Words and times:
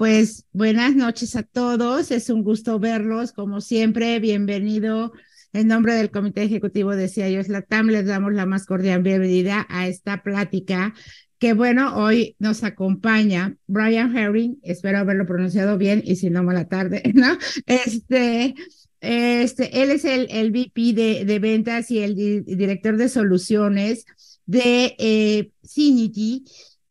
Pues 0.00 0.46
buenas 0.54 0.96
noches 0.96 1.36
a 1.36 1.42
todos. 1.42 2.10
Es 2.10 2.30
un 2.30 2.42
gusto 2.42 2.78
verlos, 2.78 3.32
como 3.32 3.60
siempre. 3.60 4.18
Bienvenido. 4.18 5.12
En 5.52 5.68
nombre 5.68 5.92
del 5.92 6.10
Comité 6.10 6.42
Ejecutivo 6.42 6.96
de 6.96 7.06
CIOs 7.06 7.48
Latam, 7.48 7.88
les 7.88 8.06
damos 8.06 8.32
la 8.32 8.46
más 8.46 8.64
cordial 8.64 9.02
bienvenida 9.02 9.66
a 9.68 9.88
esta 9.88 10.22
plática 10.22 10.94
que 11.38 11.52
bueno, 11.52 11.96
hoy 11.96 12.34
nos 12.38 12.64
acompaña 12.64 13.56
Brian 13.66 14.16
Herring, 14.16 14.58
espero 14.62 15.00
haberlo 15.00 15.26
pronunciado 15.26 15.76
bien 15.76 16.00
y 16.02 16.16
si 16.16 16.30
no, 16.30 16.42
mala 16.44 16.66
tarde, 16.66 17.02
¿no? 17.14 17.36
Este, 17.66 18.54
este, 19.02 19.82
él 19.82 19.90
es 19.90 20.06
el, 20.06 20.28
el 20.30 20.50
VP 20.50 20.94
de, 20.94 21.24
de 21.26 21.38
ventas 21.40 21.90
y 21.90 21.98
el 21.98 22.14
director 22.46 22.96
de 22.96 23.10
soluciones 23.10 24.06
de 24.46 24.96
eh, 24.98 25.52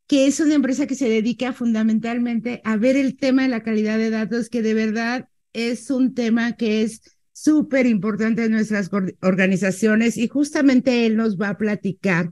que 0.09 0.25
es 0.25 0.39
una 0.39 0.55
empresa 0.55 0.87
que 0.87 0.95
se 0.95 1.07
dedica 1.07 1.53
fundamentalmente 1.53 2.61
a 2.63 2.77
ver 2.77 2.95
el 2.95 3.15
tema 3.15 3.43
de 3.43 3.49
la 3.49 3.61
calidad 3.61 3.99
de 3.99 4.09
datos, 4.09 4.49
que 4.49 4.63
de 4.63 4.73
verdad 4.73 5.29
es 5.53 5.91
un 5.91 6.15
tema 6.15 6.53
que 6.53 6.81
es 6.81 7.03
súper 7.31 7.85
importante 7.85 8.43
en 8.43 8.53
nuestras 8.53 8.89
organizaciones 9.21 10.17
y 10.17 10.27
justamente 10.27 11.05
él 11.05 11.15
nos 11.15 11.37
va 11.37 11.49
a 11.49 11.57
platicar 11.59 12.31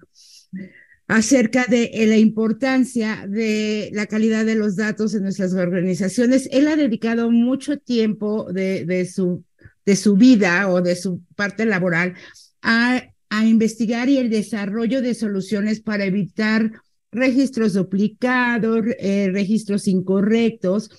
acerca 1.08 1.66
de 1.66 1.92
eh, 1.94 2.08
la 2.08 2.18
importancia 2.18 3.28
de 3.30 3.92
la 3.94 4.08
calidad 4.08 4.44
de 4.44 4.56
los 4.56 4.76
datos 4.76 5.14
en 5.14 5.22
nuestras 5.22 5.54
organizaciones. 5.54 6.50
Él 6.52 6.68
ha 6.70 6.78
dedicado 6.78 7.30
mucho 7.30 7.78
tiempo 7.78 8.52
de, 8.52 8.86
de, 8.86 9.06
su, 9.06 9.44
de 9.86 9.96
su 9.96 10.16
vida 10.16 10.68
o 10.72 10.82
de 10.82 10.96
su 10.96 11.22
parte 11.36 11.64
laboral 11.64 12.16
a, 12.64 13.04
a 13.30 13.46
investigar 13.46 14.10
y 14.10 14.18
el 14.18 14.32
desarrollo 14.32 15.04
de 15.04 15.14
soluciones 15.14 15.80
para 15.80 16.06
evitar 16.06 16.72
registros 17.12 17.74
duplicados, 17.74 18.86
eh, 19.00 19.30
registros 19.32 19.88
incorrectos 19.88 20.90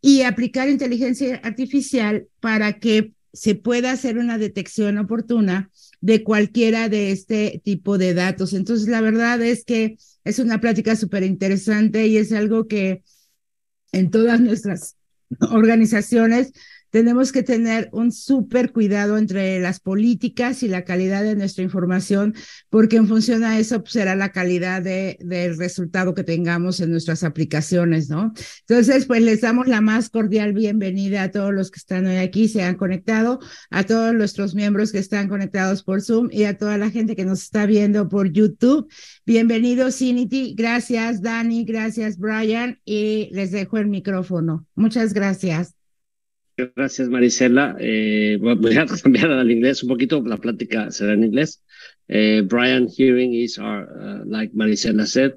y 0.00 0.22
aplicar 0.22 0.68
inteligencia 0.68 1.36
artificial 1.42 2.26
para 2.40 2.78
que 2.78 3.12
se 3.32 3.54
pueda 3.54 3.92
hacer 3.92 4.18
una 4.18 4.38
detección 4.38 4.98
oportuna 4.98 5.70
de 6.00 6.22
cualquiera 6.24 6.88
de 6.88 7.10
este 7.10 7.60
tipo 7.64 7.98
de 7.98 8.14
datos. 8.14 8.52
Entonces, 8.52 8.88
la 8.88 9.00
verdad 9.00 9.40
es 9.42 9.64
que 9.64 9.98
es 10.24 10.38
una 10.38 10.60
plática 10.60 10.96
súper 10.96 11.22
interesante 11.22 12.06
y 12.06 12.16
es 12.16 12.32
algo 12.32 12.66
que 12.66 13.02
en 13.92 14.10
todas 14.10 14.40
nuestras 14.40 14.96
organizaciones 15.50 16.52
tenemos 16.90 17.32
que 17.32 17.42
tener 17.42 17.88
un 17.92 18.12
súper 18.12 18.72
cuidado 18.72 19.18
entre 19.18 19.60
las 19.60 19.80
políticas 19.80 20.62
y 20.62 20.68
la 20.68 20.84
calidad 20.84 21.22
de 21.22 21.36
nuestra 21.36 21.64
información, 21.64 22.34
porque 22.70 22.96
en 22.96 23.08
función 23.08 23.44
a 23.44 23.58
eso 23.58 23.80
pues, 23.80 23.92
será 23.92 24.14
la 24.14 24.32
calidad 24.32 24.82
de, 24.82 25.18
del 25.20 25.56
resultado 25.58 26.14
que 26.14 26.24
tengamos 26.24 26.80
en 26.80 26.90
nuestras 26.90 27.24
aplicaciones, 27.24 28.08
¿no? 28.08 28.32
Entonces, 28.66 29.06
pues 29.06 29.22
les 29.22 29.40
damos 29.40 29.66
la 29.66 29.80
más 29.80 30.10
cordial 30.10 30.52
bienvenida 30.52 31.22
a 31.24 31.30
todos 31.30 31.52
los 31.52 31.70
que 31.70 31.78
están 31.78 32.06
hoy 32.06 32.16
aquí, 32.16 32.48
se 32.48 32.62
han 32.62 32.76
conectado, 32.76 33.40
a 33.70 33.84
todos 33.84 34.14
nuestros 34.14 34.54
miembros 34.54 34.92
que 34.92 34.98
están 34.98 35.28
conectados 35.28 35.82
por 35.82 36.02
Zoom 36.02 36.28
y 36.30 36.44
a 36.44 36.56
toda 36.56 36.78
la 36.78 36.90
gente 36.90 37.16
que 37.16 37.24
nos 37.24 37.42
está 37.42 37.66
viendo 37.66 38.08
por 38.08 38.30
YouTube. 38.32 38.90
Bienvenidos, 39.26 39.96
Cinity. 39.96 40.54
Gracias, 40.56 41.22
Dani. 41.22 41.64
Gracias, 41.64 42.18
Brian. 42.18 42.80
Y 42.84 43.28
les 43.32 43.50
dejo 43.50 43.78
el 43.78 43.88
micrófono. 43.88 44.66
Muchas 44.74 45.12
gracias. 45.12 45.77
Gracias, 46.58 47.08
Marisela. 47.08 47.76
Eh, 47.78 48.36
voy 48.40 48.76
a 48.76 48.86
cambiar 49.02 49.30
al 49.30 49.48
inglés 49.48 49.84
un 49.84 49.90
poquito, 49.90 50.20
la 50.26 50.38
plática 50.38 50.90
será 50.90 51.12
en 51.12 51.22
inglés. 51.22 51.62
Uh, 52.08 52.42
Brian 52.42 52.88
Hearing 52.88 53.32
is 53.32 53.58
our, 53.58 53.84
uh, 53.84 54.24
like 54.26 54.52
Marisela 54.54 55.06
said, 55.06 55.34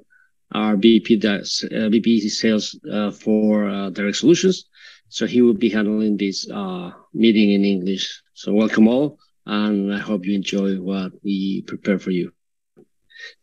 our 0.50 0.76
VP, 0.76 1.18
does, 1.18 1.64
uh, 1.70 1.88
VP 1.90 2.28
sales 2.28 2.76
uh, 2.90 3.12
for 3.12 3.68
uh, 3.68 3.90
Direct 3.90 4.16
Solutions. 4.16 4.68
So 5.10 5.26
he 5.26 5.42
will 5.42 5.54
be 5.54 5.68
handling 5.68 6.16
this 6.16 6.50
uh, 6.50 6.90
meeting 7.14 7.52
in 7.52 7.64
English. 7.64 8.20
So 8.34 8.52
welcome 8.52 8.88
all, 8.88 9.18
and 9.46 9.94
I 9.94 9.98
hope 9.98 10.26
you 10.26 10.34
enjoy 10.34 10.80
what 10.80 11.12
we 11.22 11.62
prepare 11.68 12.00
for 12.00 12.10
you. 12.10 12.32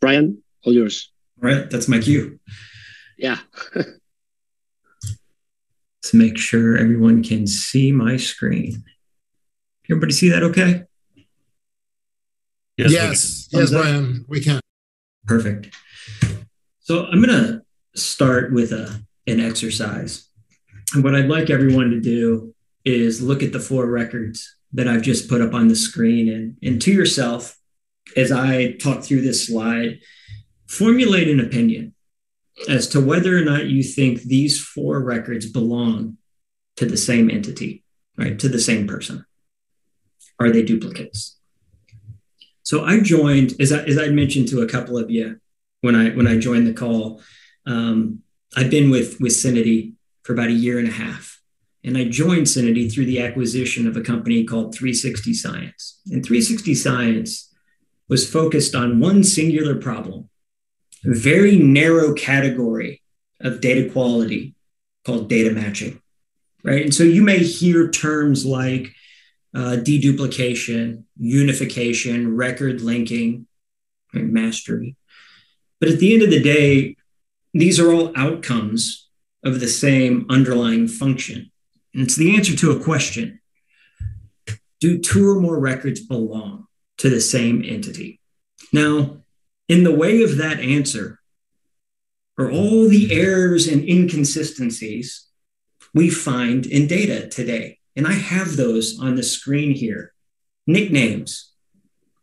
Brian, 0.01 0.43
all 0.65 0.73
yours. 0.73 1.13
All 1.41 1.49
right, 1.49 1.69
that's 1.69 1.87
my 1.87 1.99
cue. 1.99 2.39
Yeah. 3.17 3.37
to 6.09 6.17
make 6.17 6.37
sure 6.37 6.77
everyone 6.77 7.23
can 7.23 7.47
see 7.47 7.91
my 7.91 8.17
screen. 8.17 8.83
Everybody 9.89 10.13
see 10.13 10.29
that 10.29 10.43
okay? 10.43 10.83
Yes, 12.77 12.91
yes, 12.91 13.49
yes 13.51 13.71
Brian, 13.71 14.25
we 14.27 14.41
can. 14.41 14.61
Perfect. 15.25 15.75
So 16.79 17.05
I'm 17.05 17.21
going 17.21 17.29
to 17.29 17.61
start 17.95 18.53
with 18.53 18.71
a, 18.71 19.01
an 19.27 19.39
exercise. 19.39 20.29
And 20.93 21.03
what 21.03 21.15
I'd 21.15 21.29
like 21.29 21.49
everyone 21.49 21.91
to 21.91 21.99
do 21.99 22.55
is 22.85 23.21
look 23.21 23.43
at 23.43 23.51
the 23.51 23.59
four 23.59 23.85
records 23.85 24.55
that 24.73 24.87
I've 24.87 25.01
just 25.01 25.29
put 25.29 25.41
up 25.41 25.53
on 25.53 25.67
the 25.67 25.75
screen 25.75 26.29
and, 26.29 26.57
and 26.63 26.81
to 26.81 26.91
yourself, 26.91 27.57
as 28.15 28.31
I 28.31 28.73
talk 28.73 29.03
through 29.03 29.21
this 29.21 29.47
slide, 29.47 29.99
formulate 30.67 31.27
an 31.27 31.39
opinion 31.39 31.93
as 32.67 32.87
to 32.89 32.99
whether 32.99 33.37
or 33.37 33.41
not 33.41 33.67
you 33.67 33.83
think 33.83 34.21
these 34.21 34.61
four 34.61 34.99
records 34.99 35.45
belong 35.45 36.17
to 36.77 36.85
the 36.85 36.97
same 36.97 37.29
entity, 37.29 37.83
right? 38.17 38.37
To 38.39 38.49
the 38.49 38.59
same 38.59 38.87
person. 38.87 39.25
Are 40.39 40.49
they 40.49 40.63
duplicates? 40.63 41.37
So 42.63 42.83
I 42.83 42.99
joined, 42.99 43.55
as 43.59 43.71
I, 43.71 43.79
as 43.83 43.97
I 43.97 44.09
mentioned 44.09 44.47
to 44.49 44.61
a 44.61 44.67
couple 44.67 44.97
of 44.97 45.09
you 45.09 45.39
when 45.81 45.95
I 45.95 46.09
when 46.09 46.27
I 46.27 46.37
joined 46.37 46.67
the 46.67 46.73
call, 46.73 47.21
um, 47.65 48.19
I've 48.55 48.69
been 48.69 48.89
with 48.89 49.19
with 49.19 49.33
Syniti 49.33 49.93
for 50.23 50.33
about 50.33 50.49
a 50.49 50.53
year 50.53 50.77
and 50.77 50.87
a 50.87 50.91
half, 50.91 51.41
and 51.83 51.97
I 51.97 52.05
joined 52.05 52.43
Syniti 52.43 52.91
through 52.91 53.05
the 53.05 53.21
acquisition 53.21 53.87
of 53.87 53.97
a 53.97 54.01
company 54.01 54.43
called 54.43 54.75
360 54.75 55.33
Science. 55.33 55.99
And 56.11 56.23
360 56.23 56.75
Science 56.75 57.53
was 58.07 58.29
focused 58.29 58.75
on 58.75 58.99
one 58.99 59.23
singular 59.23 59.75
problem, 59.75 60.28
very 61.03 61.57
narrow 61.57 62.13
category 62.13 63.01
of 63.41 63.61
data 63.61 63.89
quality 63.89 64.55
called 65.05 65.29
data 65.29 65.51
matching, 65.51 66.01
right? 66.63 66.83
And 66.83 66.93
so 66.93 67.03
you 67.03 67.21
may 67.21 67.39
hear 67.39 67.89
terms 67.89 68.45
like 68.45 68.93
uh, 69.55 69.77
deduplication, 69.81 71.03
unification, 71.17 72.35
record 72.35 72.81
linking, 72.81 73.47
right? 74.13 74.25
mastery. 74.25 74.95
But 75.79 75.89
at 75.89 75.99
the 75.99 76.13
end 76.13 76.23
of 76.23 76.29
the 76.29 76.41
day, 76.41 76.97
these 77.53 77.79
are 77.79 77.91
all 77.91 78.11
outcomes 78.15 79.09
of 79.43 79.59
the 79.59 79.67
same 79.67 80.25
underlying 80.29 80.87
function. 80.87 81.51
And 81.93 82.03
it's 82.03 82.15
the 82.15 82.35
answer 82.35 82.55
to 82.55 82.71
a 82.71 82.83
question 82.83 83.39
Do 84.79 84.99
two 84.99 85.27
or 85.27 85.39
more 85.39 85.59
records 85.59 86.01
belong 86.01 86.67
to 86.97 87.09
the 87.09 87.21
same 87.21 87.63
entity? 87.65 88.19
Now, 88.71 89.21
in 89.69 89.83
the 89.83 89.95
way 89.95 90.23
of 90.23 90.37
that 90.37 90.59
answer 90.59 91.19
are 92.37 92.51
all 92.51 92.89
the 92.89 93.13
errors 93.13 93.67
and 93.67 93.87
inconsistencies 93.87 95.27
we 95.93 96.09
find 96.09 96.65
in 96.65 96.87
data 96.87 97.29
today. 97.29 97.77
And 97.95 98.07
I 98.07 98.13
have 98.13 98.55
those 98.57 98.99
on 98.99 99.15
the 99.15 99.23
screen 99.23 99.71
here. 99.71 100.13
Nicknames, 100.65 101.51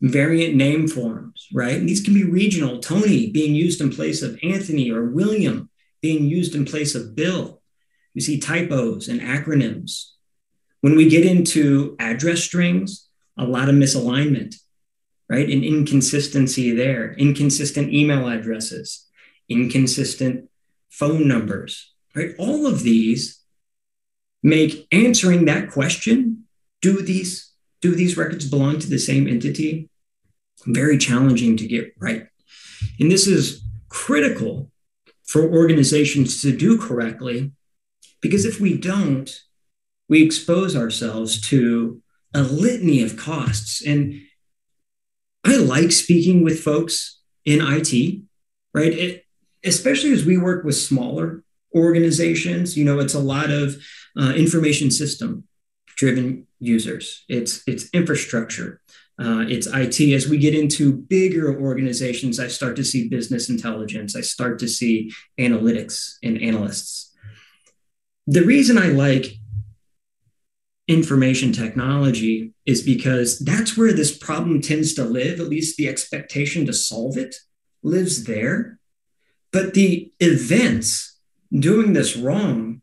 variant 0.01 0.55
name 0.55 0.89
forms, 0.89 1.47
right? 1.53 1.77
And 1.77 1.89
these 1.89 2.03
can 2.03 2.15
be 2.15 2.25
regional. 2.25 2.81
Tony 2.81 3.31
being 3.31 3.55
used 3.55 3.81
in 3.81 3.91
place 3.91 4.23
of 4.23 4.39
Anthony 4.43 4.91
or 4.91 5.05
William 5.05 5.71
being 6.01 6.25
used 6.25 6.55
in 6.55 6.65
place 6.65 6.95
of 6.95 7.15
Bill. 7.15 7.63
You 8.15 8.23
see 8.23 8.41
typos 8.41 9.09
and 9.09 9.21
acronyms. 9.21 10.13
When 10.81 10.97
we 10.97 11.09
get 11.09 11.27
into 11.27 11.97
address 11.99 12.43
strings, 12.43 13.09
a 13.39 13.45
lot 13.45 13.69
of 13.69 13.75
misalignment 13.75 14.57
right? 15.29 15.49
An 15.49 15.65
inconsistency 15.65 16.73
there, 16.73 17.15
inconsistent 17.15 17.93
email 17.93 18.29
addresses, 18.29 19.07
inconsistent 19.49 20.49
phone 20.91 21.27
numbers, 21.27 21.93
right? 22.15 22.35
All 22.39 22.67
of 22.67 22.83
these 22.83 23.43
make 24.43 24.87
answering 24.93 25.45
that 25.47 25.71
question, 25.71 26.45
do 26.81 27.03
these 27.03 27.53
do 27.83 27.95
these 27.95 28.17
records 28.17 28.49
belong 28.49 28.79
to 28.79 28.89
the 28.89 28.99
same 28.99 29.29
entity? 29.29 29.91
Very 30.67 30.97
challenging 30.99 31.57
to 31.59 31.67
get 31.67 31.95
right. 31.99 32.27
And 32.99 33.11
this 33.11 33.27
is 33.27 33.63
critical 33.89 34.71
for 35.25 35.43
organizations 35.43 36.41
to 36.43 36.57
do 36.57 36.79
correctly 36.79 37.53
because 38.21 38.45
if 38.45 38.61
we 38.61 38.77
don't, 38.77 39.31
we 40.09 40.23
expose 40.23 40.75
ourselves 40.75 41.41
to 41.49 42.03
a 42.35 42.43
litany 42.43 43.03
of 43.03 43.17
costs. 43.17 43.85
And 43.85 44.21
I 45.47 45.57
like 45.57 45.93
speaking 45.93 46.43
with 46.43 46.61
folks 46.61 47.21
in 47.45 47.61
IT, 47.63 48.23
right? 48.75 48.93
It, 48.93 49.25
especially 49.65 50.13
as 50.13 50.25
we 50.25 50.37
work 50.37 50.65
with 50.65 50.75
smaller 50.77 51.45
organizations. 51.75 52.77
You 52.77 52.85
know, 52.85 52.99
it's 52.99 53.15
a 53.15 53.21
lot 53.21 53.51
of 53.51 53.77
uh, 54.19 54.33
information 54.35 54.91
system 54.91 55.45
driven 55.97 56.47
users. 56.59 57.25
It's 57.29 57.63
it's 57.67 57.89
infrastructure. 57.91 58.81
Uh, 59.19 59.45
it's 59.49 59.67
IT. 59.67 60.13
As 60.13 60.29
we 60.29 60.37
get 60.37 60.55
into 60.55 60.93
bigger 60.93 61.59
organizations, 61.59 62.39
I 62.39 62.49
start 62.49 62.77
to 62.77 62.85
see 62.85 63.09
business 63.09 63.49
intelligence. 63.49 64.15
I 64.15 64.21
start 64.21 64.59
to 64.59 64.69
see 64.69 65.13
analytics 65.39 66.17
and 66.23 66.41
analysts. 66.43 67.13
the 68.27 68.43
reason 68.43 68.77
I 68.77 68.89
like 68.89 69.27
information 70.89 71.53
technology 71.53 72.53
is 72.67 72.83
because 72.83 73.39
that's 73.39 73.77
where 73.77 73.93
this 73.93 74.17
problem 74.17 74.61
tends 74.61 74.93
to 74.95 75.05
live, 75.05 75.41
at 75.41 75.49
least 75.49 75.77
the 75.77 75.89
expectation 75.89 76.67
to 76.67 76.73
solve 76.73 77.17
it 77.17 77.37
lives 77.83 78.25
there. 78.25 78.79
But 79.53 79.75
the 79.75 80.13
events 80.21 81.19
doing 81.53 81.93
this 81.93 82.17
wrong, 82.17 82.83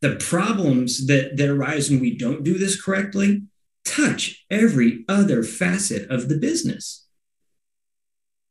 the 0.00 0.16
problems 0.16 1.06
that, 1.08 1.36
that 1.36 1.48
arise 1.48 1.90
when 1.90 2.00
we 2.00 2.16
don't 2.16 2.44
do 2.44 2.56
this 2.56 2.80
correctly, 2.80 3.42
touch 3.84 4.44
every 4.50 5.04
other 5.08 5.42
facet 5.42 6.08
of 6.08 6.28
the 6.28 6.38
business. 6.38 7.06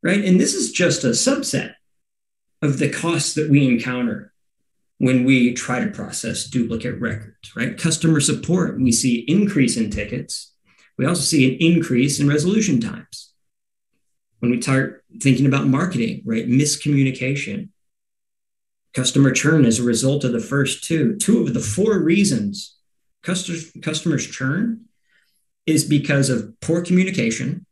Right. 0.04 0.24
And 0.24 0.40
this 0.40 0.54
is 0.54 0.74
just 0.74 1.06
a 1.06 1.10
subset 1.10 1.76
of 2.62 2.78
the 2.78 2.90
costs 2.90 3.36
that 3.36 3.50
we 3.50 3.66
encounter 3.66 4.34
when 4.98 5.24
we 5.24 5.54
try 5.54 5.84
to 5.84 5.92
process 5.92 6.46
duplicate 6.46 7.00
records, 7.00 7.56
right? 7.56 7.78
Customer 7.78 8.20
support, 8.20 8.80
we 8.80 8.92
see 8.92 9.26
increase 9.28 9.78
in 9.78 9.90
tickets. 9.90 10.53
We 10.98 11.06
also 11.06 11.22
see 11.22 11.52
an 11.52 11.58
increase 11.60 12.20
in 12.20 12.28
resolution 12.28 12.80
times. 12.80 13.34
When 14.40 14.52
we 14.52 14.62
start 14.62 15.04
thinking 15.22 15.46
about 15.46 15.68
marketing, 15.68 16.22
right? 16.26 16.48
Miscommunication, 16.48 17.70
customer 18.94 19.32
churn 19.32 19.66
as 19.66 19.80
a 19.80 19.84
result 19.84 20.24
of 20.24 20.34
the 20.34 20.40
first 20.40 20.84
two. 20.84 21.16
Two 21.16 21.42
of 21.42 21.54
the 21.54 21.60
four 21.60 22.00
reasons 22.00 22.76
customers, 23.24 23.72
customers 23.82 24.28
churn 24.28 24.86
is 25.66 25.86
because 25.86 26.30
of 26.30 26.54
poor 26.60 26.82
communication 26.82 27.66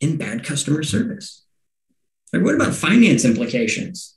and 0.00 0.18
bad 0.18 0.44
customer 0.44 0.82
service. 0.82 1.44
Like, 2.32 2.42
What 2.42 2.54
about 2.54 2.74
finance 2.74 3.24
implications? 3.24 4.14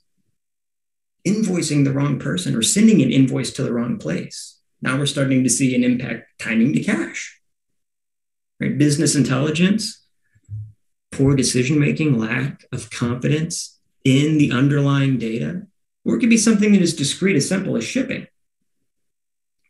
invoicing 1.26 1.84
the 1.84 1.92
wrong 1.92 2.18
person 2.18 2.54
or 2.54 2.62
sending 2.62 3.02
an 3.02 3.10
invoice 3.10 3.52
to 3.52 3.62
the 3.62 3.72
wrong 3.72 3.98
place. 3.98 4.58
Now 4.80 4.96
we're 4.96 5.06
starting 5.06 5.42
to 5.42 5.50
see 5.50 5.74
an 5.74 5.84
impact 5.84 6.26
timing 6.38 6.72
to 6.74 6.82
cash. 6.82 7.37
Right? 8.60 8.76
Business 8.76 9.14
intelligence, 9.14 10.04
poor 11.12 11.36
decision 11.36 11.78
making, 11.78 12.18
lack 12.18 12.64
of 12.72 12.90
confidence 12.90 13.78
in 14.04 14.38
the 14.38 14.52
underlying 14.52 15.18
data, 15.18 15.66
or 16.04 16.16
it 16.16 16.20
could 16.20 16.30
be 16.30 16.36
something 16.36 16.72
that 16.72 16.82
is 16.82 16.96
discrete 16.96 17.36
as 17.36 17.48
simple 17.48 17.76
as 17.76 17.84
shipping. 17.84 18.26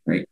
Right? 0.06 0.28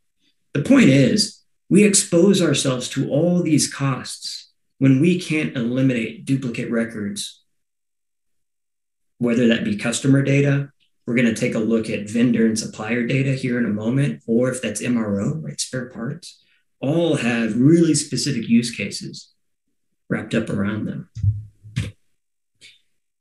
The 0.52 0.62
point 0.62 0.88
is, 0.88 1.42
we 1.68 1.84
expose 1.84 2.40
ourselves 2.40 2.88
to 2.90 3.10
all 3.10 3.42
these 3.42 3.72
costs 3.72 4.52
when 4.78 5.00
we 5.00 5.20
can't 5.20 5.56
eliminate 5.56 6.24
duplicate 6.24 6.70
records, 6.70 7.42
whether 9.18 9.48
that 9.48 9.64
be 9.64 9.76
customer 9.76 10.22
data, 10.22 10.70
we're 11.06 11.14
going 11.14 11.32
to 11.32 11.40
take 11.40 11.54
a 11.54 11.60
look 11.60 11.88
at 11.88 12.10
vendor 12.10 12.46
and 12.46 12.58
supplier 12.58 13.06
data 13.06 13.32
here 13.32 13.58
in 13.58 13.64
a 13.64 13.70
moment, 13.70 14.22
or 14.26 14.50
if 14.50 14.60
that's 14.60 14.82
MRO, 14.82 15.42
right, 15.42 15.60
spare 15.60 15.88
parts, 15.88 16.42
all 16.86 17.16
have 17.16 17.58
really 17.58 17.94
specific 17.94 18.48
use 18.48 18.74
cases 18.74 19.32
wrapped 20.08 20.34
up 20.34 20.48
around 20.48 20.86
them. 20.86 21.08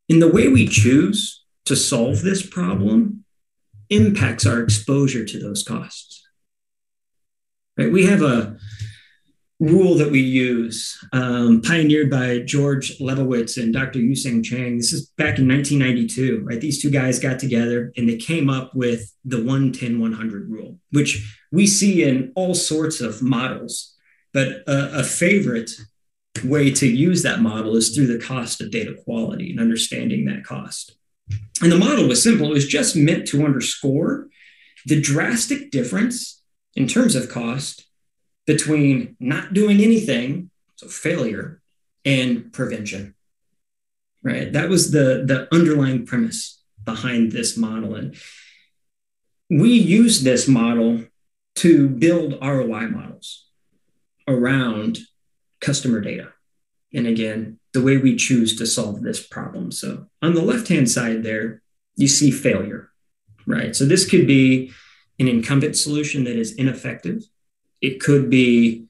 In 0.07 0.19
the 0.19 0.31
way 0.31 0.47
we 0.47 0.67
choose 0.67 1.43
to 1.65 1.75
solve 1.75 2.21
this 2.21 2.45
problem 2.45 3.25
impacts 3.89 4.45
our 4.45 4.61
exposure 4.61 5.25
to 5.25 5.39
those 5.39 5.63
costs. 5.63 6.23
Right? 7.77 7.91
We 7.91 8.05
have 8.05 8.21
a 8.21 8.57
rule 9.59 9.95
that 9.95 10.11
we 10.11 10.19
use, 10.19 10.97
um, 11.13 11.61
pioneered 11.61 12.09
by 12.09 12.39
George 12.39 12.97
Labovitz 12.99 13.61
and 13.61 13.73
Dr. 13.73 13.99
Yu 13.99 14.15
Sang 14.15 14.43
Chang. 14.43 14.77
This 14.77 14.91
is 14.91 15.07
back 15.17 15.39
in 15.39 15.47
1992, 15.47 16.43
right? 16.43 16.59
These 16.59 16.81
two 16.81 16.91
guys 16.91 17.19
got 17.19 17.39
together 17.39 17.93
and 17.95 18.07
they 18.07 18.17
came 18.17 18.49
up 18.49 18.75
with 18.75 19.13
the 19.23 19.37
110 19.37 19.99
100 19.99 20.49
rule, 20.49 20.79
which 20.91 21.39
we 21.55 21.65
see 21.65 22.03
in 22.03 22.31
all 22.35 22.53
sorts 22.53 22.99
of 23.01 23.21
models. 23.21 23.95
But 24.33 24.63
a, 24.67 24.99
a 24.99 25.03
favorite 25.03 25.71
way 26.43 26.69
to 26.71 26.85
use 26.85 27.23
that 27.23 27.39
model 27.39 27.77
is 27.77 27.95
through 27.95 28.07
the 28.07 28.23
cost 28.23 28.59
of 28.59 28.71
data 28.71 28.93
quality 29.05 29.51
and 29.51 29.59
understanding 29.59 30.25
that 30.25 30.43
cost. 30.43 30.97
And 31.61 31.71
the 31.71 31.77
model 31.77 32.07
was 32.07 32.21
simple, 32.21 32.47
it 32.47 32.53
was 32.53 32.67
just 32.67 32.95
meant 32.95 33.25
to 33.29 33.45
underscore 33.45 34.27
the 34.85 34.99
drastic 34.99 35.71
difference 35.71 36.43
in 36.75 36.87
terms 36.87 37.15
of 37.15 37.29
cost 37.29 37.87
between 38.45 39.15
not 39.19 39.53
doing 39.53 39.79
anything, 39.79 40.51
so 40.75 40.87
failure, 40.87 41.61
and 42.03 42.51
prevention. 42.51 43.15
Right? 44.21 44.51
That 44.51 44.69
was 44.69 44.91
the, 44.91 45.23
the 45.25 45.47
underlying 45.55 46.05
premise 46.05 46.61
behind 46.83 47.31
this 47.31 47.55
model. 47.55 47.95
And 47.95 48.15
we 49.49 49.69
use 49.69 50.23
this 50.23 50.47
model 50.47 51.05
to 51.55 51.87
build 51.87 52.39
ROI 52.41 52.87
models 52.87 53.45
around 54.27 54.99
customer 55.61 56.01
data. 56.01 56.29
And 56.93 57.07
again, 57.07 57.59
the 57.73 57.81
way 57.81 57.97
we 57.97 58.15
choose 58.15 58.57
to 58.57 58.65
solve 58.65 59.01
this 59.01 59.25
problem. 59.25 59.71
So 59.71 60.07
on 60.21 60.33
the 60.33 60.41
left 60.41 60.67
hand 60.67 60.89
side 60.89 61.23
there, 61.23 61.61
you 61.95 62.07
see 62.07 62.31
failure, 62.31 62.89
right? 63.45 63.75
So 63.75 63.85
this 63.85 64.09
could 64.09 64.27
be 64.27 64.71
an 65.19 65.27
incumbent 65.27 65.77
solution 65.77 66.25
that 66.25 66.35
is 66.37 66.53
ineffective 66.53 67.23
it 67.85 67.99
could 67.99 68.29
be 68.31 68.85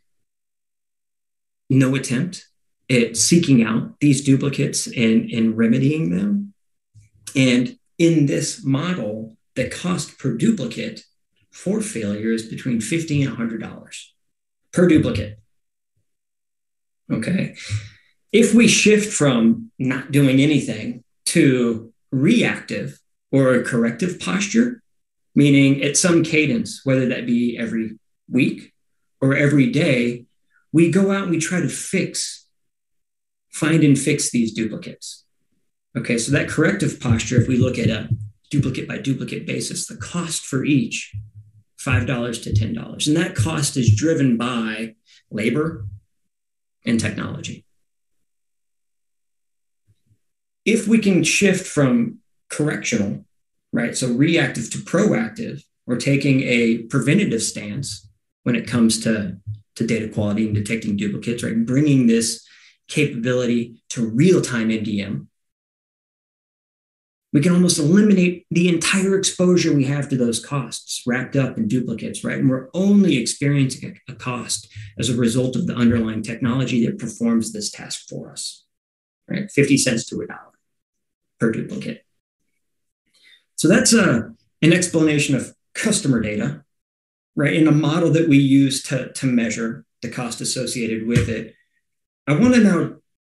no 1.70 1.96
attempt 1.96 2.48
at 2.90 3.18
seeking 3.18 3.62
out 3.62 4.00
these 4.00 4.24
duplicates 4.24 4.88
and, 4.88 5.30
and 5.32 5.58
remedying 5.58 6.12
them. 6.12 6.54
And 7.36 7.78
in 7.98 8.26
this 8.28 8.64
model, 8.64 9.36
the 9.56 9.70
cost 9.70 10.18
per 10.18 10.38
duplicate 10.38 11.04
for 11.56 11.80
failure 11.80 12.34
is 12.34 12.44
between 12.44 12.81
50 12.81 13.24
and 13.24 13.38
$100 13.38 14.06
per 14.74 14.88
duplicate. 14.90 15.40
Okay. 17.10 17.56
If 18.34 18.54
we 18.54 18.68
shift 18.68 19.13
from 19.13 19.72
not 19.80 20.12
doing 20.12 20.42
anything 20.42 21.06
to 21.28 21.94
reactive 22.12 23.00
or 23.31 23.63
corrective 23.63 24.19
posture, 24.19 24.84
meaning 25.34 25.81
at 25.81 25.96
some 25.96 26.24
cadence, 26.24 26.81
whether 26.84 27.07
that 27.07 27.25
be 27.25 27.58
every 27.58 27.98
week 28.30 28.74
or 29.22 29.34
every 29.34 29.72
day, 29.72 30.25
we 30.74 30.92
go 30.92 31.12
out 31.12 31.24
and 31.24 31.31
we 31.31 31.40
try 31.40 31.62
to 31.62 31.69
fix, 31.69 32.48
find 33.50 33.81
and 33.81 33.98
fix 33.98 34.30
these 34.30 34.54
duplicates. 34.54 35.24
Okay, 35.98 36.18
so 36.18 36.34
that 36.34 36.50
corrective 36.50 37.00
posture, 37.00 37.40
if 37.40 37.48
we 37.48 37.56
look 37.58 37.80
at 37.80 37.89
a 37.89 38.10
duplicate 38.51 38.89
by 38.89 38.98
duplicate 38.98 39.48
basis, 39.48 39.88
the 39.88 39.96
cost 39.96 40.46
for 40.46 40.65
each, 40.65 41.15
$5 41.86 42.44
to 42.44 42.50
$10. 42.51 43.08
And 43.08 43.18
that 43.18 43.36
cost 43.36 43.77
is 43.77 43.96
driven 43.96 44.38
by 44.38 44.96
labor 45.30 45.86
and 46.86 47.00
technology. 47.00 47.65
If 50.65 50.88
we 50.88 51.00
can 51.00 51.24
shift 51.24 51.68
from 51.68 52.20
correctional, 52.50 53.25
right, 53.72 53.96
so 53.96 54.12
reactive 54.12 54.72
to 54.72 54.80
proactive, 54.80 55.63
or 55.88 55.98
taking 55.98 56.42
a 56.42 56.80
preventative 56.80 57.44
stance, 57.44 58.10
when 58.44 58.56
it 58.56 58.68
comes 58.68 59.00
to, 59.04 59.38
to 59.75 59.86
data 59.86 60.08
quality 60.08 60.46
and 60.46 60.56
detecting 60.56 60.96
duplicates, 60.96 61.44
right? 61.44 61.65
Bringing 61.65 62.08
this 62.08 62.48
capability 62.88 63.84
to 63.89 64.08
real 64.08 64.42
time 64.42 64.70
MDM, 64.70 65.27
we 67.36 67.42
can 67.42 67.51
almost 67.51 67.77
eliminate 67.77 68.48
the 68.50 68.70
entire 68.70 69.18
exposure 69.18 69.75
we 69.75 69.84
have 69.84 70.08
to 70.08 70.15
those 70.15 70.44
costs 70.44 71.04
wrapped 71.06 71.36
up 71.36 71.58
in 71.58 71.68
duplicates, 71.68 72.24
right? 72.24 72.39
And 72.39 72.50
we're 72.50 72.70
only 72.74 73.18
experiencing 73.18 74.00
a 74.08 74.13
cost 74.13 74.72
as 74.98 75.10
a 75.10 75.18
result 75.18 75.58
of 75.58 75.68
the 75.68 75.75
underlying 75.75 76.24
technology 76.24 76.86
that 76.86 76.98
performs 76.98 77.51
this 77.51 77.70
task 77.70 78.08
for 78.08 78.32
us, 78.32 78.63
right? 79.27 79.51
50 79.51 79.75
cents 79.77 80.06
to 80.06 80.22
a 80.22 80.27
dollar 80.27 80.54
per 81.38 81.51
duplicate. 81.51 82.06
So 83.58 83.68
that's 83.68 83.94
a, 83.94 84.34
an 84.62 84.72
explanation 84.72 85.36
of 85.36 85.54
customer 85.74 86.22
data 86.22 86.63
right? 87.36 87.54
In 87.54 87.68
a 87.68 87.72
model 87.72 88.12
that 88.12 88.30
we 88.30 88.38
use 88.38 88.82
to, 88.84 89.12
to 89.12 89.25
measure 89.25 89.86
the 90.01 90.10
cost 90.10 90.42
associated 90.42 91.06
with 91.06 91.30
it, 91.30 91.54
I 92.27 92.34
want 92.34 92.56
to 92.56 92.62
now 92.62 92.96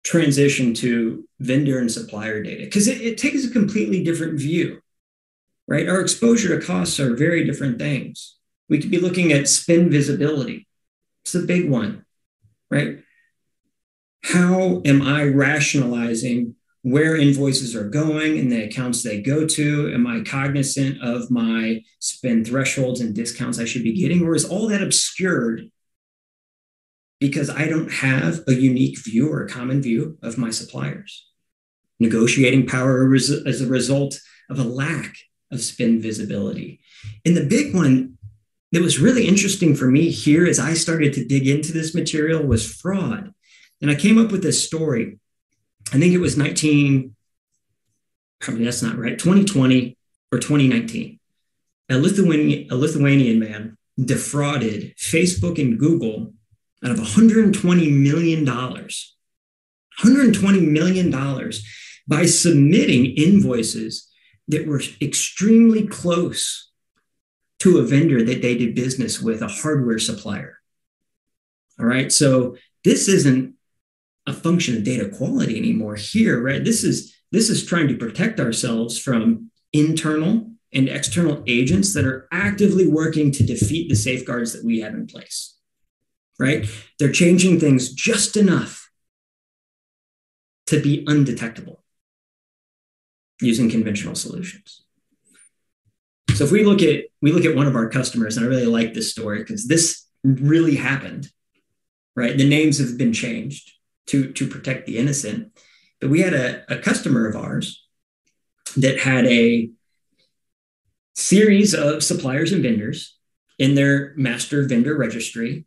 transition 0.07 0.73
to 0.73 1.27
vendor 1.41 1.79
and 1.79 1.91
supplier 1.91 2.41
data 2.41 2.63
because 2.63 2.87
it, 2.87 3.01
it 3.01 3.17
takes 3.17 3.43
a 3.43 3.51
completely 3.51 4.05
different 4.05 4.39
view, 4.39 4.81
right? 5.67 5.89
Our 5.89 5.99
exposure 5.99 6.57
to 6.57 6.65
costs 6.65 6.97
are 6.97 7.13
very 7.13 7.43
different 7.43 7.77
things. 7.77 8.37
We 8.69 8.79
could 8.79 8.89
be 8.89 9.01
looking 9.01 9.33
at 9.33 9.49
spend 9.49 9.91
visibility. 9.91 10.65
It's 11.23 11.33
the 11.33 11.41
big 11.41 11.69
one, 11.69 12.05
right? 12.71 12.99
How 14.23 14.81
am 14.85 15.01
I 15.01 15.25
rationalizing 15.25 16.55
where 16.83 17.17
invoices 17.17 17.75
are 17.75 17.89
going 17.89 18.39
and 18.39 18.49
the 18.49 18.63
accounts 18.63 19.03
they 19.03 19.21
go 19.21 19.45
to? 19.45 19.93
Am 19.93 20.07
I 20.07 20.21
cognizant 20.21 21.01
of 21.03 21.29
my 21.29 21.81
spend 21.99 22.47
thresholds 22.47 23.01
and 23.01 23.13
discounts 23.13 23.59
I 23.59 23.65
should 23.65 23.83
be 23.83 23.99
getting? 23.99 24.25
Or 24.25 24.35
is 24.35 24.45
all 24.45 24.69
that 24.69 24.81
obscured 24.81 25.69
because 27.19 27.49
I 27.49 27.67
don't 27.67 27.91
have 27.91 28.41
a 28.47 28.53
unique 28.53 29.03
view 29.03 29.31
or 29.31 29.43
a 29.43 29.49
common 29.49 29.81
view 29.81 30.17
of 30.21 30.37
my 30.37 30.51
suppliers? 30.51 31.27
Negotiating 31.99 32.67
power 32.67 33.13
as 33.13 33.61
a 33.61 33.67
result 33.67 34.19
of 34.49 34.59
a 34.59 34.63
lack 34.63 35.15
of 35.51 35.61
spend 35.61 36.01
visibility. 36.01 36.79
And 37.25 37.35
the 37.35 37.45
big 37.45 37.73
one 37.73 38.17
that 38.71 38.81
was 38.81 38.99
really 38.99 39.27
interesting 39.27 39.75
for 39.75 39.87
me 39.87 40.09
here 40.09 40.45
as 40.45 40.59
I 40.59 40.73
started 40.73 41.13
to 41.13 41.25
dig 41.25 41.47
into 41.47 41.71
this 41.71 41.95
material 41.95 42.43
was 42.43 42.71
fraud. 42.71 43.33
And 43.81 43.89
I 43.89 43.95
came 43.95 44.17
up 44.17 44.31
with 44.31 44.43
this 44.43 44.63
story. 44.63 45.19
I 45.93 45.99
think 45.99 46.13
it 46.13 46.19
was 46.19 46.37
19, 46.37 47.15
probably 48.39 48.65
that's 48.65 48.83
not 48.83 48.97
right, 48.97 49.17
2020 49.17 49.97
or 50.31 50.39
2019. 50.39 51.19
A 51.89 51.97
Lithuanian, 51.97 52.67
a 52.69 52.75
Lithuanian 52.75 53.39
man 53.39 53.77
defrauded 54.03 54.93
Facebook 54.97 55.59
and 55.59 55.79
Google 55.79 56.33
out 56.83 56.91
of 56.91 56.97
$120 56.97 57.91
million. 57.91 58.45
$120 58.45 60.71
million 60.71 61.51
by 62.07 62.25
submitting 62.25 63.05
invoices 63.15 64.09
that 64.47 64.67
were 64.67 64.81
extremely 65.01 65.87
close 65.87 66.71
to 67.59 67.79
a 67.79 67.83
vendor 67.83 68.23
that 68.23 68.41
they 68.41 68.55
did 68.55 68.75
business 68.75 69.21
with, 69.21 69.41
a 69.41 69.47
hardware 69.47 69.99
supplier. 69.99 70.59
All 71.79 71.85
right. 71.85 72.11
So 72.11 72.55
this 72.83 73.07
isn't 73.07 73.55
a 74.27 74.33
function 74.33 74.77
of 74.77 74.83
data 74.83 75.09
quality 75.09 75.57
anymore 75.57 75.95
here, 75.95 76.41
right? 76.41 76.63
This 76.63 76.83
is 76.83 77.15
this 77.31 77.49
is 77.49 77.65
trying 77.65 77.87
to 77.89 77.97
protect 77.97 78.39
ourselves 78.39 78.97
from 78.97 79.51
internal 79.73 80.49
and 80.73 80.87
external 80.87 81.43
agents 81.47 81.93
that 81.93 82.05
are 82.05 82.27
actively 82.31 82.87
working 82.87 83.31
to 83.31 83.43
defeat 83.43 83.89
the 83.89 83.95
safeguards 83.95 84.53
that 84.53 84.63
we 84.63 84.79
have 84.79 84.93
in 84.93 85.07
place. 85.07 85.56
Right? 86.39 86.67
They're 86.99 87.11
changing 87.11 87.59
things 87.59 87.91
just 87.93 88.37
enough 88.37 88.89
to 90.67 90.81
be 90.81 91.03
undetectable 91.07 91.83
using 93.41 93.69
conventional 93.69 94.15
solutions. 94.15 94.83
So 96.35 96.43
if 96.43 96.51
we 96.51 96.63
look 96.63 96.81
at 96.81 97.05
we 97.21 97.31
look 97.31 97.45
at 97.45 97.55
one 97.55 97.65
of 97.67 97.75
our 97.75 97.89
customers, 97.89 98.37
and 98.37 98.45
I 98.45 98.49
really 98.49 98.65
like 98.65 98.93
this 98.93 99.11
story 99.11 99.39
because 99.39 99.67
this 99.67 100.05
really 100.23 100.75
happened, 100.75 101.31
right? 102.15 102.37
The 102.37 102.47
names 102.47 102.77
have 102.77 102.97
been 102.97 103.13
changed 103.13 103.71
to 104.07 104.31
to 104.33 104.47
protect 104.47 104.85
the 104.85 104.97
innocent, 104.97 105.57
but 105.99 106.09
we 106.11 106.21
had 106.21 106.33
a, 106.33 106.63
a 106.71 106.77
customer 106.77 107.27
of 107.27 107.35
ours 107.35 107.83
that 108.75 108.99
had 108.99 109.25
a 109.25 109.71
series 111.15 111.73
of 111.73 112.03
suppliers 112.03 112.51
and 112.51 112.61
vendors 112.61 113.17
in 113.57 113.73
their 113.73 114.13
master 114.15 114.67
vendor 114.67 114.95
registry 114.95 115.65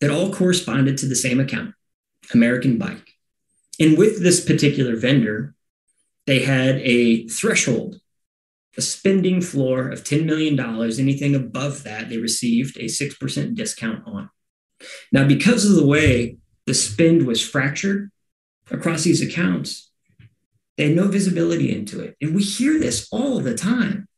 that 0.00 0.10
all 0.10 0.32
corresponded 0.32 0.98
to 0.98 1.06
the 1.06 1.16
same 1.16 1.40
account, 1.40 1.74
American 2.32 2.78
Bike. 2.78 3.14
And 3.78 3.96
with 3.98 4.22
this 4.22 4.44
particular 4.44 4.96
vendor, 4.96 5.54
they 6.26 6.40
had 6.40 6.76
a 6.76 7.28
threshold, 7.28 8.00
a 8.76 8.82
spending 8.82 9.40
floor 9.40 9.88
of 9.88 10.04
$10 10.04 10.24
million. 10.24 10.58
Anything 10.58 11.34
above 11.34 11.84
that, 11.84 12.08
they 12.08 12.18
received 12.18 12.76
a 12.78 12.84
6% 12.84 13.54
discount 13.54 14.06
on. 14.06 14.30
Now, 15.12 15.26
because 15.26 15.68
of 15.68 15.76
the 15.76 15.86
way 15.86 16.38
the 16.66 16.74
spend 16.74 17.26
was 17.26 17.46
fractured 17.46 18.10
across 18.70 19.04
these 19.04 19.22
accounts, 19.22 19.90
they 20.76 20.88
had 20.88 20.96
no 20.96 21.08
visibility 21.08 21.74
into 21.74 22.00
it. 22.00 22.16
And 22.20 22.34
we 22.34 22.42
hear 22.42 22.78
this 22.78 23.08
all 23.10 23.40
the 23.40 23.54
time, 23.54 24.08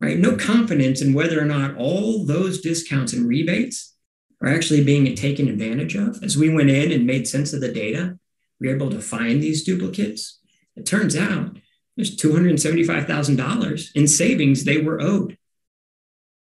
right? 0.00 0.18
No 0.18 0.36
confidence 0.36 1.02
in 1.02 1.12
whether 1.12 1.40
or 1.40 1.44
not 1.44 1.76
all 1.76 2.24
those 2.24 2.60
discounts 2.60 3.12
and 3.12 3.28
rebates 3.28 3.95
are 4.42 4.48
actually 4.48 4.84
being 4.84 5.12
taken 5.14 5.48
advantage 5.48 5.94
of. 5.94 6.22
As 6.22 6.36
we 6.36 6.48
went 6.48 6.70
in 6.70 6.92
and 6.92 7.06
made 7.06 7.26
sense 7.26 7.52
of 7.52 7.60
the 7.60 7.72
data, 7.72 8.18
we 8.60 8.68
were 8.68 8.74
able 8.74 8.90
to 8.90 9.00
find 9.00 9.42
these 9.42 9.64
duplicates. 9.64 10.40
It 10.74 10.86
turns 10.86 11.16
out 11.16 11.56
there's 11.96 12.16
$275,000 12.16 13.90
in 13.94 14.06
savings 14.06 14.64
they 14.64 14.78
were 14.78 15.00
owed. 15.00 15.38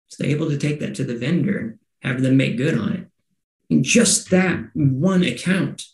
So 0.08 0.22
they're 0.22 0.34
able 0.34 0.48
to 0.50 0.58
take 0.58 0.80
that 0.80 0.94
to 0.96 1.04
the 1.04 1.16
vendor 1.16 1.58
and 1.58 1.78
have 2.02 2.22
them 2.22 2.36
make 2.36 2.56
good 2.56 2.78
on 2.78 2.92
it. 2.92 3.06
In 3.70 3.82
just 3.82 4.30
that 4.30 4.70
one 4.74 5.22
account, 5.22 5.84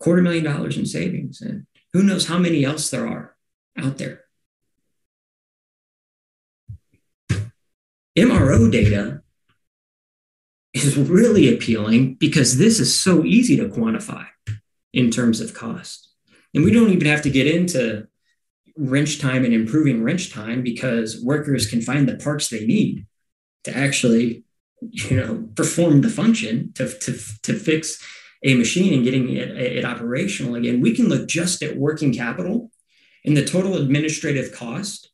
quarter 0.00 0.22
million 0.22 0.44
dollars 0.44 0.76
in 0.76 0.86
savings. 0.86 1.40
And 1.40 1.66
who 1.92 2.02
knows 2.02 2.26
how 2.26 2.38
many 2.38 2.64
else 2.64 2.90
there 2.90 3.06
are 3.06 3.36
out 3.76 3.98
there. 3.98 4.24
MRO 8.16 8.70
data 8.70 9.21
is 10.74 10.96
really 10.96 11.52
appealing 11.52 12.14
because 12.14 12.56
this 12.56 12.80
is 12.80 12.98
so 12.98 13.24
easy 13.24 13.56
to 13.56 13.68
quantify 13.68 14.26
in 14.92 15.10
terms 15.10 15.40
of 15.40 15.54
cost. 15.54 16.08
And 16.54 16.64
we 16.64 16.72
don't 16.72 16.90
even 16.90 17.06
have 17.06 17.22
to 17.22 17.30
get 17.30 17.46
into 17.46 18.06
wrench 18.76 19.20
time 19.20 19.44
and 19.44 19.52
improving 19.52 20.02
wrench 20.02 20.32
time 20.32 20.62
because 20.62 21.22
workers 21.22 21.66
can 21.68 21.80
find 21.80 22.08
the 22.08 22.16
parts 22.16 22.48
they 22.48 22.66
need 22.66 23.06
to 23.64 23.76
actually, 23.76 24.44
you 24.80 25.16
know, 25.16 25.48
perform 25.54 26.00
the 26.00 26.08
function 26.08 26.72
to, 26.74 26.88
to, 27.00 27.18
to 27.42 27.58
fix 27.58 28.02
a 28.44 28.54
machine 28.54 28.92
and 28.92 29.04
getting 29.04 29.30
it, 29.30 29.50
it 29.56 29.84
operational 29.84 30.54
again. 30.54 30.80
We 30.80 30.94
can 30.94 31.08
look 31.08 31.28
just 31.28 31.62
at 31.62 31.76
working 31.76 32.12
capital 32.12 32.70
and 33.24 33.36
the 33.36 33.44
total 33.44 33.76
administrative 33.76 34.52
cost 34.52 35.10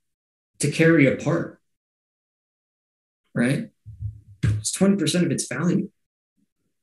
to 0.60 0.70
carry 0.70 1.06
a 1.06 1.16
part, 1.16 1.60
right? 3.34 3.68
It's 4.68 4.76
20% 4.78 5.24
of 5.24 5.30
its 5.30 5.46
value. 5.46 5.90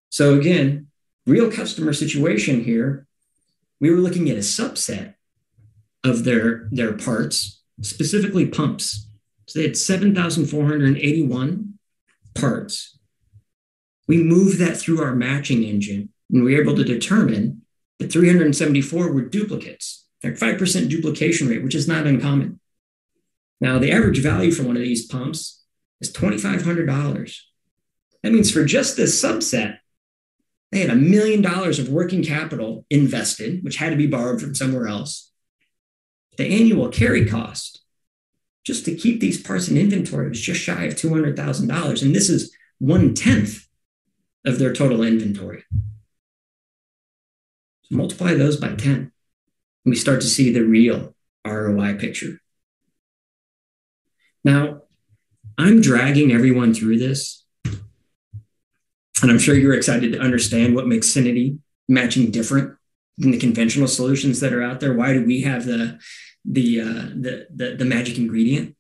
So 0.10 0.34
again, 0.40 0.88
real 1.26 1.52
customer 1.52 1.94
situation 1.94 2.64
here 2.64 3.06
we 3.80 3.90
were 3.90 3.98
looking 3.98 4.30
at 4.30 4.38
a 4.38 4.40
subset 4.40 5.16
of 6.04 6.24
their, 6.24 6.68
their 6.72 6.94
parts, 6.94 7.62
specifically 7.82 8.46
pumps. 8.48 9.08
So 9.48 9.60
they 9.60 9.66
had 9.68 9.78
7,481 9.78 11.74
parts. 12.34 12.98
We 14.08 14.24
moved 14.24 14.60
that 14.60 14.78
through 14.78 15.02
our 15.04 15.16
matching 15.16 15.64
engine, 15.64 16.10
and 16.32 16.44
we 16.44 16.54
were 16.56 16.62
able 16.62 16.76
to 16.76 16.84
determine 16.84 17.64
that 18.00 18.12
374 18.12 19.12
were 19.12 19.22
duplicates. 19.22 20.06
They're 20.22 20.34
5% 20.34 20.90
duplication 20.90 21.48
rate, 21.48 21.64
which 21.64 21.76
is 21.76 21.88
not 21.88 22.08
uncommon. 22.08 22.60
Now, 23.62 23.80
the 23.80 23.92
average 23.92 24.20
value 24.20 24.52
for 24.52 24.64
one 24.64 24.78
of 24.78 24.84
these 24.84 25.06
pumps 25.06 25.64
is 26.02 26.12
$2,500. 26.14 27.38
That 28.26 28.32
means 28.32 28.50
for 28.50 28.66
just 28.66 28.98
this 28.98 29.24
subset, 29.24 29.78
they 30.72 30.80
had 30.80 30.90
a 30.90 30.96
million 30.96 31.44
dollars 31.44 31.78
of 31.78 31.90
working 31.90 32.24
capital 32.24 32.84
invested, 32.90 33.64
which 33.64 33.76
had 33.76 33.92
to 33.92 33.96
be 33.96 34.08
borrowed 34.08 34.42
from 34.42 34.56
somewhere 34.56 34.88
else. 34.88 35.32
The 36.40 36.48
annual 36.48 36.90
carry 36.90 37.28
cost 37.28 37.84
just 38.66 38.84
to 38.86 38.96
keep 38.96 39.20
these 39.20 39.40
parts 39.40 39.68
in 39.68 39.78
inventory 39.78 40.28
was 40.28 40.42
just 40.42 40.60
shy 40.60 40.86
of 40.86 40.96
$200,000. 40.96 42.02
And 42.02 42.16
this 42.16 42.28
is 42.28 42.52
one 42.80 43.14
tenth 43.14 43.68
of 44.44 44.58
their 44.58 44.74
total 44.74 45.04
inventory. 45.04 45.64
So 47.84 47.96
multiply 47.96 48.34
those 48.34 48.58
by 48.58 48.74
10, 48.74 48.92
and 48.92 49.12
we 49.86 49.96
start 49.96 50.22
to 50.22 50.28
see 50.28 50.52
the 50.52 50.64
real 50.64 51.16
ROI 51.46 52.00
picture. 52.00 52.42
Now, 54.44 54.82
I'm 55.60 55.80
dragging 55.80 56.32
everyone 56.32 56.74
through 56.74 56.98
this 56.98 57.45
and 59.26 59.32
I'm 59.32 59.40
sure 59.40 59.56
you're 59.56 59.74
excited 59.74 60.12
to 60.12 60.20
understand 60.20 60.76
what 60.76 60.86
makes 60.86 61.08
Syniti 61.08 61.58
matching 61.90 62.30
different 62.30 62.78
than 63.18 63.32
the 63.32 63.40
conventional 63.40 63.88
solutions 63.88 64.40
that 64.40 64.54
are 64.54 64.62
out 64.62 64.82
there. 64.82 64.94
Why 64.94 65.14
do 65.14 65.26
we 65.26 65.42
have 65.42 65.66
the 65.66 66.00
the 66.46 66.82
uh, 66.82 67.10
the, 67.16 67.48
the, 67.50 67.76
the 67.76 67.86
magic 67.86 68.20
ingredient? 68.20 68.76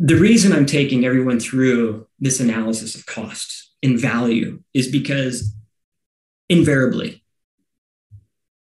The 0.00 0.16
reason 0.16 0.52
I'm 0.52 0.66
taking 0.66 1.04
everyone 1.04 1.38
through 1.38 2.08
this 2.18 2.40
analysis 2.40 2.96
of 2.96 3.06
costs 3.06 3.70
and 3.80 3.96
value 3.96 4.64
is 4.74 4.90
because 4.90 5.54
invariably, 6.48 7.22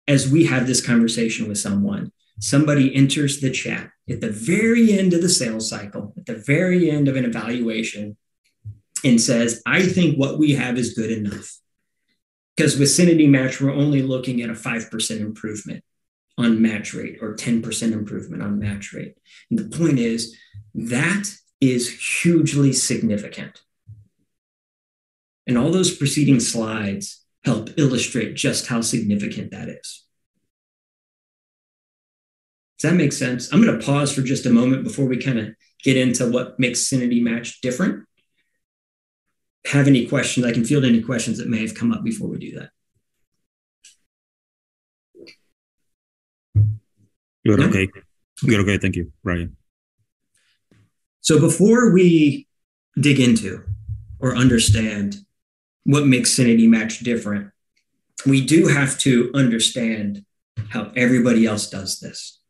as 0.07 0.33
we 0.33 0.47
have 0.47 0.67
this 0.67 0.81
conversation 0.81 1.47
with 1.47 1.59
someone, 1.59 2.11
somebody 2.41 2.95
enters 2.95 3.43
the 3.43 3.51
chat 3.51 3.91
at 4.09 4.23
the 4.23 4.31
very 4.31 4.99
end 4.99 5.13
of 5.13 5.21
the 5.21 5.29
sales 5.29 5.69
cycle, 5.69 6.15
at 6.17 6.25
the 6.25 6.37
very 6.37 6.91
end 6.91 7.07
of 7.07 7.17
an 7.17 7.27
evaluation, 7.27 8.17
and 9.05 9.21
says, 9.21 9.63
I 9.67 9.83
think 9.83 10.17
what 10.17 10.39
we 10.39 10.53
have 10.55 10.79
is 10.79 10.95
good 10.95 11.11
enough. 11.11 11.59
Because 12.57 12.77
with 12.77 13.29
Match, 13.29 13.61
we're 13.61 13.73
only 13.73 14.03
looking 14.03 14.43
at 14.43 14.51
a 14.51 14.55
5% 14.55 15.21
improvement 15.21 15.85
on 16.37 16.63
match 16.63 16.95
rate 16.95 17.19
or 17.21 17.35
10% 17.35 17.93
improvement 17.93 18.43
on 18.43 18.59
match 18.59 18.93
rate. 18.93 19.15
And 19.51 19.59
the 19.59 19.77
point 19.77 19.99
is, 19.99 20.37
that 20.75 21.25
is 21.61 22.21
hugely 22.21 22.73
significant. 22.73 23.61
And 25.47 25.57
all 25.57 25.71
those 25.71 25.97
preceding 25.97 26.41
slides 26.41 27.25
help 27.45 27.71
illustrate 27.77 28.35
just 28.35 28.67
how 28.67 28.81
significant 28.81 29.51
that 29.51 29.69
is. 29.69 30.05
Does 32.79 32.91
that 32.91 32.97
make 32.97 33.13
sense? 33.13 33.53
I'm 33.53 33.63
going 33.63 33.79
to 33.79 33.85
pause 33.85 34.13
for 34.13 34.23
just 34.23 34.47
a 34.47 34.51
moment 34.51 34.85
before 34.85 35.07
we 35.07 35.17
kind 35.17 35.39
of 35.39 35.49
get 35.83 35.97
into 35.97 36.29
what 36.29 36.59
makes 36.61 36.89
Syniti 36.89 37.23
Match 37.23 37.61
different 37.61 38.05
have 39.69 39.87
any 39.87 40.07
questions, 40.07 40.47
I 40.47 40.53
can 40.53 40.65
field 40.65 40.85
any 40.85 41.03
questions 41.03 41.39
that 41.39 41.49
may 41.49 41.61
have 41.61 41.75
come 41.75 41.93
up 41.93 42.03
before 42.03 42.29
we 42.29 42.39
do 42.39 42.59
that. 42.59 42.71
You're 47.45 47.63
okay. 47.63 47.89
You're 48.43 48.61
okay. 48.63 48.79
Thank 48.79 48.97
you, 48.97 49.13
Brian. 49.23 49.57
So 51.21 51.39
before 51.39 51.93
we 51.93 52.47
dig 52.99 53.21
into 53.21 53.63
or 54.19 54.37
understand 54.37 55.17
what 55.85 56.07
makes 56.07 56.35
Syniti 56.35 56.69
Match 56.69 57.01
different, 57.01 57.51
we 58.27 58.45
do 58.45 58.69
have 58.69 58.99
to 58.99 59.31
understand 59.35 60.25
how 60.71 60.93
everybody 60.97 61.47
else 61.47 61.69
does 61.69 62.01
this. 62.01 62.41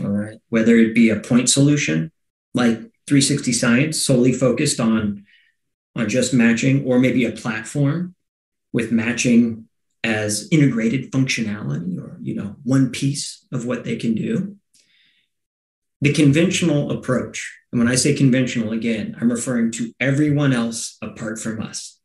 All 0.00 0.10
right. 0.10 0.38
Whether 0.48 0.76
it 0.76 0.94
be 0.94 1.10
a 1.10 1.20
point 1.20 1.50
solution 1.50 2.12
like 2.54 2.78
360 3.06 3.52
Science, 3.52 4.00
solely 4.00 4.32
focused 4.32 4.80
on, 4.80 5.24
on 5.98 6.08
just 6.08 6.32
matching, 6.32 6.86
or 6.86 6.98
maybe 6.98 7.24
a 7.24 7.32
platform 7.32 8.14
with 8.72 8.92
matching 8.92 9.68
as 10.04 10.48
integrated 10.50 11.10
functionality 11.10 11.98
or 11.98 12.18
you 12.22 12.34
know 12.34 12.56
one 12.62 12.90
piece 12.90 13.44
of 13.52 13.66
what 13.66 13.84
they 13.84 13.96
can 13.96 14.14
do. 14.14 14.56
The 16.00 16.12
conventional 16.12 16.92
approach 16.92 17.56
and 17.72 17.80
when 17.80 17.88
i 17.88 17.96
say 17.96 18.14
conventional 18.14 18.72
again 18.72 19.16
i'm 19.20 19.30
referring 19.30 19.72
to 19.72 19.92
everyone 19.98 20.52
else 20.52 20.96
apart 21.02 21.38
from 21.38 21.60
us. 21.60 21.98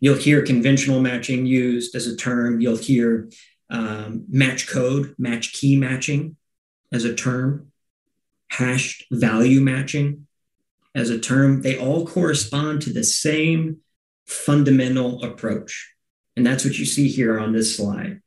You'll 0.00 0.16
hear 0.16 0.42
conventional 0.42 1.00
matching 1.00 1.46
used 1.46 1.94
as 1.94 2.08
a 2.08 2.16
term. 2.16 2.60
You'll 2.60 2.76
hear 2.76 3.30
um, 3.70 4.24
match 4.28 4.66
code 4.66 5.14
match 5.16 5.52
key 5.52 5.76
matching 5.76 6.36
as 6.92 7.04
a 7.04 7.14
term. 7.14 7.68
Hashed 8.50 9.04
value 9.12 9.60
matching 9.60 10.26
as 10.94 11.10
a 11.10 11.18
term 11.18 11.62
they 11.62 11.78
all 11.78 12.06
correspond 12.06 12.82
to 12.82 12.92
the 12.92 13.04
same 13.04 13.78
fundamental 14.26 15.22
approach 15.22 15.92
and 16.36 16.46
that's 16.46 16.64
what 16.64 16.78
you 16.78 16.84
see 16.84 17.08
here 17.08 17.38
on 17.38 17.52
this 17.52 17.76
slide. 17.76 18.20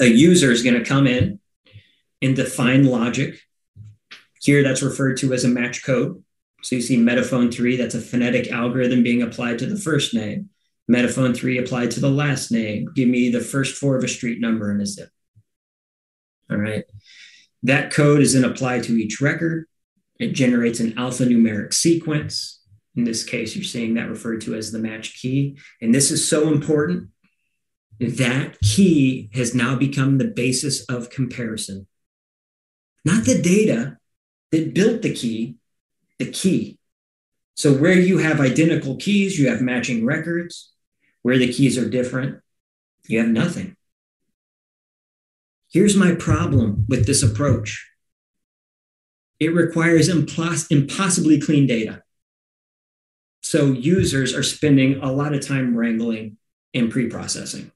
A 0.00 0.06
user 0.06 0.50
is 0.50 0.62
going 0.62 0.78
to 0.78 0.84
come 0.84 1.06
in 1.06 1.40
and 2.22 2.36
define 2.36 2.84
logic. 2.84 3.40
Here, 4.42 4.62
that's 4.62 4.82
referred 4.82 5.16
to 5.18 5.32
as 5.32 5.44
a 5.44 5.48
match 5.48 5.84
code. 5.84 6.22
So 6.62 6.76
you 6.76 6.82
see 6.82 6.96
Metaphone 6.96 7.50
3, 7.50 7.76
that's 7.76 7.94
a 7.94 8.00
phonetic 8.00 8.50
algorithm 8.50 9.02
being 9.02 9.22
applied 9.22 9.58
to 9.60 9.66
the 9.66 9.78
first 9.78 10.14
name. 10.14 10.50
Metaphone 10.88 11.34
3 11.34 11.58
applied 11.58 11.90
to 11.92 12.00
the 12.00 12.10
last 12.10 12.52
name. 12.52 12.88
Give 12.94 13.08
me 13.08 13.30
the 13.30 13.40
first 13.40 13.76
four 13.76 13.96
of 13.96 14.04
a 14.04 14.08
street 14.08 14.40
number 14.40 14.70
and 14.70 14.80
a 14.80 14.86
zip. 14.86 15.08
All 16.50 16.58
right. 16.58 16.84
That 17.62 17.92
code 17.92 18.20
is 18.20 18.34
then 18.34 18.44
applied 18.44 18.84
to 18.84 18.92
each 18.92 19.20
record. 19.20 19.66
It 20.18 20.32
generates 20.32 20.80
an 20.80 20.92
alphanumeric 20.92 21.74
sequence. 21.74 22.60
In 22.94 23.04
this 23.04 23.24
case, 23.24 23.54
you're 23.54 23.64
seeing 23.64 23.94
that 23.94 24.08
referred 24.08 24.40
to 24.42 24.54
as 24.54 24.72
the 24.72 24.78
match 24.78 25.20
key. 25.20 25.58
And 25.80 25.94
this 25.94 26.10
is 26.10 26.28
so 26.28 26.48
important. 26.48 27.10
That 27.98 28.58
key 28.60 29.30
has 29.34 29.54
now 29.54 29.76
become 29.76 30.18
the 30.18 30.28
basis 30.28 30.84
of 30.86 31.10
comparison. 31.10 31.86
Not 33.04 33.24
the 33.24 33.40
data 33.40 33.98
that 34.52 34.74
built 34.74 35.02
the 35.02 35.14
key, 35.14 35.56
the 36.18 36.30
key. 36.30 36.78
So, 37.54 37.72
where 37.72 37.98
you 37.98 38.18
have 38.18 38.40
identical 38.40 38.96
keys, 38.96 39.38
you 39.38 39.48
have 39.48 39.62
matching 39.62 40.04
records. 40.04 40.72
Where 41.22 41.38
the 41.38 41.52
keys 41.52 41.76
are 41.76 41.88
different, 41.88 42.40
you 43.08 43.18
have 43.18 43.28
nothing. 43.28 43.76
Here's 45.72 45.96
my 45.96 46.14
problem 46.14 46.86
with 46.88 47.06
this 47.06 47.22
approach 47.22 47.84
it 49.38 49.54
requires 49.54 50.08
impos- 50.08 50.70
impossibly 50.70 51.40
clean 51.40 51.66
data. 51.66 52.02
So 53.42 53.66
users 53.66 54.34
are 54.34 54.42
spending 54.42 55.00
a 55.02 55.12
lot 55.12 55.34
of 55.34 55.46
time 55.46 55.76
wrangling 55.76 56.36
and 56.74 56.90
pre-processing. 56.90 57.70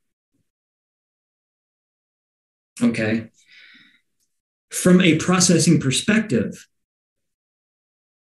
Okay. 2.83 3.31
From 4.71 5.01
a 5.01 5.17
processing 5.17 5.81
perspective, 5.81 6.67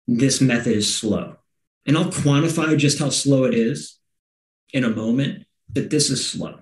this 0.07 0.41
method 0.41 0.73
is 0.73 0.95
slow. 0.95 1.37
And 1.85 1.97
I'll 1.97 2.05
quantify 2.05 2.77
just 2.77 2.99
how 2.99 3.09
slow 3.09 3.45
it 3.45 3.53
is 3.53 3.97
in 4.73 4.83
a 4.83 4.89
moment, 4.89 5.45
but 5.69 5.89
this 5.89 6.09
is 6.09 6.29
slow. 6.29 6.59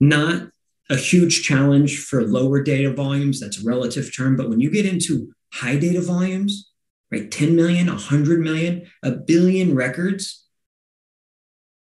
Not 0.00 0.50
a 0.88 0.96
huge 0.96 1.42
challenge 1.42 1.98
for 1.98 2.22
lower 2.22 2.62
data 2.62 2.92
volumes, 2.92 3.40
that's 3.40 3.60
a 3.60 3.66
relative 3.66 4.14
term, 4.14 4.36
but 4.36 4.48
when 4.48 4.60
you 4.60 4.70
get 4.70 4.86
into 4.86 5.34
high 5.52 5.76
data 5.76 6.00
volumes, 6.00 6.70
right? 7.10 7.30
10 7.30 7.56
million, 7.56 7.86
100 7.86 8.40
million, 8.40 8.86
a 9.02 9.10
billion 9.12 9.74
records. 9.74 10.46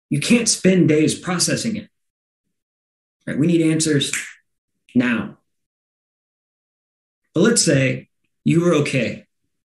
You 0.08 0.20
can't 0.20 0.48
spend 0.48 0.88
days 0.88 1.18
processing 1.18 1.76
it. 1.76 1.88
Right? 3.26 3.38
We 3.38 3.46
need 3.46 3.62
answers 3.62 4.12
now. 4.94 5.38
But 7.34 7.40
let's 7.40 7.64
say 7.64 8.08
you 8.44 8.62
were 8.62 8.74
okay 8.74 9.26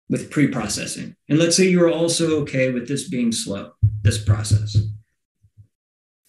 with 0.09 0.31
pre 0.31 0.47
processing. 0.47 1.15
And 1.27 1.39
let's 1.39 1.57
say 1.57 1.67
you 1.67 1.79
were 1.79 1.91
also 1.91 2.41
okay 2.41 2.71
with 2.71 2.87
this 2.87 3.09
being 3.09 3.31
slow, 3.31 3.73
this 4.03 4.23
process. 4.23 4.77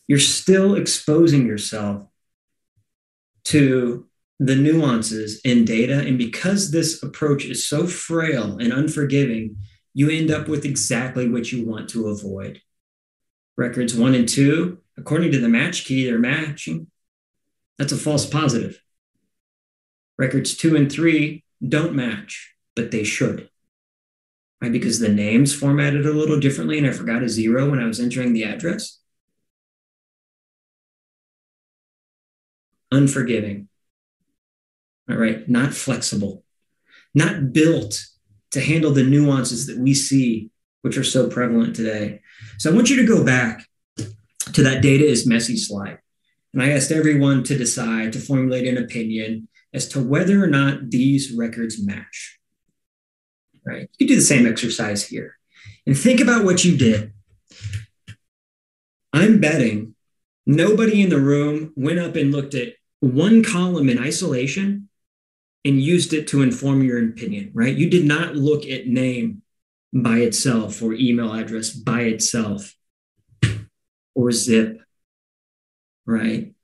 You're 0.08 0.18
still 0.18 0.74
exposing 0.74 1.46
yourself 1.46 2.06
to 3.44 4.06
the 4.38 4.56
nuances 4.56 5.40
in 5.44 5.64
data. 5.64 5.98
And 5.98 6.16
because 6.16 6.70
this 6.70 7.02
approach 7.02 7.44
is 7.44 7.66
so 7.66 7.86
frail 7.86 8.58
and 8.58 8.72
unforgiving, 8.72 9.56
you 9.94 10.10
end 10.10 10.30
up 10.30 10.48
with 10.48 10.64
exactly 10.64 11.28
what 11.28 11.50
you 11.50 11.66
want 11.66 11.88
to 11.90 12.08
avoid. 12.08 12.60
Records 13.56 13.94
one 13.94 14.14
and 14.14 14.28
two, 14.28 14.78
according 14.96 15.32
to 15.32 15.40
the 15.40 15.48
match 15.48 15.84
key, 15.84 16.04
they're 16.04 16.18
matching. 16.18 16.86
That's 17.78 17.92
a 17.92 17.96
false 17.96 18.26
positive. 18.26 18.80
Records 20.16 20.56
two 20.56 20.76
and 20.76 20.90
three 20.90 21.44
don't 21.66 21.94
match, 21.94 22.54
but 22.76 22.92
they 22.92 23.02
should. 23.02 23.50
Right? 24.60 24.72
Because 24.72 25.00
the 25.00 25.08
name's 25.08 25.54
formatted 25.54 26.06
a 26.06 26.12
little 26.12 26.38
differently 26.38 26.78
and 26.78 26.86
I 26.86 26.92
forgot 26.92 27.22
a 27.22 27.28
zero 27.28 27.70
when 27.70 27.80
I 27.80 27.86
was 27.86 28.00
entering 28.00 28.32
the 28.32 28.44
address. 28.44 29.00
Unforgiving 32.90 33.68
all 35.10 35.16
right, 35.16 35.48
not 35.48 35.74
flexible, 35.74 36.44
not 37.14 37.52
built 37.52 38.06
to 38.50 38.60
handle 38.60 38.92
the 38.92 39.04
nuances 39.04 39.66
that 39.66 39.78
we 39.78 39.94
see, 39.94 40.50
which 40.82 40.96
are 40.96 41.04
so 41.04 41.28
prevalent 41.28 41.76
today. 41.76 42.20
So 42.58 42.70
I 42.70 42.74
want 42.74 42.90
you 42.90 42.96
to 42.96 43.06
go 43.06 43.24
back 43.24 43.66
to 43.96 44.62
that 44.62 44.82
data 44.82 45.04
is 45.04 45.26
messy 45.26 45.56
slide. 45.56 45.98
And 46.52 46.62
I 46.62 46.70
asked 46.70 46.90
everyone 46.90 47.42
to 47.44 47.58
decide 47.58 48.12
to 48.14 48.20
formulate 48.20 48.66
an 48.66 48.82
opinion 48.82 49.48
as 49.74 49.86
to 49.88 50.02
whether 50.02 50.42
or 50.42 50.46
not 50.46 50.90
these 50.90 51.32
records 51.32 51.84
match. 51.84 52.38
Right? 53.66 53.90
You 53.98 54.08
do 54.08 54.16
the 54.16 54.22
same 54.22 54.46
exercise 54.46 55.06
here. 55.06 55.36
And 55.86 55.96
think 55.96 56.20
about 56.20 56.44
what 56.44 56.64
you 56.64 56.76
did. 56.76 57.12
I'm 59.12 59.40
betting 59.40 59.94
nobody 60.46 61.02
in 61.02 61.10
the 61.10 61.20
room 61.20 61.72
went 61.76 61.98
up 61.98 62.16
and 62.16 62.32
looked 62.32 62.54
at 62.54 62.74
one 63.00 63.44
column 63.44 63.88
in 63.88 63.98
isolation 63.98 64.87
and 65.64 65.82
used 65.82 66.12
it 66.12 66.28
to 66.28 66.42
inform 66.42 66.82
your 66.82 67.02
opinion, 67.04 67.50
right? 67.54 67.74
You 67.74 67.90
did 67.90 68.04
not 68.04 68.36
look 68.36 68.64
at 68.66 68.86
name 68.86 69.42
by 69.92 70.18
itself 70.18 70.82
or 70.82 70.92
email 70.92 71.32
address 71.32 71.70
by 71.70 72.02
itself 72.02 72.74
or 74.14 74.32
zip, 74.32 74.80
right? 76.06 76.54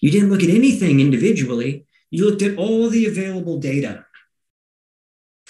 You 0.00 0.10
didn't 0.10 0.30
look 0.30 0.42
at 0.42 0.50
anything 0.50 1.00
individually. 1.00 1.86
You 2.10 2.28
looked 2.28 2.42
at 2.42 2.58
all 2.58 2.88
the 2.88 3.06
available 3.06 3.58
data 3.58 4.04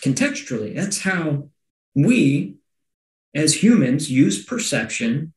contextually. 0.01 0.75
That's 0.75 1.01
how 1.01 1.51
we, 1.95 2.57
as 3.35 3.63
humans, 3.63 4.11
use 4.11 4.45
perception 4.45 5.33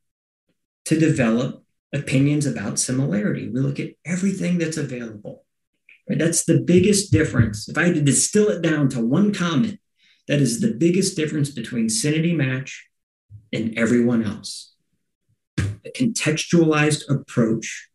to 0.86 1.00
develop 1.00 1.64
opinions 1.94 2.46
about 2.46 2.80
similarity. 2.80 3.50
We 3.50 3.60
look 3.60 3.80
at 3.80 3.94
everything 4.06 4.58
that's 4.58 4.78
available. 4.78 5.46
Right? 6.10 6.18
That's 6.18 6.44
the 6.44 6.60
biggest 6.60 7.12
difference. 7.12 7.70
If 7.70 7.78
I 7.78 7.86
had 7.86 7.96
to 7.96 8.02
distill 8.02 8.50
it 8.50 8.62
down 8.62 8.90
to 8.90 9.06
one 9.06 9.32
comment, 9.34 9.80
that 10.28 10.42
is 10.42 10.60
the 10.60 10.74
biggest 10.74 11.16
difference 11.16 11.52
between 11.52 11.88
Syniti 11.88 12.36
Match 12.36 12.90
and 13.54 13.78
everyone 13.78 14.24
else. 14.24 14.76
A 15.58 15.92
contextualized 15.96 17.10
approach 17.10 17.90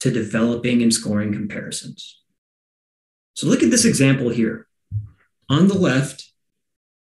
to 0.00 0.10
developing 0.10 0.82
and 0.82 0.92
scoring 0.92 1.32
comparisons. 1.32 2.22
So 3.34 3.46
look 3.46 3.62
at 3.62 3.70
this 3.70 3.84
example 3.84 4.28
here. 4.28 4.66
On 5.48 5.66
the 5.66 5.74
left, 5.74 6.30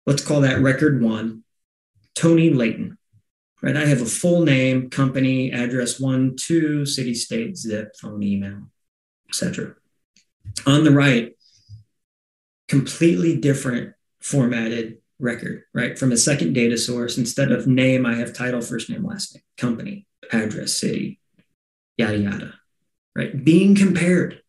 let's 0.07 0.25
call 0.25 0.41
that 0.41 0.61
record 0.61 1.01
one, 1.01 1.45
Tony 2.15 2.51
Layton 2.51 2.99
right? 3.65 3.79
I 3.79 3.87
have 3.87 4.03
a 4.03 4.07
full 4.07 4.43
name, 4.43 4.91
company, 4.91 5.51
address, 5.51 5.99
one, 5.99 6.37
two, 6.37 6.85
city, 6.85 7.15
state, 7.15 7.57
zip, 7.57 7.97
phone, 7.97 8.23
email, 8.23 8.69
etc. 9.31 9.75
On 10.67 10.85
the 10.85 10.91
right, 10.91 11.35
completely 12.69 13.39
different 13.39 13.95
formatted 14.21 14.99
record, 15.19 15.63
right? 15.73 15.99
From 15.99 16.13
a 16.13 16.17
second 16.19 16.53
data 16.53 16.77
source, 16.77 17.17
instead 17.17 17.53
of 17.53 17.67
name, 17.67 18.05
I 18.05 18.17
have 18.17 18.35
title, 18.35 18.61
first 18.61 18.91
name, 18.91 19.03
last 19.03 19.35
name, 19.35 19.43
company, 19.57 20.07
address, 20.31 20.75
city, 20.75 21.19
yada, 21.97 22.19
yada, 22.19 22.55
right? 23.17 23.45
Being 23.45 23.75
compared. 23.75 24.43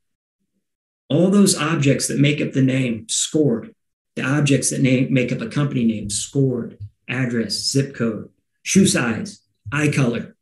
All 1.07 1.29
those 1.29 1.57
objects 1.57 2.09
that 2.09 2.19
make 2.19 2.41
up 2.41 2.51
the 2.51 2.63
name 2.63 3.07
scored. 3.07 3.73
The 4.17 4.23
objects 4.23 4.71
that 4.71 4.81
name, 4.81 5.13
make 5.13 5.31
up 5.31 5.39
a 5.39 5.47
company 5.47 5.85
name 5.85 6.09
scored. 6.09 6.77
Address, 7.07 7.53
zip 7.53 7.95
code, 7.95 8.29
shoe 8.65 8.87
size, 8.87 9.41
eye 9.71 9.89
color, 9.89 10.35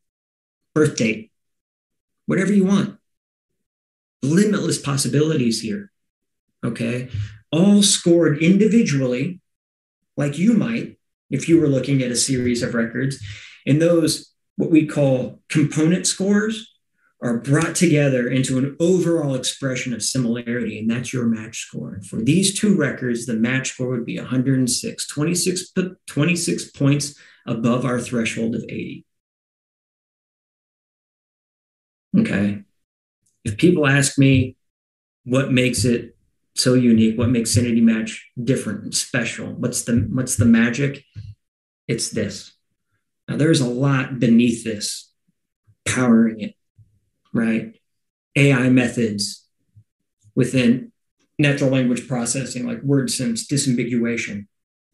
birth 0.74 0.96
date, 0.96 1.32
whatever 2.26 2.54
you 2.54 2.66
want. 2.66 2.98
Limitless 4.24 4.80
possibilities 4.80 5.62
here. 5.62 5.92
Okay. 6.66 7.10
All 7.52 7.84
scored 7.84 8.42
individually, 8.42 9.42
like 10.16 10.40
you 10.40 10.54
might 10.54 10.98
if 11.30 11.50
you 11.50 11.60
were 11.60 11.68
looking 11.68 12.02
at 12.02 12.12
a 12.12 12.16
series 12.16 12.64
of 12.64 12.74
records. 12.74 13.22
And 13.68 13.82
those, 13.82 14.34
what 14.56 14.72
we 14.72 14.88
call 14.88 15.42
component 15.50 16.08
scores, 16.08 16.70
are 17.22 17.38
brought 17.38 17.76
together 17.76 18.28
into 18.28 18.58
an 18.58 18.76
overall 18.82 19.34
expression 19.34 19.94
of 19.94 20.04
similarity, 20.04 20.78
and 20.78 20.90
that's 20.90 21.14
your 21.14 21.26
match 21.26 21.60
score. 21.60 22.02
For 22.10 22.18
these 22.18 22.58
two 22.58 22.76
records, 22.76 23.26
the 23.26 23.34
match 23.34 23.70
score 23.70 23.88
would 23.88 24.06
be 24.06 24.20
106, 24.20 25.08
26, 25.08 25.74
26 26.06 26.72
points 26.72 27.16
above 27.46 27.86
our 27.86 28.00
threshold 28.00 28.56
of 28.56 28.64
80. 28.64 29.06
Okay. 32.18 32.64
If 33.44 33.58
people 33.58 33.88
ask 33.88 34.18
me 34.18 34.56
what 35.26 35.52
makes 35.52 35.86
it 35.86 36.16
so 36.56 36.76
unique, 36.76 37.18
what 37.18 37.30
makes 37.30 37.56
Syniti 37.56 37.82
Match 37.82 38.30
different 38.42 38.84
and 38.84 38.94
special, 38.94 39.48
what's 39.48 39.84
the 39.84 40.08
what's 40.12 40.36
the 40.36 40.46
magic? 40.46 41.04
It's 41.88 42.10
this. 42.10 42.54
Now 43.28 43.38
there's 43.38 43.62
a 43.62 43.68
lot 43.68 44.20
beneath 44.20 44.64
this 44.64 45.12
powering 45.86 46.42
it, 46.42 46.56
right? 47.34 47.80
AI 48.36 48.70
methods 48.70 49.48
within 50.36 50.92
natural 51.40 51.72
language 51.72 52.08
processing 52.08 52.66
like 52.66 52.82
word 52.84 53.10
sense, 53.10 53.48
disambiguation, 53.48 54.48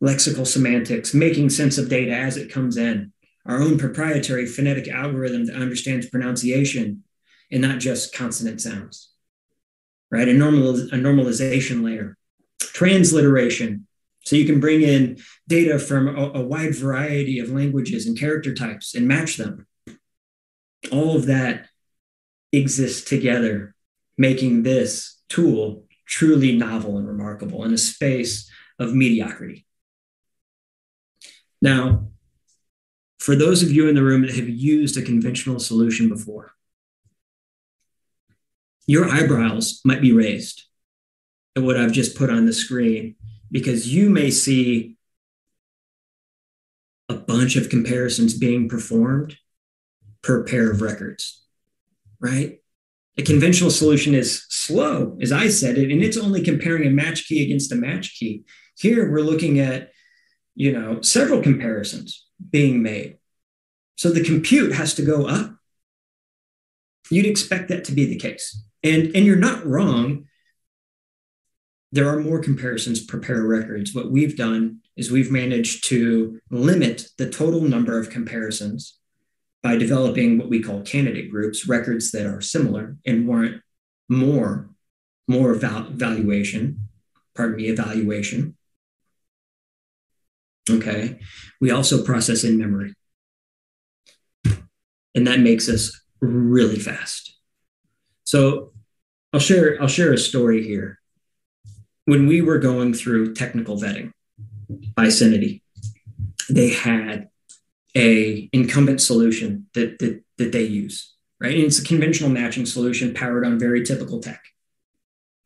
lexical 0.03 0.47
semantics, 0.47 1.13
making 1.13 1.49
sense 1.49 1.77
of 1.77 1.89
data 1.89 2.13
as 2.13 2.37
it 2.37 2.51
comes 2.51 2.77
in, 2.77 3.11
our 3.45 3.61
own 3.61 3.77
proprietary 3.77 4.45
phonetic 4.45 4.87
algorithm 4.87 5.45
that 5.45 5.55
understands 5.55 6.09
pronunciation 6.09 7.03
and 7.51 7.61
not 7.61 7.79
just 7.79 8.13
consonant 8.13 8.61
sounds, 8.61 9.09
right? 10.11 10.27
A, 10.27 10.33
normal, 10.33 10.69
a 10.69 10.97
normalization 10.97 11.83
layer, 11.83 12.17
transliteration. 12.59 13.87
So 14.23 14.35
you 14.35 14.45
can 14.45 14.59
bring 14.59 14.81
in 14.81 15.17
data 15.47 15.79
from 15.79 16.07
a, 16.07 16.39
a 16.39 16.41
wide 16.41 16.75
variety 16.75 17.39
of 17.39 17.49
languages 17.49 18.05
and 18.05 18.17
character 18.17 18.53
types 18.53 18.93
and 18.93 19.07
match 19.07 19.37
them. 19.37 19.65
All 20.91 21.15
of 21.15 21.25
that 21.25 21.67
exists 22.51 23.07
together, 23.07 23.73
making 24.17 24.63
this 24.63 25.19
tool 25.29 25.85
truly 26.05 26.55
novel 26.55 26.97
and 26.97 27.07
remarkable 27.07 27.63
in 27.63 27.73
a 27.73 27.77
space 27.77 28.49
of 28.77 28.93
mediocrity. 28.93 29.65
Now, 31.61 32.07
for 33.19 33.35
those 33.35 33.63
of 33.63 33.71
you 33.71 33.87
in 33.87 33.95
the 33.95 34.03
room 34.03 34.21
that 34.21 34.35
have 34.35 34.49
used 34.49 34.97
a 34.97 35.01
conventional 35.01 35.59
solution 35.59 36.07
before, 36.07 36.53
your 38.87 39.09
eyebrows 39.09 39.81
might 39.83 40.01
be 40.01 40.13
raised 40.13 40.63
at 41.55 41.63
what 41.63 41.77
I've 41.77 41.91
just 41.91 42.17
put 42.17 42.29
on 42.29 42.45
the 42.45 42.53
screen 42.53 43.15
because 43.51 43.93
you 43.93 44.09
may 44.09 44.31
see 44.31 44.97
a 47.09 47.15
bunch 47.15 47.55
of 47.55 47.69
comparisons 47.69 48.37
being 48.37 48.69
performed 48.69 49.37
per 50.21 50.43
pair 50.43 50.71
of 50.71 50.81
records, 50.81 51.43
right? 52.19 52.59
A 53.17 53.21
conventional 53.21 53.71
solution 53.71 54.13
is 54.13 54.45
slow, 54.49 55.17
as 55.21 55.31
I 55.31 55.49
said 55.49 55.77
it, 55.77 55.91
and 55.91 56.01
it's 56.01 56.17
only 56.17 56.41
comparing 56.41 56.87
a 56.87 56.91
match 56.91 57.25
key 57.27 57.43
against 57.43 57.71
a 57.71 57.75
match 57.75 58.15
key. 58.15 58.45
Here 58.77 59.11
we're 59.11 59.21
looking 59.21 59.59
at, 59.59 59.91
you 60.59 60.73
know, 60.73 60.99
several 61.01 61.41
comparisons 61.41 62.27
being 62.51 62.83
made. 62.83 63.17
So 63.95 64.11
the 64.11 64.23
compute 64.23 64.73
has 64.73 64.93
to 64.95 65.01
go 65.01 65.25
up. 65.25 65.55
You'd 67.09 67.25
expect 67.25 67.69
that 67.69 67.85
to 67.85 67.93
be 67.93 68.05
the 68.05 68.17
case. 68.17 68.61
And, 68.83 69.15
and 69.15 69.25
you're 69.25 69.37
not 69.37 69.65
wrong. 69.65 70.25
There 71.93 72.09
are 72.09 72.19
more 72.19 72.39
comparisons 72.39 72.99
per 72.99 73.19
records. 73.41 73.95
What 73.95 74.11
we've 74.11 74.35
done 74.35 74.81
is 74.97 75.09
we've 75.09 75.31
managed 75.31 75.85
to 75.85 76.41
limit 76.51 77.07
the 77.17 77.29
total 77.29 77.61
number 77.61 77.97
of 77.97 78.09
comparisons 78.09 78.97
by 79.63 79.77
developing 79.77 80.37
what 80.37 80.49
we 80.49 80.61
call 80.61 80.81
candidate 80.81 81.31
groups, 81.31 81.69
records 81.69 82.11
that 82.11 82.25
are 82.25 82.41
similar 82.41 82.97
and 83.05 83.25
warrant 83.25 83.61
more, 84.09 84.69
more 85.25 85.53
val- 85.53 85.89
valuation, 85.91 86.89
pardon 87.33 87.55
me, 87.55 87.67
evaluation. 87.69 88.57
Okay. 90.69 91.19
We 91.61 91.71
also 91.71 92.03
process 92.03 92.43
in 92.43 92.57
memory. 92.57 92.93
And 95.15 95.25
that 95.27 95.39
makes 95.39 95.67
us 95.67 95.99
really 96.21 96.79
fast. 96.79 97.35
So 98.23 98.71
I'll 99.33 99.39
share 99.39 99.81
I'll 99.81 99.87
share 99.87 100.13
a 100.13 100.17
story 100.17 100.63
here. 100.63 100.99
When 102.05 102.27
we 102.27 102.41
were 102.41 102.57
going 102.57 102.93
through 102.93 103.35
technical 103.35 103.77
vetting 103.77 104.11
by 104.95 105.07
Syniti, 105.07 105.61
they 106.49 106.69
had 106.69 107.29
a 107.95 108.49
incumbent 108.51 109.01
solution 109.01 109.67
that, 109.73 109.99
that, 109.99 110.23
that 110.37 110.51
they 110.51 110.63
use, 110.63 111.13
right? 111.39 111.55
And 111.55 111.63
it's 111.63 111.79
a 111.79 111.85
conventional 111.85 112.29
matching 112.29 112.65
solution 112.65 113.13
powered 113.13 113.45
on 113.45 113.59
very 113.59 113.83
typical 113.83 114.19
tech. 114.19 114.41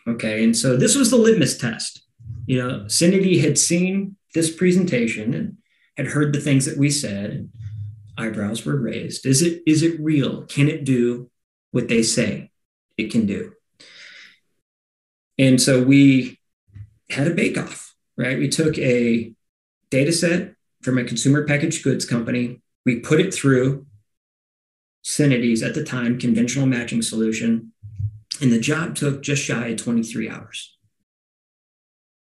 Okay, 0.08 0.44
and 0.44 0.56
so 0.56 0.76
this 0.76 0.96
was 0.96 1.10
the 1.10 1.18
litmus 1.18 1.58
test. 1.58 2.06
You 2.46 2.62
know, 2.62 2.70
Syniti 2.88 3.42
had 3.42 3.58
seen 3.58 4.18
this 4.34 4.54
presentation 4.54 5.34
and 5.34 5.58
had 5.98 6.08
heard 6.08 6.34
the 6.34 6.42
things 6.42 6.66
that 6.66 6.78
we 6.78 6.90
said, 6.90 7.50
eyebrows 8.18 8.66
were 8.66 8.80
raised. 8.80 9.26
Is 9.26 9.42
it 9.42 9.62
is 9.66 9.84
it 9.84 10.00
real? 10.00 10.44
Can 10.46 10.68
it 10.68 10.84
do 10.84 11.30
what 11.72 11.88
they 11.88 12.04
say 12.04 12.52
it 12.98 13.12
can 13.12 13.26
do? 13.26 13.54
And 15.38 15.62
so 15.62 15.84
we 15.84 16.40
had 17.10 17.28
a 17.28 17.34
bake 17.34 17.58
off, 17.58 17.96
right? 18.18 18.38
We 18.38 18.50
took 18.50 18.78
a 18.78 19.34
data 19.90 20.12
set 20.12 20.54
from 20.82 20.98
a 20.98 21.04
consumer 21.04 21.46
packaged 21.46 21.84
goods 21.84 22.06
company. 22.06 22.62
We 22.86 23.00
put 23.00 23.20
it 23.20 23.34
through 23.34 23.86
Syniti's 25.04 25.64
at 25.64 25.74
the 25.74 25.84
time 25.84 26.20
conventional 26.20 26.66
matching 26.66 27.02
solution, 27.02 27.74
and 28.42 28.52
the 28.52 28.60
job 28.60 28.96
took 28.96 29.22
just 29.22 29.44
shy 29.44 29.68
of 29.68 29.78
23 29.78 30.30
hours. 30.30 30.78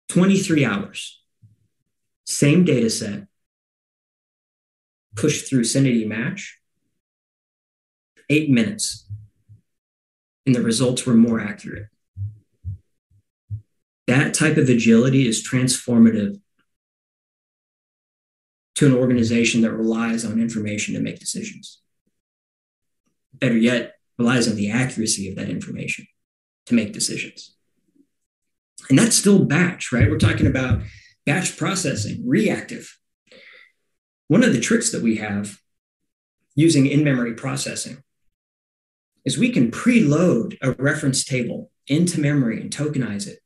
23 0.08 0.64
hours. 0.64 1.20
Same 2.26 2.64
data 2.64 2.90
set, 2.90 3.26
pushed 5.14 5.48
through 5.48 5.62
Syniti 5.62 6.06
Match, 6.06 6.58
eight 8.28 8.50
minutes, 8.50 9.08
and 10.44 10.54
the 10.54 10.62
results 10.62 11.06
were 11.06 11.14
more 11.14 11.40
accurate. 11.40 11.86
That 14.06 14.34
type 14.34 14.56
of 14.56 14.68
agility 14.68 15.26
is 15.26 15.46
transformative 15.46 16.40
to 18.76 18.86
an 18.86 18.94
organization 18.94 19.62
that 19.62 19.72
relies 19.72 20.24
on 20.24 20.40
information 20.40 20.94
to 20.94 21.00
make 21.00 21.18
decisions. 21.18 21.80
Better 23.34 23.56
yet, 23.56 23.94
relies 24.18 24.48
on 24.48 24.56
the 24.56 24.70
accuracy 24.70 25.28
of 25.28 25.36
that 25.36 25.48
information 25.48 26.06
to 26.66 26.74
make 26.74 26.92
decisions. 26.92 27.54
And 28.88 28.98
that's 28.98 29.16
still 29.16 29.44
batch, 29.44 29.92
right? 29.92 30.10
We're 30.10 30.18
talking 30.18 30.46
about 30.46 30.82
batch 31.26 31.56
processing, 31.56 32.22
reactive. 32.26 32.96
One 34.28 34.42
of 34.42 34.52
the 34.52 34.60
tricks 34.60 34.90
that 34.92 35.02
we 35.02 35.16
have 35.16 35.58
using 36.54 36.86
in 36.86 37.04
memory 37.04 37.34
processing 37.34 38.02
is 39.24 39.36
we 39.36 39.50
can 39.50 39.70
preload 39.70 40.56
a 40.62 40.70
reference 40.72 41.24
table 41.24 41.70
into 41.88 42.20
memory 42.20 42.60
and 42.60 42.70
tokenize 42.70 43.26
it, 43.26 43.40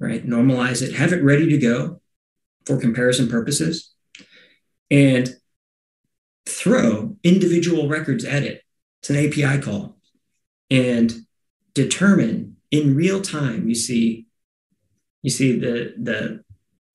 right? 0.00 0.26
Normalize 0.26 0.82
it, 0.82 0.94
have 0.94 1.12
it 1.12 1.22
ready 1.22 1.48
to 1.50 1.58
go 1.58 2.00
for 2.66 2.78
comparison 2.78 3.28
purposes, 3.28 3.92
and 4.90 5.36
throw 6.46 7.16
individual 7.22 7.88
records 7.88 8.24
at 8.24 8.42
it. 8.42 8.62
It's 9.00 9.10
an 9.10 9.16
API 9.16 9.60
call 9.60 9.96
and 10.70 11.12
determine 11.74 12.56
in 12.70 12.96
real 12.96 13.20
time. 13.20 13.68
You 13.68 13.74
see, 13.74 14.26
you 15.22 15.30
see 15.30 15.58
the 15.58 15.94
the 16.00 16.44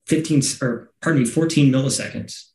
15 0.08 0.42
or 0.62 0.90
pardon 1.00 1.22
me, 1.22 1.28
14 1.28 1.72
milliseconds. 1.72 2.48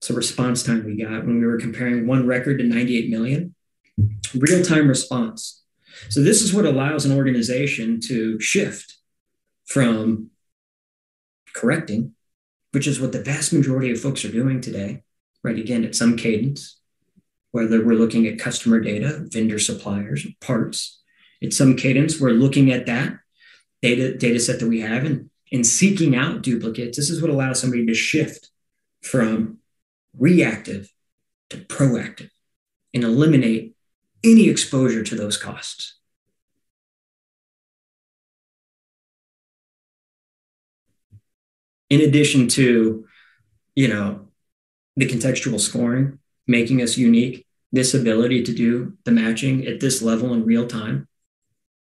So 0.00 0.14
response 0.14 0.62
time 0.62 0.84
we 0.84 1.02
got 1.02 1.26
when 1.26 1.38
we 1.40 1.46
were 1.46 1.58
comparing 1.58 2.06
one 2.06 2.26
record 2.26 2.58
to 2.58 2.64
98 2.64 3.10
million. 3.10 3.54
Real 4.34 4.62
time 4.62 4.88
response. 4.88 5.62
So 6.08 6.20
this 6.20 6.42
is 6.42 6.52
what 6.52 6.66
allows 6.66 7.06
an 7.06 7.16
organization 7.16 8.00
to 8.08 8.38
shift 8.40 8.96
from 9.64 10.30
correcting, 11.54 12.12
which 12.72 12.86
is 12.86 13.00
what 13.00 13.12
the 13.12 13.22
vast 13.22 13.52
majority 13.52 13.90
of 13.90 14.00
folks 14.00 14.24
are 14.24 14.32
doing 14.32 14.60
today, 14.60 15.02
right? 15.42 15.58
Again, 15.58 15.84
at 15.84 15.94
some 15.94 16.16
cadence, 16.16 16.78
whether 17.52 17.82
we're 17.82 17.94
looking 17.94 18.26
at 18.26 18.38
customer 18.38 18.80
data, 18.80 19.24
vendor 19.28 19.58
suppliers, 19.58 20.26
parts, 20.40 21.02
at 21.42 21.54
some 21.54 21.76
cadence, 21.76 22.20
we're 22.20 22.30
looking 22.30 22.70
at 22.70 22.86
that 22.86 23.18
data 23.82 24.16
data 24.16 24.40
set 24.40 24.60
that 24.60 24.68
we 24.68 24.80
have 24.80 25.04
and 25.04 25.30
and 25.52 25.66
seeking 25.66 26.16
out 26.16 26.42
duplicates. 26.42 26.96
This 26.96 27.10
is 27.10 27.20
what 27.20 27.30
allows 27.30 27.60
somebody 27.60 27.86
to 27.86 27.94
shift 27.94 28.50
from 29.02 29.58
reactive 30.18 30.92
to 31.50 31.58
proactive 31.58 32.30
and 32.92 33.04
eliminate 33.04 33.76
any 34.24 34.48
exposure 34.48 35.02
to 35.04 35.14
those 35.14 35.36
costs. 35.36 35.98
In 41.88 42.00
addition 42.00 42.48
to, 42.48 43.06
you 43.76 43.88
know, 43.88 44.26
the 44.96 45.06
contextual 45.06 45.60
scoring, 45.60 46.18
making 46.46 46.82
us 46.82 46.96
unique, 46.96 47.46
this 47.70 47.94
ability 47.94 48.42
to 48.42 48.52
do 48.52 48.96
the 49.04 49.12
matching 49.12 49.66
at 49.66 49.80
this 49.80 50.02
level 50.02 50.32
in 50.32 50.44
real 50.44 50.66
time 50.66 51.06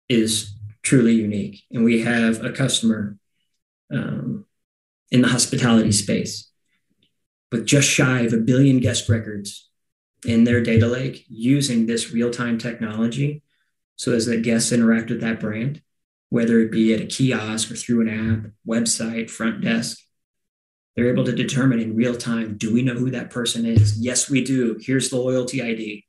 is 0.09 0.55
truly 0.83 1.15
unique. 1.15 1.63
And 1.73 1.85
we 1.85 2.03
have 2.03 2.45
a 2.45 2.53
customer 2.53 3.17
um, 3.91 4.47
in 5.11 5.23
the 5.23 5.29
hospitality 5.29 5.93
space 5.93 6.51
with 7.51 7.67
just 7.67 7.89
shy 7.89 8.21
of 8.21 8.33
a 8.33 8.39
billion 8.39 8.79
guest 8.79 9.09
records 9.09 9.69
in 10.25 10.45
their 10.45 10.63
data 10.63 10.87
lake 10.87 11.25
using 11.29 11.87
this 11.87 12.13
real 12.13 12.31
time 12.31 12.59
technology. 12.59 13.43
So 13.97 14.13
as 14.13 14.27
the 14.27 14.37
guests 14.37 14.73
interact 14.73 15.11
with 15.11 15.21
that 15.21 15.41
brand, 15.41 15.83
whether 16.29 16.61
it 16.61 16.71
be 16.71 16.95
at 16.95 17.01
a 17.01 17.07
kiosk 17.07 17.71
or 17.71 17.75
through 17.75 18.03
an 18.03 18.09
app, 18.09 18.51
website, 18.67 19.31
front 19.31 19.61
desk, 19.61 19.99
they're 20.95 21.11
able 21.11 21.25
to 21.25 21.33
determine 21.33 21.81
in 21.81 21.97
real 21.97 22.17
time 22.17 22.57
do 22.57 22.73
we 22.73 22.83
know 22.83 22.95
who 22.95 23.11
that 23.11 23.31
person 23.31 23.67
is? 23.67 23.99
Yes, 23.99 24.31
we 24.31 24.45
do. 24.45 24.79
Here's 24.81 25.11
the 25.11 25.17
loyalty 25.17 25.63
ID 25.63 26.05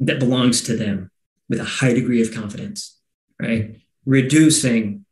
that 0.00 0.20
belongs 0.20 0.62
to 0.62 0.76
them 0.76 1.10
with 1.48 1.60
a 1.60 1.64
high 1.64 1.94
degree 1.94 2.20
of 2.20 2.34
confidence, 2.34 2.98
right? 3.40 3.76
Reducing 4.04 5.05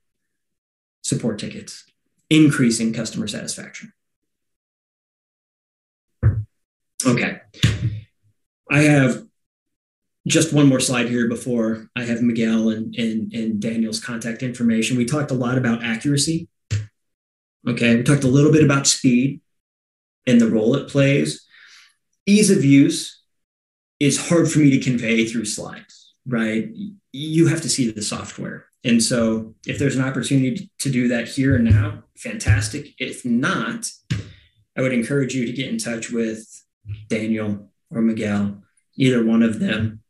support 1.05 1.39
tickets, 1.39 1.85
increasing 2.31 2.93
customer 2.93 3.29
satisfaction. 3.29 3.93
Okay. 7.07 7.41
I 8.71 8.81
have 8.81 9.25
just 10.27 10.55
one 10.55 10.67
more 10.67 10.81
slide 10.81 11.09
here 11.11 11.29
before 11.29 11.91
I 11.95 12.05
have 12.05 12.23
Miguel 12.23 12.71
and, 12.71 12.95
and, 12.97 13.33
and 13.35 13.61
Daniel's 13.61 14.01
contact 14.01 14.43
information. 14.43 14.97
We 14.97 15.05
talked 15.05 15.31
a 15.31 15.35
lot 15.35 15.59
about 15.59 15.85
accuracy. 15.85 16.49
Okay. 17.69 17.97
We 17.97 18.03
talked 18.03 18.25
a 18.25 18.29
little 18.29 18.51
bit 18.51 18.65
about 18.65 18.87
speed 18.87 19.43
and 20.27 20.41
the 20.41 20.49
role 20.49 20.75
it 20.75 20.89
plays. 20.89 21.47
Ease 22.27 22.51
of 22.51 22.65
use 22.65 23.23
is 24.01 24.29
hard 24.29 24.51
for 24.51 24.61
me 24.61 24.71
to 24.71 24.81
convey 24.81 25.27
through 25.27 25.45
slides, 25.45 26.15
right? 26.27 26.71
You 27.13 27.49
have 27.49 27.61
to 27.61 27.69
see 27.69 27.91
the 27.91 28.03
software. 28.03 28.67
And 28.85 29.03
so 29.03 29.55
if 29.67 29.79
there's 29.79 29.97
an 29.97 30.05
opportunity 30.05 30.71
to 30.79 30.91
do 30.91 31.09
that 31.09 31.29
here 31.29 31.57
and 31.57 31.65
now, 31.65 32.03
fantastic. 32.17 32.95
If 32.99 33.25
not, 33.25 33.91
I 34.77 34.83
would 34.83 34.93
encourage 34.93 35.35
you 35.35 35.47
to 35.47 35.53
get 35.53 35.69
in 35.69 35.79
touch 35.79 36.11
with 36.11 36.65
Daniel 37.09 37.71
or 37.91 38.03
Miguel, 38.03 38.63
either 38.97 39.25
one 39.25 39.43
of 39.43 39.59
them, 39.59 40.01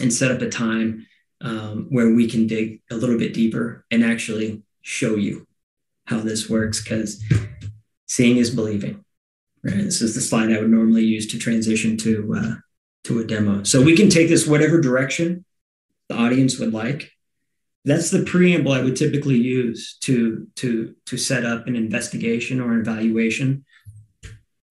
and 0.00 0.12
set 0.12 0.30
up 0.30 0.40
a 0.40 0.48
time 0.48 1.06
um, 1.40 1.86
where 1.90 2.14
we 2.14 2.28
can 2.28 2.46
dig 2.46 2.80
a 2.90 2.94
little 2.94 3.18
bit 3.18 3.34
deeper 3.34 3.84
and 3.90 4.04
actually 4.04 4.62
show 4.82 5.16
you 5.16 5.46
how 6.06 6.20
this 6.20 6.48
works 6.48 6.82
because 6.82 7.22
seeing 8.06 8.36
is 8.36 8.50
believing. 8.50 9.04
Right. 9.64 9.76
This 9.76 10.02
is 10.02 10.14
the 10.14 10.20
slide 10.20 10.52
I 10.52 10.60
would 10.60 10.70
normally 10.70 11.04
use 11.04 11.26
to 11.28 11.38
transition 11.38 11.96
to 11.98 12.34
uh, 12.36 12.54
to 13.04 13.20
a 13.20 13.24
demo. 13.24 13.62
So 13.62 13.80
we 13.80 13.96
can 13.96 14.10
take 14.10 14.28
this 14.28 14.46
whatever 14.46 14.80
direction 14.80 15.44
the 16.08 16.16
audience 16.16 16.58
would 16.58 16.72
like. 16.72 17.12
That's 17.84 18.10
the 18.10 18.22
preamble 18.22 18.72
I 18.72 18.80
would 18.80 18.96
typically 18.96 19.36
use 19.36 19.96
to 20.02 20.46
to 20.56 20.94
to 21.06 21.16
set 21.16 21.44
up 21.44 21.66
an 21.66 21.74
investigation 21.74 22.60
or 22.60 22.72
an 22.72 22.80
evaluation 22.80 23.64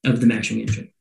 of 0.06 0.22
the 0.22 0.28
matching 0.28 0.62
engine. 0.62 0.92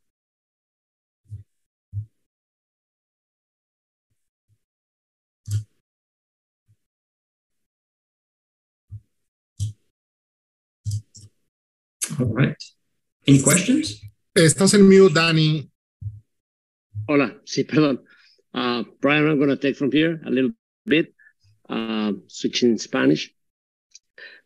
All 12.18 12.26
right. 12.26 12.56
Any 13.26 13.40
questions? 13.40 14.00
Estás 14.36 14.74
en 14.74 14.88
mute, 14.88 15.14
Danny. 15.14 15.70
Hola, 17.06 17.40
sí, 17.44 17.64
perdón. 17.64 18.00
Uh, 18.52 18.82
Brian, 19.00 19.28
I'm 19.28 19.38
going 19.38 19.48
to 19.48 19.56
take 19.56 19.76
from 19.76 19.92
here 19.92 20.20
a 20.26 20.30
little 20.30 20.50
bit, 20.86 21.14
uh, 21.70 22.22
switching 22.26 22.78
Spanish. 22.78 23.36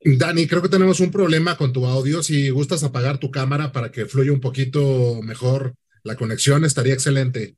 Dani, 0.00 0.46
creo 0.46 0.60
que 0.60 0.68
tenemos 0.68 1.00
un 1.00 1.10
problema 1.10 1.56
con 1.56 1.72
tu 1.72 1.86
audio. 1.86 2.22
Si 2.22 2.50
gustas 2.50 2.84
apagar 2.84 3.18
tu 3.18 3.30
cámara 3.30 3.72
para 3.72 3.90
que 3.90 4.06
fluya 4.06 4.32
un 4.32 4.40
poquito 4.40 5.20
mejor 5.22 5.74
la 6.02 6.16
conexión, 6.16 6.64
estaría 6.64 6.92
excelente. 6.92 7.56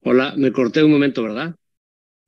Hola, 0.00 0.34
me 0.36 0.52
corté 0.52 0.82
un 0.82 0.90
momento, 0.90 1.22
¿verdad? 1.22 1.54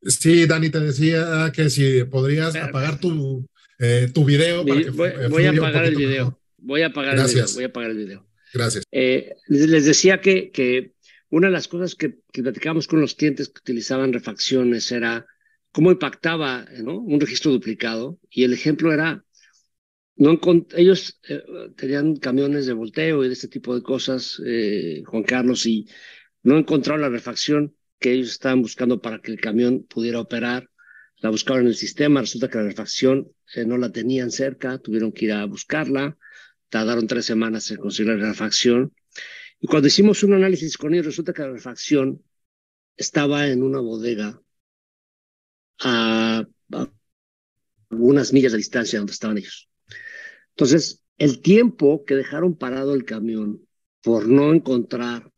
Sí, 0.02 0.46
Dani, 0.46 0.70
te 0.70 0.80
decía 0.80 1.50
que 1.52 1.70
si 1.70 2.04
podrías 2.04 2.54
apagar 2.56 2.98
tu, 3.00 3.48
eh, 3.80 4.08
tu 4.12 4.24
video. 4.24 4.64
Para 4.64 4.82
que 4.82 4.90
voy, 4.90 5.44
a 5.44 5.50
apagar 5.50 5.84
el 5.84 5.96
video. 5.96 6.38
Voy 6.58 6.82
a 6.82 6.86
apagar 6.86 7.18
el 7.18 7.26
video. 7.26 7.46
Voy 7.54 7.64
a 7.64 7.66
apagar 7.66 7.90
el 7.90 7.96
video. 7.96 8.26
Gracias. 8.52 8.84
Eh, 8.92 9.34
les 9.48 9.84
decía 9.84 10.20
que, 10.20 10.50
que 10.50 10.92
una 11.30 11.48
de 11.48 11.52
las 11.52 11.66
cosas 11.66 11.94
que, 11.94 12.18
que 12.32 12.42
platicábamos 12.42 12.86
con 12.86 13.00
los 13.00 13.14
clientes 13.14 13.48
que 13.48 13.60
utilizaban 13.60 14.12
refacciones 14.12 14.92
era 14.92 15.26
cómo 15.72 15.90
impactaba 15.90 16.66
¿no? 16.82 16.98
un 16.98 17.20
registro 17.20 17.52
duplicado. 17.52 18.18
Y 18.28 18.44
el 18.44 18.52
ejemplo 18.52 18.92
era, 18.92 19.24
no 20.16 20.38
ellos 20.76 21.18
eh, 21.28 21.42
tenían 21.76 22.16
camiones 22.16 22.66
de 22.66 22.74
volteo 22.74 23.24
y 23.24 23.28
de 23.28 23.32
este 23.32 23.48
tipo 23.48 23.74
de 23.74 23.82
cosas, 23.82 24.40
Juan 25.06 25.22
Carlos, 25.22 25.64
y 25.66 25.88
no 26.42 26.58
encontraron 26.58 27.00
la 27.00 27.08
refacción 27.08 27.74
que 27.98 28.12
ellos 28.12 28.30
estaban 28.30 28.62
buscando 28.62 29.00
para 29.00 29.20
que 29.20 29.30
el 29.30 29.40
camión 29.40 29.84
pudiera 29.84 30.20
operar. 30.20 30.69
La 31.20 31.30
buscaron 31.30 31.62
en 31.62 31.68
el 31.68 31.76
sistema, 31.76 32.20
resulta 32.20 32.48
que 32.48 32.58
la 32.58 32.64
refacción 32.64 33.32
eh, 33.54 33.64
no 33.64 33.76
la 33.76 33.92
tenían 33.92 34.30
cerca, 34.30 34.78
tuvieron 34.78 35.12
que 35.12 35.26
ir 35.26 35.32
a 35.32 35.44
buscarla, 35.44 36.16
tardaron 36.68 37.06
tres 37.06 37.26
semanas 37.26 37.70
en 37.70 37.76
conseguir 37.76 38.14
la 38.14 38.28
refacción. 38.28 38.94
Y 39.60 39.66
cuando 39.66 39.88
hicimos 39.88 40.22
un 40.22 40.32
análisis 40.32 40.78
con 40.78 40.94
ellos, 40.94 41.06
resulta 41.06 41.32
que 41.32 41.42
la 41.42 41.50
refacción 41.50 42.22
estaba 42.96 43.46
en 43.48 43.62
una 43.62 43.80
bodega 43.80 44.40
a, 45.80 46.46
a 46.72 46.92
algunas 47.90 48.32
millas 48.32 48.52
de 48.52 48.58
distancia 48.58 48.98
donde 48.98 49.12
estaban 49.12 49.36
ellos. 49.36 49.68
Entonces, 50.50 51.02
el 51.18 51.40
tiempo 51.42 52.04
que 52.06 52.14
dejaron 52.14 52.56
parado 52.56 52.94
el 52.94 53.04
camión 53.04 53.66
por 54.02 54.26
no 54.26 54.54
encontrar 54.54 55.30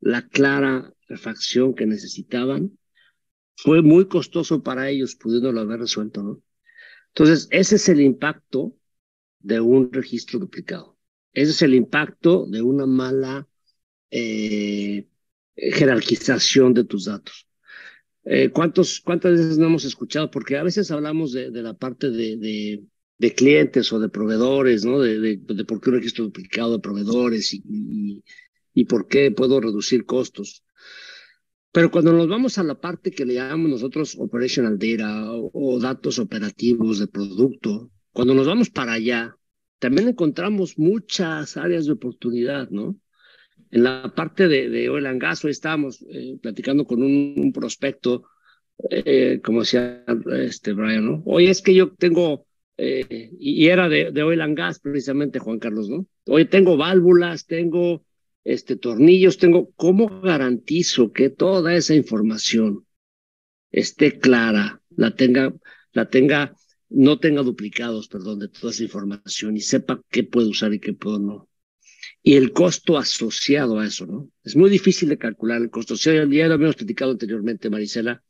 la 0.00 0.28
clara 0.28 0.92
refacción 1.08 1.74
que 1.74 1.86
necesitaban, 1.86 2.77
fue 3.58 3.82
muy 3.82 4.06
costoso 4.06 4.62
para 4.62 4.88
ellos 4.88 5.16
pudiéndolo 5.16 5.60
haber 5.60 5.80
resuelto, 5.80 6.22
¿no? 6.22 6.42
Entonces, 7.08 7.48
ese 7.50 7.74
es 7.74 7.88
el 7.88 8.00
impacto 8.00 8.76
de 9.40 9.58
un 9.60 9.92
registro 9.92 10.38
duplicado. 10.38 10.96
Ese 11.32 11.50
es 11.50 11.62
el 11.62 11.74
impacto 11.74 12.46
de 12.46 12.62
una 12.62 12.86
mala 12.86 13.48
eh, 14.12 15.08
jerarquización 15.56 16.72
de 16.72 16.84
tus 16.84 17.06
datos. 17.06 17.48
Eh, 18.24 18.50
¿cuántos, 18.50 19.00
¿Cuántas 19.00 19.32
veces 19.32 19.58
no 19.58 19.66
hemos 19.66 19.84
escuchado? 19.84 20.30
Porque 20.30 20.56
a 20.56 20.62
veces 20.62 20.92
hablamos 20.92 21.32
de, 21.32 21.50
la 21.50 21.74
parte 21.74 22.10
de, 22.10 22.84
clientes 23.34 23.92
o 23.92 23.98
de 23.98 24.08
proveedores, 24.08 24.84
¿no? 24.84 25.00
De, 25.00 25.40
por 25.66 25.80
qué 25.80 25.90
un 25.90 25.96
registro 25.96 26.26
duplicado 26.26 26.74
de 26.74 26.78
proveedores 26.78 27.52
y, 27.54 28.22
y, 28.72 28.84
por 28.84 29.08
qué 29.08 29.32
puedo 29.32 29.60
reducir 29.60 30.04
costos. 30.04 30.62
Pero 31.72 31.90
cuando 31.90 32.12
nos 32.12 32.28
vamos 32.28 32.58
a 32.58 32.64
la 32.64 32.80
parte 32.80 33.10
que 33.10 33.24
le 33.24 33.34
llamamos 33.34 33.70
nosotros 33.70 34.16
operational 34.18 34.78
data 34.78 35.32
o, 35.32 35.50
o 35.52 35.78
datos 35.78 36.18
operativos 36.18 36.98
de 36.98 37.06
producto, 37.06 37.90
cuando 38.12 38.34
nos 38.34 38.46
vamos 38.46 38.70
para 38.70 38.94
allá, 38.94 39.36
también 39.78 40.08
encontramos 40.08 40.78
muchas 40.78 41.56
áreas 41.56 41.86
de 41.86 41.92
oportunidad, 41.92 42.68
¿no? 42.70 42.96
En 43.70 43.84
la 43.84 44.12
parte 44.14 44.48
de, 44.48 44.70
de 44.70 44.88
oil 44.88 45.06
and 45.06 45.20
gas, 45.20 45.44
hoy 45.44 45.50
estábamos 45.50 46.04
eh, 46.10 46.38
platicando 46.40 46.86
con 46.86 47.02
un, 47.02 47.34
un 47.36 47.52
prospecto, 47.52 48.24
eh, 48.90 49.40
como 49.44 49.60
decía 49.60 50.04
este 50.40 50.72
Brian, 50.72 51.04
¿no? 51.04 51.22
Hoy 51.26 51.48
es 51.48 51.60
que 51.60 51.74
yo 51.74 51.92
tengo, 51.94 52.46
eh, 52.78 53.30
y 53.38 53.66
era 53.66 53.88
de, 53.88 54.10
de 54.10 54.22
oil 54.22 54.40
and 54.40 54.56
gas 54.56 54.80
precisamente, 54.80 55.38
Juan 55.38 55.58
Carlos, 55.58 55.88
¿no? 55.90 56.06
Hoy 56.26 56.46
tengo 56.46 56.76
válvulas, 56.76 57.46
tengo 57.46 58.04
este, 58.48 58.76
tornillos, 58.76 59.36
tengo, 59.36 59.70
¿cómo 59.76 60.22
garantizo 60.22 61.12
que 61.12 61.28
toda 61.28 61.74
esa 61.74 61.94
información 61.94 62.86
esté 63.70 64.18
clara, 64.18 64.80
la 64.96 65.14
tenga, 65.14 65.52
la 65.92 66.08
tenga, 66.08 66.56
no 66.88 67.18
tenga 67.18 67.42
duplicados, 67.42 68.08
perdón, 68.08 68.38
de 68.38 68.48
toda 68.48 68.72
esa 68.72 68.84
información 68.84 69.58
y 69.58 69.60
sepa 69.60 70.02
qué 70.08 70.24
puedo 70.24 70.48
usar 70.48 70.72
y 70.72 70.80
qué 70.80 70.94
puedo 70.94 71.18
no? 71.18 71.50
y 72.22 72.36
el 72.36 72.54
costo 72.54 72.96
asociado 72.96 73.80
a 73.80 73.86
eso, 73.86 74.06
¿no? 74.06 74.30
Es 74.42 74.56
muy 74.56 74.70
difícil 74.70 75.10
de 75.10 75.18
calcular 75.18 75.60
el 75.60 75.68
costo. 75.68 75.94
Ya, 75.96 76.12
lo 76.12 76.54
habíamos 76.54 76.76
platicado 76.76 77.10
anteriormente, 77.10 77.68
Marisela, 77.68 78.22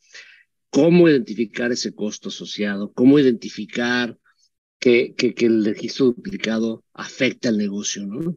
cómo 0.68 1.08
identificar 1.08 1.70
ese 1.70 1.94
costo 1.94 2.28
asociado, 2.28 2.92
cómo 2.92 3.20
identificar 3.20 4.18
que, 4.80 5.14
que 5.14 5.46
el 5.46 5.64
registro 5.64 6.06
duplicado 6.06 6.84
afecta 6.92 7.50
al 7.50 7.58
negocio, 7.58 8.04
¿no? 8.04 8.36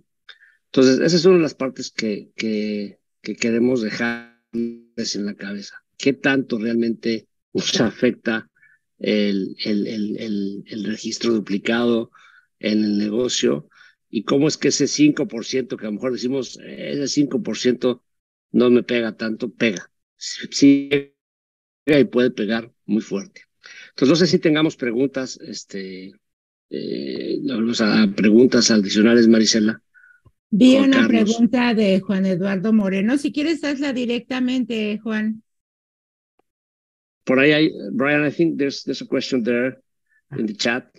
Entonces, 0.72 1.00
esa 1.00 1.16
es 1.18 1.26
una 1.26 1.38
de 1.38 1.44
las 1.44 1.56
partes 1.56 1.92
que, 1.92 2.32
que, 2.36 3.00
que 3.22 3.36
queremos 3.36 3.82
dejar 3.82 4.42
en 4.54 5.26
la 5.26 5.36
cabeza. 5.36 5.84
¿Qué 5.98 6.14
tanto 6.14 6.58
realmente 6.58 7.28
nos 7.54 7.80
afecta 7.82 8.50
el, 9.00 9.56
el, 9.66 10.64
el 10.66 10.84
registro 10.86 11.34
duplicado 11.34 12.12
en 12.60 12.84
el 12.84 12.98
negocio? 12.98 13.68
y 14.12 14.24
cómo 14.24 14.48
es 14.48 14.58
que 14.58 14.68
ese 14.68 14.88
5% 14.88 15.78
que 15.78 15.86
a 15.86 15.90
lo 15.90 15.94
mejor 15.94 16.12
decimos, 16.12 16.60
ese 16.62 17.08
5% 17.08 18.04
no 18.52 18.70
me 18.70 18.84
pega 18.84 19.16
tanto, 19.16 19.50
pega. 19.50 19.90
Sí, 20.18 20.90
pega 21.84 22.00
y 22.00 22.04
puede 22.06 22.32
pegar 22.32 22.72
muy 22.86 23.02
fuerte. 23.02 23.44
Entonces, 23.90 24.10
no 24.10 24.16
sé 24.16 24.28
si 24.28 24.40
tengamos 24.40 24.76
preguntas, 24.76 25.40
este, 25.42 26.14
eh, 26.70 27.40
preguntas 28.16 28.70
adicionales, 28.70 29.28
Marisela. 29.30 29.82
Vi 30.52 30.76
una 30.76 31.08
Carlos. 31.08 31.08
pregunta 31.08 31.74
de 31.74 32.02
Juan 32.02 32.26
Eduardo 32.26 32.74
Moreno. 32.74 33.18
Si 33.18 33.32
quieres, 33.32 33.64
hazla 33.64 33.94
directamente, 33.94 35.00
Juan. 35.02 35.44
Por 37.24 37.40
ahí 37.40 37.54
hay, 37.54 37.72
Brian, 37.94 38.26
I 38.26 38.32
think 38.32 38.58
there's, 38.58 38.84
there's 38.84 39.02
a 39.02 39.08
question 39.08 39.44
there 39.44 39.82
in 40.38 40.46
the 40.48 40.54
chat. 40.54 40.92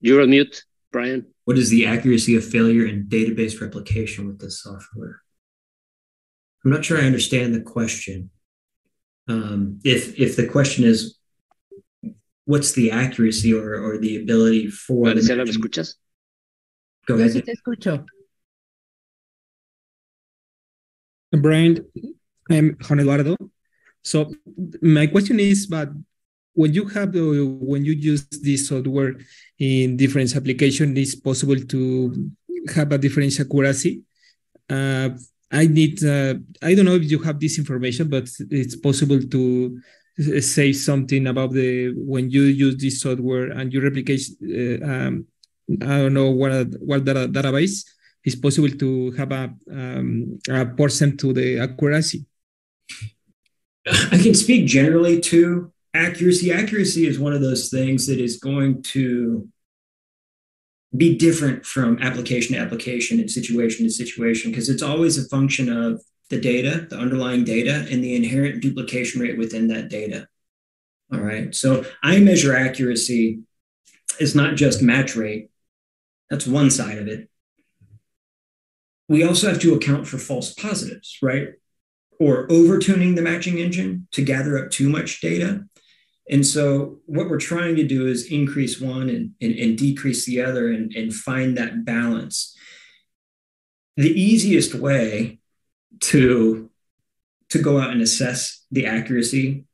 You're 0.00 0.22
on 0.22 0.30
mute, 0.30 0.64
Brian. 0.92 1.26
What 1.44 1.58
is 1.58 1.70
the 1.70 1.86
accuracy 1.86 2.36
of 2.36 2.44
failure 2.44 2.86
in 2.86 3.08
database 3.08 3.60
replication 3.60 4.26
with 4.26 4.38
this 4.38 4.60
software? 4.62 5.22
I'm 6.64 6.70
not 6.70 6.84
sure 6.84 6.98
I 6.98 7.06
understand 7.06 7.54
the 7.54 7.62
question. 7.62 8.30
Um, 9.28 9.80
if 9.84 10.18
if 10.18 10.36
the 10.36 10.46
question 10.46 10.84
is 10.84 11.17
what's 12.48 12.72
the 12.72 12.90
accuracy 12.90 13.52
or, 13.52 13.74
or 13.74 13.98
the 13.98 14.16
ability 14.16 14.70
for 14.70 15.04
Maricela, 15.04 15.44
¿me 15.44 15.50
escuchas? 15.50 15.96
Go 17.06 17.14
ahead. 17.14 17.34
Yo 17.34 17.40
sí 17.40 17.42
te 17.42 17.52
escucho. 17.52 18.06
Brian, 21.30 21.84
I'm 22.48 22.74
Juan 22.80 23.00
Eduardo. 23.00 23.36
So 24.02 24.32
my 24.80 25.06
question 25.08 25.38
is, 25.40 25.66
but 25.66 25.90
when 26.54 26.72
you 26.72 26.86
have 26.88 27.12
the, 27.12 27.44
when 27.60 27.84
you 27.84 27.92
use 27.92 28.26
this 28.30 28.68
software 28.68 29.16
in 29.58 29.98
different 29.98 30.34
application, 30.34 30.96
it's 30.96 31.14
possible 31.14 31.56
to 31.56 32.30
have 32.74 32.90
a 32.92 32.98
different 32.98 33.38
accuracy. 33.38 34.00
Uh, 34.70 35.10
I 35.50 35.66
need, 35.66 36.02
uh, 36.02 36.34
I 36.62 36.74
don't 36.74 36.86
know 36.86 36.94
if 36.94 37.10
you 37.10 37.18
have 37.18 37.38
this 37.38 37.58
information, 37.58 38.08
but 38.08 38.26
it's 38.50 38.76
possible 38.76 39.20
to 39.20 39.80
say 40.40 40.72
something 40.72 41.26
about 41.26 41.52
the 41.52 41.92
when 41.96 42.30
you 42.30 42.42
use 42.42 42.76
this 42.76 43.00
software 43.00 43.50
and 43.50 43.72
you 43.72 43.80
replicate. 43.80 44.22
Uh, 44.42 44.84
um, 44.84 45.26
I 45.82 45.98
don't 45.98 46.14
know 46.14 46.30
what 46.30 46.52
what 46.80 47.04
data, 47.04 47.28
database 47.28 47.84
is 48.24 48.34
possible 48.34 48.70
to 48.70 49.10
have 49.12 49.32
a 49.32 49.54
um, 49.70 50.38
a 50.48 50.66
percent 50.66 51.20
to 51.20 51.32
the 51.32 51.60
accuracy. 51.60 52.26
I 53.86 54.18
can 54.22 54.34
speak 54.34 54.66
generally 54.66 55.20
to 55.32 55.72
accuracy 55.94 56.52
accuracy 56.52 57.06
is 57.06 57.18
one 57.18 57.32
of 57.32 57.40
those 57.40 57.70
things 57.70 58.06
that 58.06 58.20
is 58.20 58.38
going 58.38 58.82
to 58.82 59.48
be 60.96 61.16
different 61.16 61.66
from 61.66 61.98
application 62.00 62.54
to 62.54 62.60
application 62.60 63.20
and 63.20 63.30
situation 63.30 63.84
to 63.84 63.90
situation 63.90 64.50
because 64.50 64.68
it's 64.68 64.82
always 64.82 65.18
a 65.18 65.28
function 65.28 65.68
of 65.70 66.02
the 66.30 66.40
data 66.40 66.86
the 66.88 66.96
underlying 66.96 67.44
data 67.44 67.86
and 67.90 68.02
the 68.02 68.14
inherent 68.14 68.60
duplication 68.60 69.20
rate 69.20 69.38
within 69.38 69.68
that 69.68 69.88
data. 69.88 70.28
All 71.12 71.20
right 71.20 71.54
so 71.54 71.84
i 72.02 72.18
measure 72.18 72.54
accuracy 72.54 73.40
is 74.20 74.34
not 74.34 74.56
just 74.56 74.82
match 74.82 75.16
rate. 75.16 75.50
That's 76.30 76.46
one 76.46 76.70
side 76.70 76.98
of 76.98 77.08
it. 77.08 77.28
We 79.08 79.24
also 79.24 79.48
have 79.48 79.60
to 79.60 79.74
account 79.74 80.06
for 80.06 80.18
false 80.18 80.52
positives 80.54 81.18
right? 81.22 81.48
Or 82.20 82.50
over 82.50 82.78
tuning 82.78 83.14
the 83.14 83.22
matching 83.22 83.58
engine 83.58 84.08
to 84.12 84.22
gather 84.22 84.58
up 84.58 84.70
too 84.70 84.88
much 84.88 85.20
data. 85.20 85.64
And 86.28 86.46
so 86.46 87.00
what 87.06 87.28
we're 87.28 87.38
trying 87.38 87.76
to 87.76 87.86
do 87.86 88.06
is 88.06 88.30
increase 88.30 88.80
one 88.80 89.08
and, 89.08 89.32
and, 89.40 89.54
and 89.54 89.78
decrease 89.78 90.26
the 90.26 90.42
other 90.42 90.70
and, 90.70 90.92
and 90.94 91.14
find 91.14 91.56
that 91.56 91.84
balance. 91.84 92.54
The 93.96 94.10
easiest 94.10 94.74
way 94.74 95.38
to, 96.00 96.70
to 97.50 97.58
go 97.62 97.80
out 97.80 97.90
and 97.90 98.02
assess 98.02 98.64
the 98.70 98.86
accuracy 98.86 99.64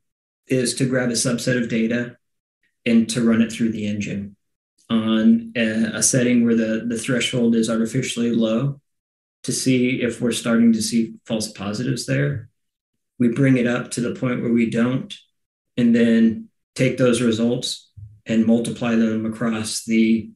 is 0.47 0.75
to 0.75 0.87
grab 0.87 1.09
a 1.09 1.13
subset 1.13 1.61
of 1.61 1.69
data 1.69 2.17
and 2.85 3.09
to 3.09 3.27
run 3.27 3.41
it 3.41 3.51
through 3.51 3.71
the 3.71 3.87
engine 3.87 4.35
on 4.89 5.51
a, 5.55 5.91
a 5.95 6.03
setting 6.03 6.45
where 6.45 6.55
the, 6.55 6.85
the 6.87 6.97
threshold 6.97 7.55
is 7.55 7.69
artificially 7.69 8.31
low 8.31 8.79
to 9.43 9.51
see 9.51 10.01
if 10.01 10.21
we're 10.21 10.31
starting 10.31 10.73
to 10.73 10.81
see 10.81 11.15
false 11.25 11.51
positives 11.51 12.05
there. 12.05 12.49
We 13.17 13.29
bring 13.29 13.57
it 13.57 13.67
up 13.67 13.91
to 13.91 14.01
the 14.01 14.19
point 14.19 14.41
where 14.41 14.51
we 14.51 14.69
don't 14.69 15.13
and 15.77 15.95
then 15.95 16.49
take 16.75 16.97
those 16.97 17.21
results 17.21 17.91
and 18.25 18.45
multiply 18.45 18.95
them 18.95 19.25
across 19.25 19.83
the 19.85 20.29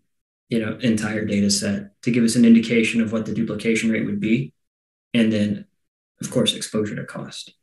you 0.47 0.59
know 0.59 0.77
entire 0.81 1.25
data 1.25 1.49
set 1.49 2.01
to 2.01 2.11
give 2.11 2.23
us 2.23 2.35
an 2.35 2.45
indication 2.45 3.01
of 3.01 3.11
what 3.11 3.25
the 3.25 3.33
duplication 3.33 3.91
rate 3.91 4.05
would 4.05 4.19
be 4.19 4.53
and 5.13 5.31
then 5.31 5.65
of 6.21 6.31
course 6.31 6.55
exposure 6.55 6.95
to 6.95 7.05
cost. 7.05 7.53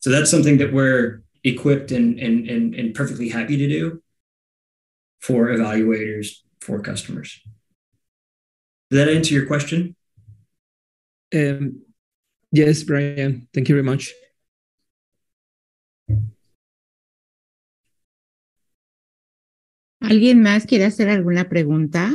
So 0.00 0.10
that's 0.10 0.30
something 0.30 0.58
that 0.58 0.72
we're 0.72 1.22
equipped 1.44 1.90
and 1.90 2.18
and 2.18 2.48
and, 2.48 2.74
and 2.74 2.94
perfectly 2.94 3.28
happy 3.28 3.56
to 3.56 3.68
do 3.68 4.02
for 5.20 5.46
evaluators 5.48 6.28
for 6.60 6.80
customers. 6.80 7.40
Did 8.90 8.96
that 8.98 9.08
answer 9.08 9.34
your 9.34 9.46
question? 9.46 9.96
Um, 11.34 11.82
yes 12.52 12.82
brian. 12.84 13.48
Thank 13.52 13.68
you 13.68 13.74
very 13.74 13.84
much. 13.84 14.12
¿Alguien 20.00 20.40
más 20.40 20.66
quiere 20.66 20.84
hacer 20.84 21.08
alguna 21.08 21.48
pregunta? 21.48 22.12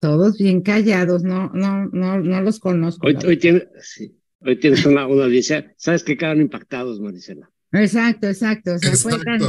Todos 0.00 0.38
bien 0.38 0.62
callados, 0.62 1.22
no, 1.22 1.50
no, 1.54 1.86
no, 1.92 2.18
no 2.18 2.40
los 2.40 2.58
conozco. 2.58 3.06
Hoy, 3.06 3.16
hoy, 3.26 3.38
tiene, 3.38 3.68
sí, 3.80 4.18
hoy 4.40 4.58
tienes 4.58 4.84
una, 4.86 5.06
una 5.06 5.24
audiencia, 5.24 5.72
sabes 5.76 6.02
que 6.02 6.16
quedaron 6.16 6.40
impactados, 6.40 7.00
Marisela. 7.00 7.50
Exacto, 7.72 8.26
exacto. 8.26 8.74
O 8.74 8.78
sea, 8.78 8.90
Exacto. 8.90 9.16
Fue, 9.16 9.24
tan, 9.24 9.40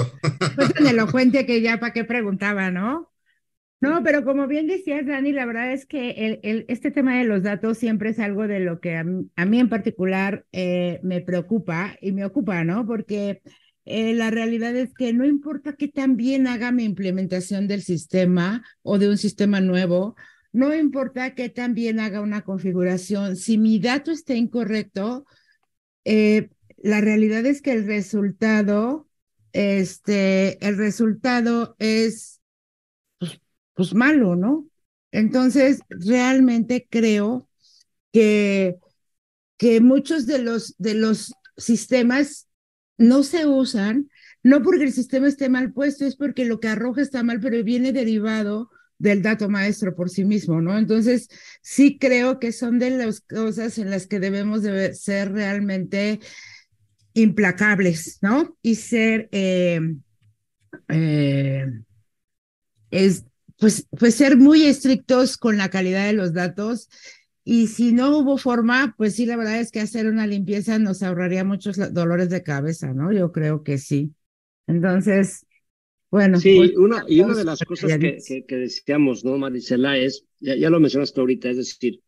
fue 0.55 0.69
tan 0.73 0.87
elocuente 0.87 1.45
que 1.45 1.61
ya 1.61 1.79
para 1.79 1.93
qué 1.93 2.03
preguntaba, 2.03 2.69
¿no? 2.69 3.11
No, 3.79 4.03
pero 4.03 4.23
como 4.23 4.45
bien 4.45 4.67
decías, 4.67 5.07
Dani, 5.07 5.31
la 5.31 5.45
verdad 5.45 5.73
es 5.73 5.87
que 5.87 6.11
el, 6.11 6.39
el, 6.43 6.65
este 6.67 6.91
tema 6.91 7.17
de 7.17 7.23
los 7.23 7.41
datos 7.41 7.79
siempre 7.79 8.11
es 8.11 8.19
algo 8.19 8.47
de 8.47 8.59
lo 8.59 8.79
que 8.79 8.95
a 8.95 9.03
mí, 9.03 9.31
a 9.35 9.45
mí 9.45 9.59
en 9.59 9.69
particular 9.69 10.45
eh, 10.51 10.99
me 11.01 11.21
preocupa 11.21 11.95
y 11.99 12.11
me 12.11 12.23
ocupa, 12.23 12.63
¿no? 12.63 12.85
Porque 12.85 13.41
eh, 13.85 14.13
la 14.13 14.29
realidad 14.29 14.75
es 14.75 14.93
que 14.93 15.13
no 15.13 15.25
importa 15.25 15.73
qué 15.73 15.87
tan 15.87 16.15
bien 16.15 16.45
haga 16.45 16.71
mi 16.71 16.83
implementación 16.83 17.67
del 17.67 17.81
sistema 17.81 18.63
o 18.83 18.99
de 18.99 19.09
un 19.09 19.17
sistema 19.17 19.61
nuevo, 19.61 20.15
no 20.51 20.75
importa 20.75 21.35
qué 21.35 21.49
tan 21.49 21.73
bien 21.73 21.99
haga 21.99 22.21
una 22.21 22.43
configuración, 22.43 23.35
si 23.35 23.57
mi 23.57 23.79
dato 23.79 24.11
está 24.11 24.33
incorrecto, 24.33 25.25
eh, 26.05 26.49
la 26.77 27.01
realidad 27.01 27.45
es 27.45 27.61
que 27.61 27.71
el 27.71 27.85
resultado, 27.85 29.07
este, 29.53 30.65
el 30.65 30.77
resultado 30.77 31.75
es 31.79 32.41
pues 33.73 33.93
malo, 33.93 34.35
¿no? 34.35 34.67
Entonces, 35.11 35.79
realmente 35.89 36.87
creo 36.89 37.49
que, 38.11 38.77
que 39.57 39.81
muchos 39.81 40.25
de 40.25 40.39
los, 40.39 40.75
de 40.77 40.93
los 40.93 41.33
sistemas 41.57 42.47
no 42.97 43.23
se 43.23 43.45
usan, 43.45 44.09
no 44.43 44.61
porque 44.63 44.83
el 44.83 44.93
sistema 44.93 45.27
esté 45.27 45.49
mal 45.49 45.73
puesto, 45.73 46.05
es 46.05 46.15
porque 46.15 46.45
lo 46.45 46.59
que 46.59 46.67
arroja 46.67 47.01
está 47.01 47.23
mal, 47.23 47.39
pero 47.39 47.63
viene 47.63 47.91
derivado 47.91 48.69
del 49.01 49.21
dato 49.23 49.49
maestro 49.49 49.95
por 49.95 50.09
sí 50.09 50.23
mismo, 50.25 50.61
¿no? 50.61 50.77
Entonces, 50.77 51.27
sí 51.61 51.97
creo 51.97 52.39
que 52.39 52.51
son 52.51 52.79
de 52.79 52.91
las 52.91 53.21
cosas 53.21 53.77
en 53.77 53.89
las 53.89 54.07
que 54.07 54.19
debemos 54.19 54.61
de 54.63 54.93
ser 54.93 55.31
realmente 55.31 56.19
implacables, 57.13 58.19
¿no? 58.21 58.57
Y 58.61 58.75
ser, 58.75 59.27
eh, 59.31 59.79
eh, 60.89 61.65
es, 62.91 63.25
pues, 63.59 63.87
pues 63.97 64.15
ser 64.15 64.37
muy 64.37 64.63
estrictos 64.65 65.37
con 65.37 65.57
la 65.57 65.69
calidad 65.69 66.05
de 66.05 66.13
los 66.13 66.33
datos. 66.33 66.89
Y 67.43 67.67
si 67.67 67.91
no 67.91 68.17
hubo 68.17 68.37
forma, 68.37 68.93
pues 68.97 69.15
sí, 69.15 69.25
la 69.25 69.35
verdad 69.35 69.59
es 69.59 69.71
que 69.71 69.79
hacer 69.81 70.05
una 70.07 70.27
limpieza 70.27 70.77
nos 70.79 71.01
ahorraría 71.01 71.43
muchos 71.43 71.77
dolores 71.93 72.29
de 72.29 72.43
cabeza, 72.43 72.93
¿no? 72.93 73.11
Yo 73.11 73.31
creo 73.31 73.63
que 73.63 73.77
sí. 73.77 74.13
Entonces, 74.67 75.45
bueno. 76.11 76.39
Sí, 76.39 76.55
pues, 76.57 76.75
una, 76.75 77.03
y 77.07 77.21
una 77.21 77.35
de 77.35 77.45
las 77.45 77.59
cosas 77.61 77.97
que, 77.97 78.45
que, 78.47 78.55
decíamos, 78.55 79.25
¿no, 79.25 79.37
Marisela? 79.37 79.97
Es, 79.97 80.25
ya, 80.39 80.55
ya 80.55 80.69
lo 80.69 80.79
mencionaste 80.79 81.19
ahorita, 81.19 81.49
es 81.49 81.57
decir, 81.57 82.01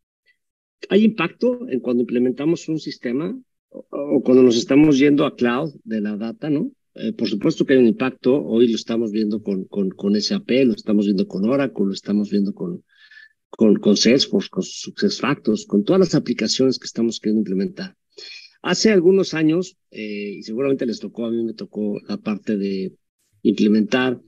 ¿hay 0.89 1.03
impacto 1.03 1.67
en 1.69 1.79
cuando 1.79 2.01
implementamos 2.01 2.67
un 2.69 2.79
sistema 2.79 3.35
o, 3.69 3.85
o 3.89 4.21
cuando 4.21 4.43
nos 4.43 4.57
estamos 4.57 4.99
yendo 4.99 5.25
a 5.25 5.35
cloud 5.35 5.73
de 5.83 6.01
la 6.01 6.17
data, 6.17 6.49
¿no? 6.49 6.71
Eh, 6.95 7.13
por 7.13 7.27
supuesto 7.27 7.65
que 7.65 7.73
hay 7.73 7.79
un 7.79 7.87
impacto, 7.87 8.39
hoy 8.43 8.67
lo 8.67 8.75
estamos 8.75 9.11
viendo 9.11 9.41
con, 9.41 9.65
con, 9.65 9.89
con 9.89 10.19
SAP, 10.19 10.49
lo 10.65 10.73
estamos 10.73 11.05
viendo 11.05 11.27
con 11.27 11.43
Oracle, 11.45 11.87
lo 11.87 11.93
estamos 11.93 12.29
viendo 12.29 12.53
con, 12.53 12.83
con, 13.49 13.77
con 13.77 13.97
Salesforce, 13.97 14.49
con 14.49 14.63
SuccessFactors, 14.63 15.65
con 15.65 15.83
todas 15.83 15.99
las 15.99 16.15
aplicaciones 16.15 16.77
que 16.77 16.85
estamos 16.85 17.19
queriendo 17.19 17.39
implementar. 17.39 17.95
Hace 18.61 18.91
algunos 18.91 19.33
años, 19.33 19.77
eh, 19.89 20.35
y 20.37 20.43
seguramente 20.43 20.85
les 20.85 20.99
tocó, 20.99 21.25
a 21.25 21.31
mí 21.31 21.43
me 21.43 21.53
tocó 21.53 21.99
la 22.07 22.17
parte 22.17 22.57
de 22.57 22.93
implementar 23.43 24.19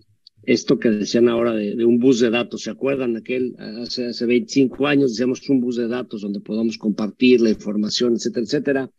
esto 0.43 0.77
que 0.77 0.89
decían 0.89 1.27
ahora 1.27 1.53
de, 1.53 1.75
de 1.75 1.85
un 1.85 1.99
bus 1.99 2.19
de 2.19 2.29
datos. 2.29 2.63
¿Se 2.63 2.69
acuerdan? 2.69 3.17
Aquel, 3.17 3.55
hace, 3.57 4.07
hace 4.07 4.25
25 4.25 4.87
años 4.87 5.11
decíamos 5.11 5.47
un 5.49 5.59
bus 5.59 5.75
de 5.75 5.87
datos 5.87 6.21
donde 6.21 6.39
podamos 6.39 6.77
compartir 6.77 7.41
la 7.41 7.49
información, 7.49 8.13
etcétera, 8.13 8.43
etcétera, 8.45 8.91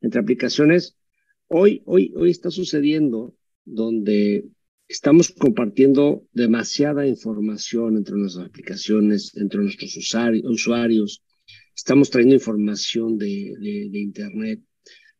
entre 0.00 0.20
aplicaciones. 0.20 0.96
Hoy, 1.46 1.82
hoy, 1.86 2.12
hoy 2.16 2.30
está 2.30 2.50
sucediendo 2.50 3.36
donde 3.64 4.46
estamos 4.88 5.30
compartiendo 5.30 6.26
demasiada 6.32 7.06
información 7.06 7.96
entre 7.96 8.16
nuestras 8.16 8.46
aplicaciones, 8.46 9.36
entre 9.36 9.60
nuestros 9.60 9.96
usuarios. 9.96 11.22
Estamos 11.76 12.10
trayendo 12.10 12.34
información 12.34 13.18
de, 13.18 13.54
de, 13.60 13.88
de 13.90 13.98
Internet. 13.98 14.62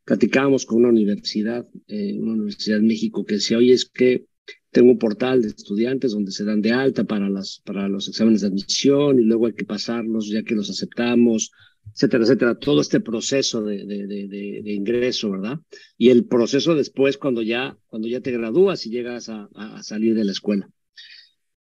Platicábamos 0.04 0.64
con 0.64 0.78
una 0.78 0.88
universidad, 0.88 1.66
eh, 1.86 2.18
una 2.18 2.32
universidad 2.32 2.78
en 2.78 2.86
México, 2.86 3.24
que 3.24 3.34
decía, 3.34 3.58
oye, 3.58 3.74
es 3.74 3.84
que 3.84 4.26
tengo 4.70 4.90
un 4.90 4.98
portal 4.98 5.42
de 5.42 5.48
estudiantes 5.48 6.12
donde 6.12 6.30
se 6.30 6.44
dan 6.44 6.60
de 6.60 6.72
alta 6.72 7.04
para, 7.04 7.28
las, 7.28 7.62
para 7.64 7.88
los 7.88 8.08
exámenes 8.08 8.42
de 8.42 8.48
admisión 8.48 9.18
y 9.18 9.24
luego 9.24 9.46
hay 9.46 9.54
que 9.54 9.64
pasarlos 9.64 10.28
ya 10.28 10.42
que 10.42 10.54
los 10.54 10.70
aceptamos 10.70 11.52
etcétera, 11.94 12.24
etcétera, 12.24 12.54
todo 12.58 12.80
este 12.80 13.00
proceso 13.00 13.62
de, 13.62 13.84
de, 13.84 14.06
de, 14.06 14.28
de, 14.62 14.72
ingreso, 14.72 15.30
¿verdad? 15.30 15.60
Y 15.96 16.10
el 16.10 16.26
proceso 16.26 16.74
después 16.74 17.18
cuando 17.18 17.42
ya, 17.42 17.78
cuando 17.86 18.08
ya 18.08 18.20
te 18.20 18.30
gradúas 18.32 18.86
y 18.86 18.90
llegas 18.90 19.28
a, 19.28 19.48
a, 19.54 19.82
salir 19.82 20.14
de 20.14 20.24
la 20.24 20.32
escuela. 20.32 20.70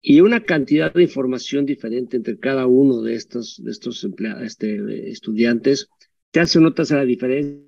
Y 0.02 0.22
una 0.22 0.44
cantidad 0.44 0.94
de 0.94 1.04
información 1.04 1.66
diferente 1.66 2.18
entre 2.18 2.40
cada 2.40 2.66
uno 2.66 3.02
de 3.02 3.16
estos, 3.16 3.62
de 3.64 3.72
estos 3.72 4.04
empleados, 4.04 4.44
este, 4.44 5.10
estudiantes, 5.10 5.90
te 6.32 6.40
hace 6.40 6.58
o 6.58 6.62
no 6.62 6.74
te 6.74 6.82
hace 6.82 6.96
la 6.96 7.06
diferencia. 7.06 7.66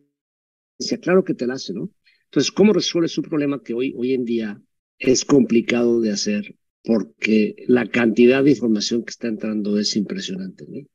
Claro 1.01 1.23
que 1.23 1.35
te 1.35 1.45
la 1.45 1.53
hace, 1.53 1.73
¿no? 1.73 1.91
Entonces, 2.25 2.51
¿cómo 2.51 2.73
resuelves 2.73 3.17
un 3.17 3.25
problema 3.25 3.61
que 3.61 3.73
hoy, 3.73 3.93
hoy 3.95 4.13
en 4.13 4.25
día 4.25 4.61
es 4.99 5.25
complicado 5.25 6.01
de 6.01 6.11
hacer? 6.11 6.55
Porque 6.83 7.55
la 7.67 7.87
cantidad 7.87 8.43
de 8.43 8.51
información 8.51 9.03
que 9.03 9.11
está 9.11 9.27
entrando 9.27 9.79
es 9.79 9.95
impresionante, 9.95 10.65
¿no? 10.67 10.85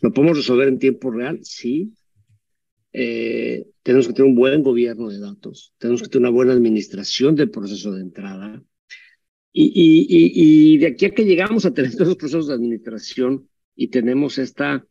¿Lo 0.00 0.12
podemos 0.12 0.36
resolver 0.36 0.68
en 0.68 0.78
tiempo 0.78 1.10
real? 1.10 1.40
Sí. 1.42 1.92
Eh, 2.92 3.66
tenemos 3.82 4.06
que 4.06 4.14
tener 4.14 4.30
un 4.30 4.36
buen 4.36 4.62
gobierno 4.62 5.08
de 5.08 5.18
datos, 5.18 5.74
tenemos 5.78 6.02
que 6.02 6.08
tener 6.08 6.28
una 6.28 6.34
buena 6.34 6.52
administración 6.52 7.34
del 7.36 7.50
proceso 7.50 7.92
de 7.92 8.02
entrada. 8.02 8.62
Y, 9.52 9.64
y, 9.74 10.06
y, 10.08 10.74
y 10.74 10.78
de 10.78 10.88
aquí 10.88 11.06
a 11.06 11.10
que 11.10 11.24
llegamos 11.24 11.64
a 11.66 11.72
tener 11.74 11.92
todos 11.96 12.08
los 12.08 12.16
procesos 12.16 12.48
de 12.48 12.54
administración 12.54 13.48
y 13.74 13.88
tenemos 13.88 14.38
esta 14.38 14.86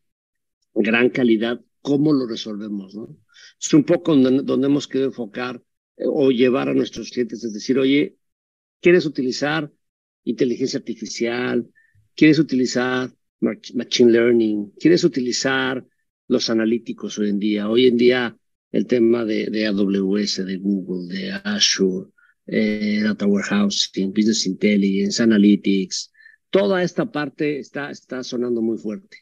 gran 0.74 1.10
calidad, 1.10 1.62
¿cómo 1.82 2.14
lo 2.14 2.28
resolvemos? 2.28 2.94
¿no? 2.96 3.18
Es 3.60 3.74
un 3.74 3.84
poco 3.84 4.16
donde, 4.16 4.44
donde 4.44 4.68
hemos 4.68 4.88
querido 4.88 5.08
enfocar 5.08 5.64
eh, 5.98 6.04
o 6.06 6.30
llevar 6.30 6.70
a 6.70 6.74
nuestros 6.74 7.10
clientes, 7.10 7.44
es 7.44 7.54
decir, 7.54 7.80
oye, 7.80 8.18
¿quieres 8.82 9.06
utilizar 9.06 9.72
inteligencia 10.24 10.80
artificial? 10.80 11.70
¿Quieres 12.16 12.40
utilizar 12.40 13.12
machine 13.40 14.12
learning, 14.12 14.72
quieres 14.80 15.04
utilizar 15.04 15.86
los 16.28 16.50
analíticos 16.50 17.18
hoy 17.20 17.30
en 17.30 17.40
día. 17.40 17.70
Hoy 17.70 17.88
en 17.88 17.98
día 17.98 18.38
el 18.72 18.88
tema 18.88 19.24
de, 19.24 19.68
AWS, 19.68 20.46
de 20.46 20.58
Google, 20.58 21.14
de 21.14 21.32
Azure, 21.32 22.10
eh, 22.48 23.02
Data 23.04 23.26
Warehousing, 23.26 24.12
Business 24.12 24.46
Intelligence, 24.46 25.22
Analytics, 25.22 26.12
toda 26.50 26.84
esta 26.84 27.12
parte 27.12 27.60
está 27.60 28.24
sonando 28.24 28.62
muy 28.62 28.78
fuerte. 28.78 29.18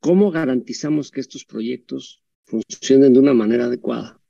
¿Cómo 0.00 0.30
garantizamos 0.30 1.10
que 1.10 1.20
estos 1.20 1.44
proyectos 1.44 2.22
funcionen 2.44 3.12
de 3.12 3.18
una 3.18 3.34
manera 3.34 3.66
adecuada? 3.66 4.20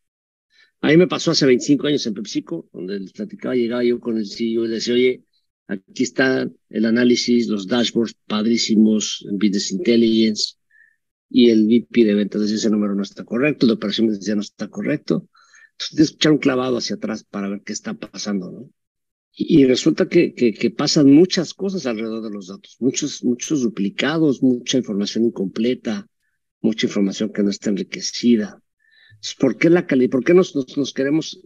A 0.80 0.88
mí 0.88 0.96
me 0.96 1.08
pasó 1.08 1.32
hace 1.32 1.46
25 1.46 1.86
años 1.86 2.06
en 2.06 2.14
PepsiCo, 2.14 2.68
donde 2.72 3.00
les 3.00 3.12
platicaba, 3.12 3.54
llegaba 3.54 3.84
yo 3.84 3.98
con 3.98 4.18
el 4.18 4.26
CEO 4.26 4.66
y 4.66 4.68
decía, 4.68 4.94
oye, 4.94 5.26
Aquí 5.68 6.04
está 6.04 6.48
el 6.68 6.84
análisis, 6.84 7.48
los 7.48 7.66
dashboards 7.66 8.14
padrísimos 8.26 9.26
en 9.28 9.36
Business 9.36 9.72
Intelligence 9.72 10.54
y 11.28 11.50
el 11.50 11.66
VP 11.66 12.04
de 12.04 12.14
ventas 12.14 12.40
decía 12.42 12.56
ese 12.56 12.70
número 12.70 12.94
no 12.94 13.02
está 13.02 13.24
correcto, 13.24 13.66
el 13.66 13.70
de 13.70 13.74
operaciones 13.74 14.20
decía 14.20 14.36
no 14.36 14.42
está 14.42 14.68
correcto. 14.68 15.28
Entonces 15.72 16.12
echar 16.14 16.32
un 16.32 16.38
clavado 16.38 16.76
hacia 16.76 16.96
atrás 16.96 17.24
para 17.24 17.48
ver 17.48 17.62
qué 17.64 17.72
está 17.72 17.94
pasando, 17.94 18.52
¿no? 18.52 18.70
Y, 19.32 19.60
y 19.62 19.66
resulta 19.66 20.08
que, 20.08 20.34
que, 20.34 20.54
que, 20.54 20.70
pasan 20.70 21.10
muchas 21.10 21.52
cosas 21.52 21.84
alrededor 21.84 22.22
de 22.22 22.30
los 22.30 22.46
datos, 22.46 22.76
muchos, 22.80 23.22
muchos 23.24 23.62
duplicados, 23.62 24.42
mucha 24.42 24.78
información 24.78 25.24
incompleta, 25.24 26.08
mucha 26.60 26.86
información 26.86 27.32
que 27.32 27.42
no 27.42 27.50
está 27.50 27.70
enriquecida. 27.70 28.62
¿Por 29.34 29.56
qué 29.56 29.70
la 29.70 29.86
calidad? 29.86 30.10
¿Por 30.10 30.24
qué 30.24 30.34
nos, 30.34 30.54
nos, 30.54 30.76
nos 30.76 30.92
queremos, 30.92 31.40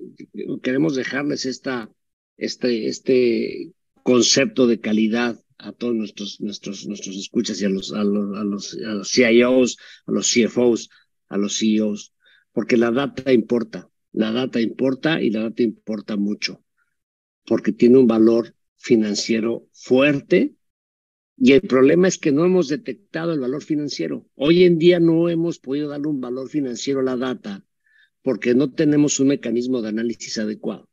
queremos 0.63 0.95
dejarles 0.95 1.47
esta, 1.47 1.91
este, 2.37 2.89
este 2.89 3.73
concepto 4.03 4.67
de 4.67 4.81
calidad 4.81 5.43
a 5.59 5.73
todos 5.73 5.95
nuestros, 5.95 6.41
nuestros, 6.41 6.87
nuestros 6.87 7.17
escuchas 7.17 7.61
y 7.61 7.65
a 7.65 7.69
los, 7.69 7.93
a 7.93 8.03
los, 8.03 8.37
a 8.37 8.45
los, 8.45 8.75
a 8.75 8.95
los 8.95 9.11
CIOs, 9.11 9.79
a 10.07 10.13
los 10.13 10.33
CFOs, 10.33 10.91
a 11.29 11.37
los 11.37 11.59
CEOs, 11.59 12.15
porque 12.53 12.77
la 12.77 12.91
data 12.91 13.33
importa, 13.33 13.89
la 14.13 14.33
data 14.33 14.61
importa 14.61 15.23
y 15.23 15.31
la 15.31 15.43
data 15.43 15.63
importa 15.63 16.17
mucho, 16.17 16.65
porque 17.47 17.73
tiene 17.73 17.99
un 17.99 18.07
valor 18.07 18.55
financiero 18.77 19.69
fuerte 19.73 20.57
y 21.37 21.53
el 21.53 21.63
problema 21.63 22.09
es 22.09 22.19
que 22.19 22.33
no 22.33 22.45
hemos 22.45 22.69
detectado 22.69 23.33
el 23.33 23.41
valor 23.41 23.63
financiero. 23.63 24.27
Hoy 24.35 24.65
en 24.65 24.79
día 24.79 25.01
no 25.01 25.31
hemos 25.31 25.59
podido 25.59 25.89
darle 25.89 26.09
un 26.09 26.21
valor 26.21 26.51
financiero 26.51 27.01
a 27.01 27.05
la 27.05 27.17
data 27.17 27.65
porque 28.23 28.55
no 28.55 28.73
tenemos 28.73 29.21
un 29.21 29.29
mecanismo 29.29 29.83
de 29.83 29.89
análisis 29.89 30.39
adecuado. 30.39 30.89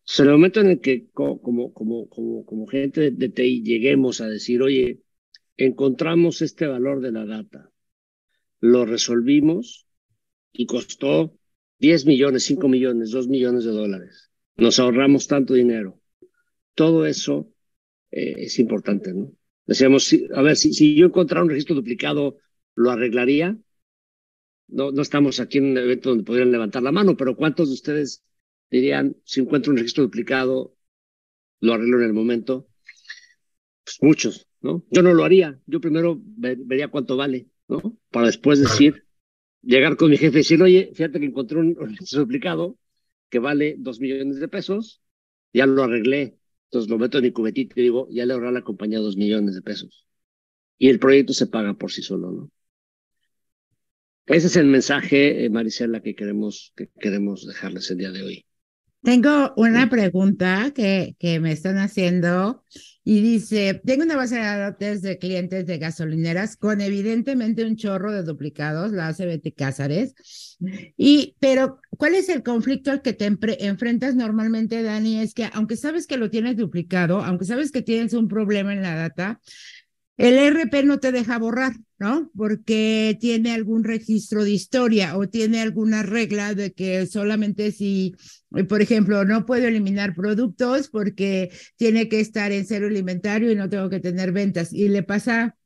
Entonces, 0.00 0.20
en 0.20 0.26
el 0.26 0.32
momento 0.32 0.60
en 0.60 0.70
el 0.70 0.80
que 0.80 1.08
como, 1.10 1.40
como, 1.40 1.72
como, 2.08 2.44
como 2.44 2.66
gente 2.66 3.10
de 3.10 3.28
TI 3.28 3.62
lleguemos 3.62 4.20
a 4.20 4.26
decir, 4.26 4.62
oye, 4.62 5.02
encontramos 5.56 6.40
este 6.40 6.66
valor 6.66 7.00
de 7.00 7.12
la 7.12 7.26
data, 7.26 7.70
lo 8.60 8.86
resolvimos 8.86 9.86
y 10.52 10.66
costó 10.66 11.36
10 11.78 12.06
millones, 12.06 12.44
5 12.44 12.68
millones, 12.68 13.10
2 13.10 13.28
millones 13.28 13.64
de 13.64 13.72
dólares. 13.72 14.30
Nos 14.56 14.78
ahorramos 14.78 15.28
tanto 15.28 15.54
dinero. 15.54 16.00
Todo 16.74 17.06
eso 17.06 17.52
eh, 18.10 18.34
es 18.38 18.58
importante, 18.58 19.12
¿no? 19.12 19.32
Decíamos, 19.66 20.10
a 20.34 20.42
ver, 20.42 20.56
si, 20.56 20.72
si 20.72 20.94
yo 20.94 21.06
encontrara 21.06 21.44
un 21.44 21.50
registro 21.50 21.74
duplicado, 21.74 22.38
¿lo 22.74 22.90
arreglaría? 22.90 23.58
No, 24.68 24.92
no 24.92 25.02
estamos 25.02 25.40
aquí 25.40 25.58
en 25.58 25.70
un 25.72 25.78
evento 25.78 26.10
donde 26.10 26.24
podrían 26.24 26.52
levantar 26.52 26.82
la 26.82 26.92
mano, 26.92 27.16
pero 27.16 27.36
¿cuántos 27.36 27.68
de 27.68 27.74
ustedes 27.74 28.22
dirían, 28.70 29.16
si 29.24 29.40
encuentro 29.40 29.72
un 29.72 29.78
registro 29.78 30.04
duplicado, 30.04 30.76
lo 31.60 31.72
arreglo 31.74 31.98
en 31.98 32.04
el 32.04 32.12
momento? 32.12 32.68
Pues 33.84 33.98
muchos, 34.02 34.46
¿no? 34.60 34.84
Yo 34.90 35.02
no 35.02 35.14
lo 35.14 35.24
haría. 35.24 35.58
Yo 35.66 35.80
primero 35.80 36.20
vería 36.22 36.88
cuánto 36.88 37.16
vale, 37.16 37.48
¿no? 37.68 37.98
Para 38.10 38.26
después 38.26 38.60
decir, 38.60 39.06
llegar 39.62 39.96
con 39.96 40.10
mi 40.10 40.18
jefe 40.18 40.38
y 40.38 40.40
decir, 40.40 40.62
oye, 40.62 40.90
fíjate 40.94 41.18
que 41.20 41.26
encontré 41.26 41.58
un 41.58 41.74
registro 41.80 42.20
duplicado 42.20 42.78
que 43.30 43.38
vale 43.38 43.76
dos 43.78 44.00
millones 44.00 44.40
de 44.40 44.48
pesos, 44.48 45.02
ya 45.52 45.66
lo 45.66 45.82
arreglé. 45.82 46.38
Entonces 46.64 46.90
lo 46.90 46.98
meto 46.98 47.18
en 47.18 47.24
mi 47.24 47.32
cubetito 47.32 47.80
y 47.80 47.82
digo, 47.82 48.08
ya 48.10 48.26
le 48.26 48.34
ahorré 48.34 48.48
a 48.48 48.52
la 48.52 48.62
compañía 48.62 48.98
dos 48.98 49.16
millones 49.16 49.54
de 49.54 49.62
pesos. 49.62 50.06
Y 50.78 50.88
el 50.88 50.98
proyecto 50.98 51.32
se 51.32 51.46
paga 51.46 51.74
por 51.74 51.90
sí 51.90 52.02
solo, 52.02 52.30
¿no? 52.30 52.50
Ese 54.28 54.46
es 54.46 54.56
el 54.56 54.66
mensaje, 54.66 55.44
eh, 55.44 55.50
Marisela, 55.50 56.00
que 56.00 56.14
queremos, 56.14 56.72
que 56.76 56.90
queremos 57.00 57.46
dejarles 57.46 57.90
el 57.90 57.98
día 57.98 58.10
de 58.10 58.22
hoy. 58.22 58.44
Tengo 59.02 59.54
una 59.56 59.88
pregunta 59.88 60.72
que, 60.74 61.14
que 61.18 61.40
me 61.40 61.52
están 61.52 61.78
haciendo 61.78 62.64
y 63.04 63.22
dice, 63.22 63.80
tengo 63.86 64.02
una 64.02 64.16
base 64.16 64.34
de 64.34 64.42
datos 64.42 65.00
de 65.00 65.16
clientes 65.16 65.64
de 65.64 65.78
gasolineras 65.78 66.56
con 66.56 66.80
evidentemente 66.80 67.64
un 67.64 67.76
chorro 67.76 68.12
de 68.12 68.22
duplicados, 68.22 68.92
la 68.92 69.14
Betty 69.16 69.52
Cázares, 69.52 70.58
y, 70.96 71.36
pero 71.38 71.80
¿cuál 71.96 72.16
es 72.16 72.28
el 72.28 72.42
conflicto 72.42 72.90
al 72.90 73.00
que 73.00 73.14
te 73.14 73.24
enfrentas 73.24 74.14
normalmente, 74.14 74.82
Dani? 74.82 75.20
Es 75.20 75.32
que 75.32 75.48
aunque 75.54 75.76
sabes 75.76 76.06
que 76.06 76.18
lo 76.18 76.28
tienes 76.28 76.56
duplicado, 76.56 77.22
aunque 77.22 77.46
sabes 77.46 77.70
que 77.70 77.80
tienes 77.80 78.12
un 78.12 78.28
problema 78.28 78.74
en 78.74 78.82
la 78.82 78.94
data, 78.94 79.40
el 80.18 80.36
RP 80.36 80.84
no 80.84 80.98
te 80.98 81.12
deja 81.12 81.38
borrar, 81.38 81.74
¿no? 81.98 82.30
Porque 82.36 83.16
tiene 83.20 83.52
algún 83.52 83.84
registro 83.84 84.44
de 84.44 84.50
historia 84.50 85.16
o 85.16 85.28
tiene 85.28 85.60
alguna 85.60 86.02
regla 86.02 86.54
de 86.54 86.72
que 86.72 87.06
solamente 87.06 87.70
si, 87.70 88.14
eh, 88.56 88.64
por 88.64 88.82
ejemplo, 88.82 89.24
no 89.24 89.46
puedo 89.46 89.68
eliminar 89.68 90.14
productos 90.14 90.88
porque 90.88 91.52
tiene 91.76 92.08
que 92.08 92.18
estar 92.18 92.50
en 92.50 92.66
cero 92.66 92.92
inventario 92.92 93.52
y 93.52 93.56
no 93.56 93.68
tengo 93.68 93.88
que 93.88 94.00
tener 94.00 94.32
ventas. 94.32 94.72
Y 94.72 94.88
le 94.88 95.04
pasa 95.04 95.56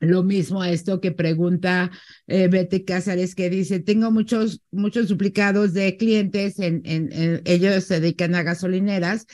lo 0.00 0.22
mismo 0.22 0.62
a 0.62 0.70
esto 0.70 1.00
que 1.00 1.12
pregunta 1.12 1.90
eh, 2.26 2.48
Betty 2.48 2.84
Cázares, 2.84 3.34
que 3.34 3.50
dice, 3.50 3.80
tengo 3.80 4.10
muchos, 4.10 4.62
muchos 4.70 5.08
duplicados 5.08 5.74
de 5.74 5.96
clientes, 5.96 6.58
en, 6.58 6.80
en, 6.84 7.42
ellos 7.44 7.84
se 7.84 8.00
dedican 8.00 8.34
a 8.34 8.42
gasolineras, 8.42 9.26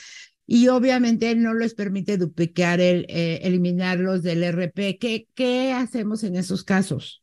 y 0.47 0.69
obviamente 0.69 1.35
no 1.35 1.53
les 1.53 1.73
permite 1.75 2.17
duplicar, 2.17 2.79
el, 2.79 3.05
eh, 3.09 3.41
eliminarlos 3.43 4.23
del 4.23 4.43
RP. 4.43 4.97
¿Qué, 4.97 5.27
¿Qué 5.35 5.73
hacemos 5.73 6.23
en 6.23 6.37
esos 6.37 6.63
casos? 6.63 7.21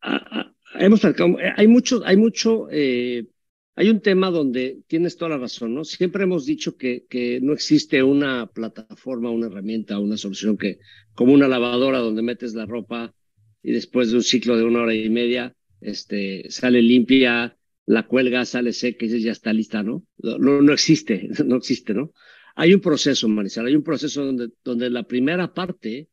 Ah, 0.00 0.20
ah, 0.30 0.54
eh, 0.80 1.52
hay 1.56 1.66
mucho, 1.68 2.02
hay 2.04 2.16
mucho, 2.16 2.68
eh, 2.70 3.26
hay 3.74 3.90
un 3.90 4.00
tema 4.00 4.30
donde 4.30 4.80
tienes 4.86 5.16
toda 5.16 5.30
la 5.32 5.38
razón, 5.38 5.74
¿no? 5.74 5.84
Siempre 5.84 6.22
hemos 6.24 6.46
dicho 6.46 6.76
que, 6.76 7.04
que 7.08 7.38
no 7.42 7.52
existe 7.52 8.02
una 8.02 8.46
plataforma, 8.46 9.30
una 9.30 9.48
herramienta, 9.48 9.98
una 9.98 10.16
solución 10.16 10.56
que, 10.56 10.78
como 11.14 11.34
una 11.34 11.48
lavadora 11.48 11.98
donde 11.98 12.22
metes 12.22 12.54
la 12.54 12.64
ropa 12.64 13.14
y 13.62 13.72
después 13.72 14.10
de 14.10 14.16
un 14.16 14.22
ciclo 14.22 14.56
de 14.56 14.64
una 14.64 14.82
hora 14.82 14.94
y 14.94 15.10
media, 15.10 15.54
este, 15.80 16.46
sale 16.50 16.80
limpia, 16.80 17.58
la 17.86 18.06
cuelga, 18.06 18.44
sale 18.44 18.72
seca 18.72 19.04
y 19.06 19.20
ya 19.20 19.32
está 19.32 19.52
lista, 19.52 19.82
¿no? 19.82 20.04
No, 20.18 20.62
no 20.62 20.72
existe, 20.72 21.28
no 21.44 21.56
existe, 21.56 21.94
¿no? 21.94 22.12
Hay 22.60 22.74
un 22.74 22.80
proceso, 22.80 23.28
Marisol, 23.28 23.66
hay 23.68 23.76
un 23.76 23.84
proceso 23.84 24.24
donde, 24.24 24.50
donde 24.64 24.90
la 24.90 25.04
primera 25.04 25.54
parte, 25.54 26.08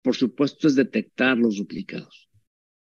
por 0.00 0.16
supuesto, 0.16 0.66
es 0.66 0.74
detectar 0.74 1.36
los 1.36 1.58
duplicados, 1.58 2.30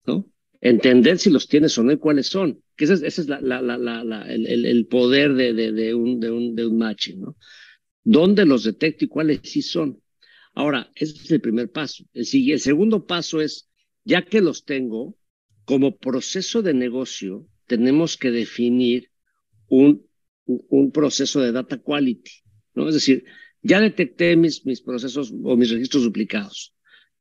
¿no? 0.04 0.30
Entender 0.60 1.18
si 1.18 1.30
los 1.30 1.48
tienes 1.48 1.78
o 1.78 1.82
no 1.82 1.92
y 1.92 1.96
cuáles 1.96 2.26
son. 2.26 2.62
Que 2.76 2.84
ese, 2.84 3.06
es 3.06 3.26
la, 3.26 3.40
la, 3.40 3.62
la, 3.62 4.22
el, 4.30 4.66
el, 4.66 4.86
poder 4.88 5.32
de, 5.32 5.54
de, 5.54 5.72
de, 5.72 5.94
un, 5.94 6.20
de, 6.20 6.30
un, 6.30 6.54
de 6.54 6.66
un 6.66 6.76
matching, 6.76 7.22
¿no? 7.22 7.36
¿Dónde 8.04 8.44
los 8.44 8.64
detecto 8.64 9.06
y 9.06 9.08
cuáles 9.08 9.40
sí 9.42 9.62
son? 9.62 10.02
Ahora, 10.52 10.92
ese 10.94 11.14
es 11.14 11.30
el 11.30 11.40
primer 11.40 11.72
paso. 11.72 12.04
El, 12.12 12.26
el 12.50 12.60
segundo 12.60 13.06
paso 13.06 13.40
es, 13.40 13.70
ya 14.04 14.20
que 14.20 14.42
los 14.42 14.66
tengo, 14.66 15.16
como 15.64 15.96
proceso 15.96 16.60
de 16.60 16.74
negocio, 16.74 17.46
tenemos 17.66 18.18
que 18.18 18.30
definir 18.30 19.10
un, 19.66 20.06
un 20.44 20.92
proceso 20.92 21.40
de 21.40 21.52
data 21.52 21.78
quality. 21.78 22.32
¿No? 22.78 22.88
Es 22.88 22.94
decir, 22.94 23.24
ya 23.62 23.80
detecté 23.80 24.36
mis, 24.36 24.64
mis 24.64 24.80
procesos 24.80 25.32
o 25.44 25.56
mis 25.56 25.70
registros 25.70 26.04
duplicados. 26.04 26.74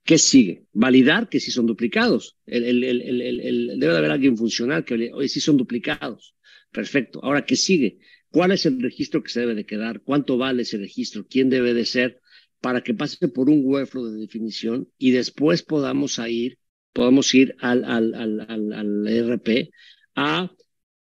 ¿Qué 0.04 0.18
sigue? 0.18 0.66
Validar 0.72 1.28
que 1.28 1.40
sí 1.40 1.52
son 1.52 1.66
duplicados. 1.66 2.38
El, 2.46 2.64
el, 2.64 2.84
el, 2.84 3.80
debe 3.80 3.92
de 3.92 3.98
haber 3.98 4.12
alguien 4.12 4.38
funcional 4.38 4.86
que 4.86 5.12
hoy 5.14 5.28
sí 5.28 5.42
son 5.42 5.58
duplicados. 5.58 6.34
Perfecto. 6.72 7.20
Ahora, 7.24 7.46
¿qué 7.46 7.58
sigue? 7.58 8.00
¿Cuál 8.30 8.52
es 8.52 8.66
el 8.66 8.82
registro 8.82 9.24
que 9.24 9.30
se 9.30 9.42
debe 9.42 9.56
de 9.56 9.66
quedar? 9.66 10.02
¿Cuánto 10.04 10.38
vale 10.38 10.62
ese 10.62 10.78
registro? 10.78 11.26
¿Quién 11.28 11.50
debe 11.50 11.74
de 11.74 11.86
ser? 11.86 12.22
Para 12.62 12.82
que 12.82 12.94
pase 12.94 13.28
por 13.28 13.50
un 13.50 13.66
workflow 13.66 14.06
de 14.06 14.20
definición 14.20 14.90
y 14.98 15.12
después 15.12 15.64
podamos 15.64 16.20
ir, 16.20 16.58
podamos 16.94 17.34
ir 17.34 17.56
al, 17.60 17.84
al, 17.84 18.14
al, 18.14 18.72
al, 18.72 19.08
ERP 19.08 19.72
a 20.16 20.52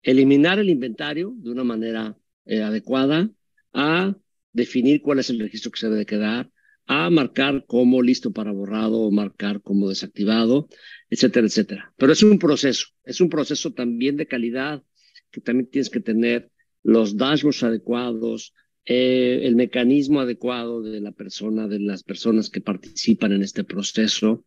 eliminar 0.02 0.58
el 0.58 0.70
inventario 0.70 1.34
de 1.36 1.50
una 1.50 1.64
manera 1.64 2.16
eh, 2.46 2.62
adecuada, 2.62 3.30
a 3.72 4.16
definir 4.56 5.02
cuál 5.02 5.18
es 5.18 5.28
el 5.28 5.38
registro 5.38 5.70
que 5.70 5.80
se 5.80 5.90
debe 5.90 6.06
quedar, 6.06 6.50
a 6.86 7.10
marcar 7.10 7.66
como 7.66 8.00
listo 8.00 8.32
para 8.32 8.52
borrado 8.52 9.00
o 9.00 9.10
marcar 9.10 9.60
como 9.60 9.88
desactivado, 9.88 10.68
etcétera, 11.10 11.46
etcétera. 11.46 11.92
Pero 11.98 12.12
es 12.12 12.22
un 12.22 12.38
proceso, 12.38 12.86
es 13.04 13.20
un 13.20 13.28
proceso 13.28 13.72
también 13.74 14.16
de 14.16 14.26
calidad, 14.26 14.82
que 15.30 15.42
también 15.42 15.68
tienes 15.68 15.90
que 15.90 16.00
tener 16.00 16.50
los 16.82 17.16
dashboards 17.16 17.64
adecuados, 17.64 18.54
eh, 18.86 19.40
el 19.42 19.56
mecanismo 19.56 20.20
adecuado 20.20 20.80
de 20.80 21.00
la 21.00 21.12
persona, 21.12 21.68
de 21.68 21.80
las 21.80 22.02
personas 22.02 22.48
que 22.48 22.60
participan 22.62 23.32
en 23.32 23.42
este 23.42 23.62
proceso, 23.62 24.46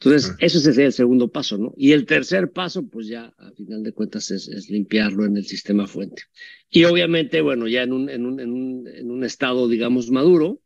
entonces, 0.00 0.36
eso 0.38 0.60
sería 0.60 0.86
el 0.86 0.92
segundo 0.92 1.28
paso, 1.28 1.58
¿no? 1.58 1.74
Y 1.76 1.90
el 1.90 2.06
tercer 2.06 2.52
paso, 2.52 2.88
pues 2.88 3.08
ya, 3.08 3.34
a 3.36 3.50
final 3.50 3.82
de 3.82 3.92
cuentas, 3.92 4.30
es, 4.30 4.70
limpiarlo 4.70 5.24
en 5.24 5.36
el 5.36 5.44
sistema 5.44 5.88
fuente. 5.88 6.22
Y 6.70 6.84
obviamente, 6.84 7.40
bueno, 7.40 7.66
ya 7.66 7.82
en 7.82 7.92
un, 7.92 8.08
en 8.08 8.24
un, 8.24 8.38
en 8.38 8.52
un, 8.52 8.86
en 8.86 9.10
un 9.10 9.24
estado, 9.24 9.68
digamos, 9.68 10.10
maduro, 10.10 10.60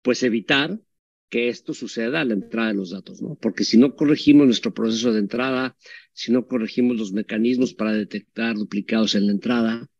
pues 0.00 0.22
evitar 0.22 0.80
que 1.28 1.48
esto 1.48 1.74
suceda 1.74 2.22
a 2.22 2.24
la 2.24 2.32
entrada 2.32 2.68
de 2.68 2.74
los 2.74 2.90
datos, 2.90 3.20
¿no? 3.20 3.34
Porque 3.34 3.64
si 3.64 3.76
no 3.76 3.94
corregimos 3.94 4.46
nuestro 4.46 4.72
proceso 4.72 5.12
de 5.12 5.18
entrada, 5.18 5.76
si 6.14 6.32
no 6.32 6.46
corregimos 6.46 6.96
los 6.96 7.12
mecanismos 7.12 7.74
para 7.74 7.92
detectar 7.92 8.56
duplicados 8.56 9.14
en 9.14 9.26
la 9.26 9.32
entrada, 9.32 9.90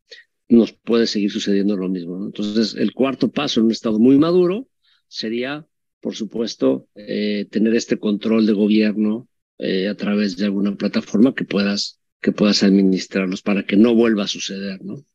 nos 0.49 0.73
puede 0.73 1.05
seguir 1.05 1.31
sucediendo 1.31 1.77
lo 1.77 1.89
mismo, 1.89 2.17
¿no? 2.17 2.25
Entonces, 2.25 2.73
el 2.75 2.93
cuarto 2.93 3.31
paso 3.31 3.59
en 3.59 3.67
un 3.67 3.71
estado 3.71 3.99
muy 3.99 4.17
maduro 4.17 4.67
sería 5.07 5.67
por 6.03 6.15
supuesto, 6.15 6.89
eh, 6.95 7.47
tener 7.49 7.73
este 7.75 7.97
control 7.97 8.45
de 8.45 8.51
gobierno 8.51 9.29
eh, 9.57 9.87
a 9.87 9.95
través 9.95 10.35
de 10.35 10.43
alguna 10.43 10.75
plataforma 10.75 11.33
que 11.33 11.45
puedas, 11.45 12.01
que 12.19 12.33
puedas 12.33 12.61
administrarlos 12.61 13.41
para 13.41 13.65
que 13.65 13.77
no 13.77 13.95
vuelva 13.95 14.25
a 14.25 14.27
suceder, 14.27 14.83
¿no? 14.83 15.05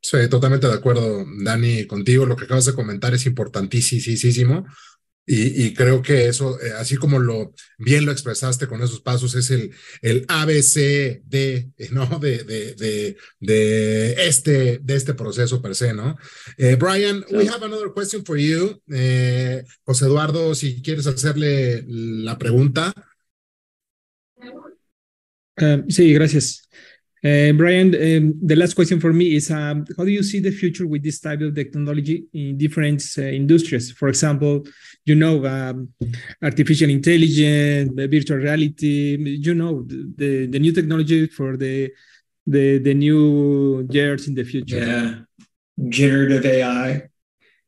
Sí, 0.00 0.16
totalmente 0.30 0.66
de 0.66 0.72
acuerdo, 0.72 1.26
Dani, 1.44 1.86
contigo. 1.86 2.24
Lo 2.24 2.36
que 2.36 2.44
acabas 2.44 2.64
de 2.64 2.72
comentar 2.72 3.12
es 3.12 3.26
importantísimo 3.26 4.66
y, 5.28 5.74
creo 5.74 6.02
que 6.02 6.28
eso, 6.28 6.60
eh, 6.60 6.70
así 6.78 6.96
como 6.96 7.18
lo 7.18 7.52
bien 7.78 8.06
lo 8.06 8.12
expresaste 8.12 8.68
con 8.68 8.80
esos 8.80 9.00
pasos, 9.00 9.34
es 9.34 9.50
el, 9.50 9.72
el 10.00 10.24
ABC 10.28 11.20
de, 11.24 11.72
¿no? 11.90 12.06
De, 12.20 12.44
de, 12.44 13.16
de, 13.40 14.28
este, 14.28 14.78
de 14.78 14.94
este 14.94 15.14
proceso 15.14 15.60
per 15.60 15.74
se, 15.74 15.92
¿no? 15.92 16.16
Eh, 16.56 16.76
Brian, 16.76 17.24
we 17.30 17.48
have 17.48 17.64
another 17.64 17.92
question 17.92 18.24
for 18.24 18.38
you. 18.38 18.80
Eh, 18.92 19.64
José 19.82 20.04
Eduardo, 20.04 20.54
si 20.54 20.80
quieres 20.80 21.08
hacerle 21.08 21.84
la 21.88 22.38
pregunta. 22.38 22.94
sí, 25.88 26.12
gracias. 26.12 26.65
Uh, 27.26 27.52
Brian, 27.52 27.88
um, 27.88 28.34
the 28.40 28.54
last 28.54 28.74
question 28.74 29.00
for 29.00 29.12
me 29.12 29.34
is 29.34 29.50
um, 29.50 29.84
how 29.96 30.04
do 30.04 30.12
you 30.12 30.22
see 30.22 30.38
the 30.38 30.52
future 30.52 30.86
with 30.86 31.02
this 31.02 31.18
type 31.18 31.40
of 31.40 31.56
technology 31.56 32.24
in 32.32 32.56
different 32.56 33.02
uh, 33.18 33.22
industries? 33.22 33.90
For 33.90 34.06
example, 34.06 34.62
you 35.04 35.16
know, 35.16 35.44
um, 35.44 35.88
artificial 36.40 36.88
intelligence, 36.88 37.90
virtual 37.96 38.36
reality, 38.36 39.16
you 39.18 39.54
know, 39.54 39.82
the, 39.82 40.46
the 40.46 40.58
new 40.60 40.72
technology 40.72 41.26
for 41.26 41.56
the, 41.56 41.90
the, 42.46 42.78
the 42.78 42.94
new 42.94 43.88
years 43.90 44.28
in 44.28 44.34
the 44.34 44.44
future. 44.44 44.86
Yeah. 44.86 45.88
Generative 45.88 46.46
AI. 46.46 47.08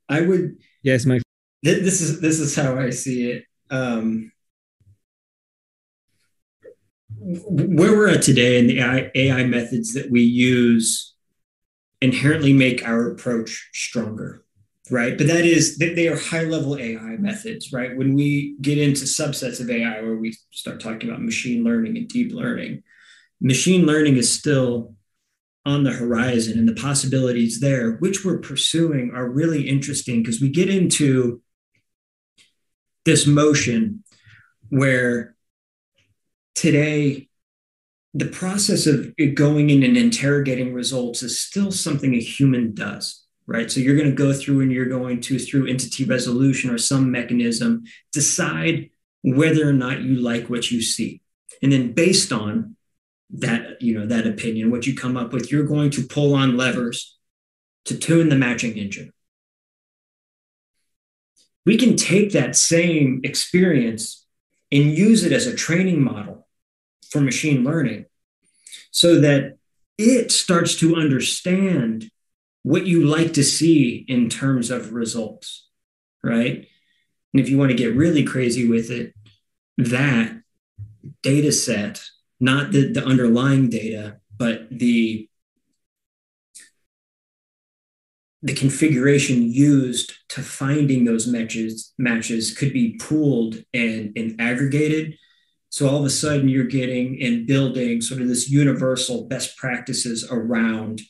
I 0.09 0.21
would. 0.21 0.57
Yes, 0.85 1.05
my. 1.05 1.19
This 1.65 2.01
is, 2.01 2.21
this 2.21 2.39
is 2.39 2.55
how 2.55 2.79
I 2.79 2.91
see 2.91 3.33
it. 3.33 3.45
Um, 3.71 4.31
where 7.21 7.93
we're 7.93 8.09
at 8.09 8.23
today 8.23 8.59
and 8.59 8.71
the 8.71 8.81
AI, 8.81 9.11
AI 9.14 9.45
methods 9.45 9.95
that 9.95 10.11
we 10.11 10.23
use 10.23 11.14
inherently 12.01 12.53
make 12.53 12.87
our 12.87 13.11
approach 13.11 13.71
stronger. 13.73 14.45
right? 14.91 15.19
But 15.19 15.27
that 15.27 15.45
is 15.45 15.79
they 15.79 16.09
are 16.09 16.16
high 16.16 16.45
level 16.45 16.77
AI 16.77 16.95
mm-hmm. 16.95 17.23
methods, 17.23 17.73
right? 17.73 17.97
When 17.97 18.14
we 18.14 18.57
get 18.61 18.79
into 18.79 19.05
subsets 19.05 19.61
of 19.61 19.71
AI 19.71 20.01
where 20.01 20.16
we 20.16 20.37
start 20.53 20.81
talking 20.81 21.09
about 21.09 21.23
machine 21.23 21.64
learning 21.64 21.97
and 21.97 22.09
deep 22.09 22.33
learning, 22.33 22.83
machine 23.41 23.85
learning 23.85 24.16
is 24.16 24.33
still 24.33 24.95
on 25.66 25.85
the 25.85 25.93
horizon 25.93 26.59
and 26.59 26.69
the 26.69 26.81
possibilities 26.81 27.61
there, 27.61 27.93
which 27.97 28.25
we're 28.25 28.39
pursuing, 28.39 29.11
are 29.14 29.29
really 29.29 29.69
interesting 29.69 30.23
because 30.23 30.41
we 30.41 30.49
get 30.49 30.71
into 30.71 31.43
this 33.05 33.27
motion 33.27 34.03
where 34.71 35.37
today 36.59 37.29
the 38.15 38.27
process 38.27 38.87
of 38.87 39.15
going 39.35 39.71
in 39.71 39.83
and 39.83 39.97
interrogating 39.97 40.73
results 40.73 41.23
is 41.23 41.41
still 41.41 41.71
something 41.71 42.15
a 42.15 42.21
human 42.21 42.75
does 42.75 43.27
right? 43.49 43.71
So 43.73 43.81
you're 43.81 43.97
going 43.97 44.11
to 44.11 44.15
go 44.15 44.33
through 44.35 44.61
and 44.61 44.71
you're 44.71 44.85
going 44.85 45.23
to 45.23 45.39
through 45.39 45.67
entity 45.67 46.05
resolution 46.05 46.71
or 46.71 46.77
some 46.77 47.11
mechanism 47.11 47.85
decide 48.13 48.91
whether 49.23 49.67
or 49.67 49.73
not 49.73 50.03
you 50.03 50.17
like 50.17 50.49
what 50.49 50.71
you 50.71 50.83
see. 50.83 51.23
And 51.63 51.73
then 51.73 51.93
based 51.93 52.31
on 52.31 52.77
that 53.31 53.83
you 53.83 53.99
know 53.99 54.07
that 54.07 54.27
opinion 54.27 54.71
what 54.71 54.87
you 54.87 54.97
come 54.97 55.15
up 55.15 55.35
with 55.35 55.53
you're 55.53 55.67
going 55.67 55.91
to 55.91 56.07
pull 56.07 56.35
on 56.35 56.57
levers 56.57 57.19
to 57.85 57.97
tune 57.97 58.29
the 58.29 58.37
matching 58.37 58.77
engine. 58.77 59.13
We 61.67 61.77
can 61.77 61.97
take 61.97 62.33
that 62.33 62.57
same 62.57 63.21
experience 63.25 64.25
and 64.73 64.97
use 64.97 65.25
it 65.25 65.33
as 65.33 65.47
a 65.47 65.55
training 65.55 66.03
model 66.03 66.38
for 67.11 67.21
machine 67.21 67.65
learning 67.65 68.07
so 68.91 69.21
that 69.21 69.57
it 69.97 70.31
starts 70.31 70.77
to 70.77 70.97
understand 70.97 72.11
what 72.63 72.87
you 72.87 73.05
like 73.05 73.33
to 73.35 73.45
see 73.45 74.05
in 74.09 74.29
terms 74.29 74.71
of 74.71 74.93
results, 74.93 75.69
right? 76.23 76.67
And 77.33 77.41
if 77.41 77.49
you 77.49 77.59
want 77.59 77.71
to 77.71 77.77
get 77.77 77.95
really 77.95 78.25
crazy 78.25 78.69
with 78.69 78.91
it, 78.91 79.15
that 79.77 80.41
data 81.23 81.53
set, 81.53 82.03
not 82.41 82.73
the, 82.73 82.93
the 82.93 83.05
underlying 83.05 83.69
data, 83.69 84.19
but 84.37 84.69
the 84.71 85.29
the 88.41 88.55
configuration 88.55 89.43
used 89.51 90.13
to 90.29 90.43
finding 90.43 91.05
those 91.05 91.27
matches 91.27 91.93
matches 91.99 92.57
could 92.57 92.73
be 92.73 92.97
pooled 93.01 93.57
and, 93.75 94.13
and 94.17 94.41
aggregated 94.41 95.19
so 95.71 95.89
all 95.89 95.99
of 95.99 96.05
a 96.05 96.11
sudden 96.11 96.49
you're 96.49 96.64
getting 96.64 97.23
and 97.23 97.47
building 97.47 98.01
sort 98.01 98.21
of 98.21 98.29
this 98.29 98.49
universal 98.49 99.27
best 99.27 99.57
practices 99.57 100.27
around 100.31 101.01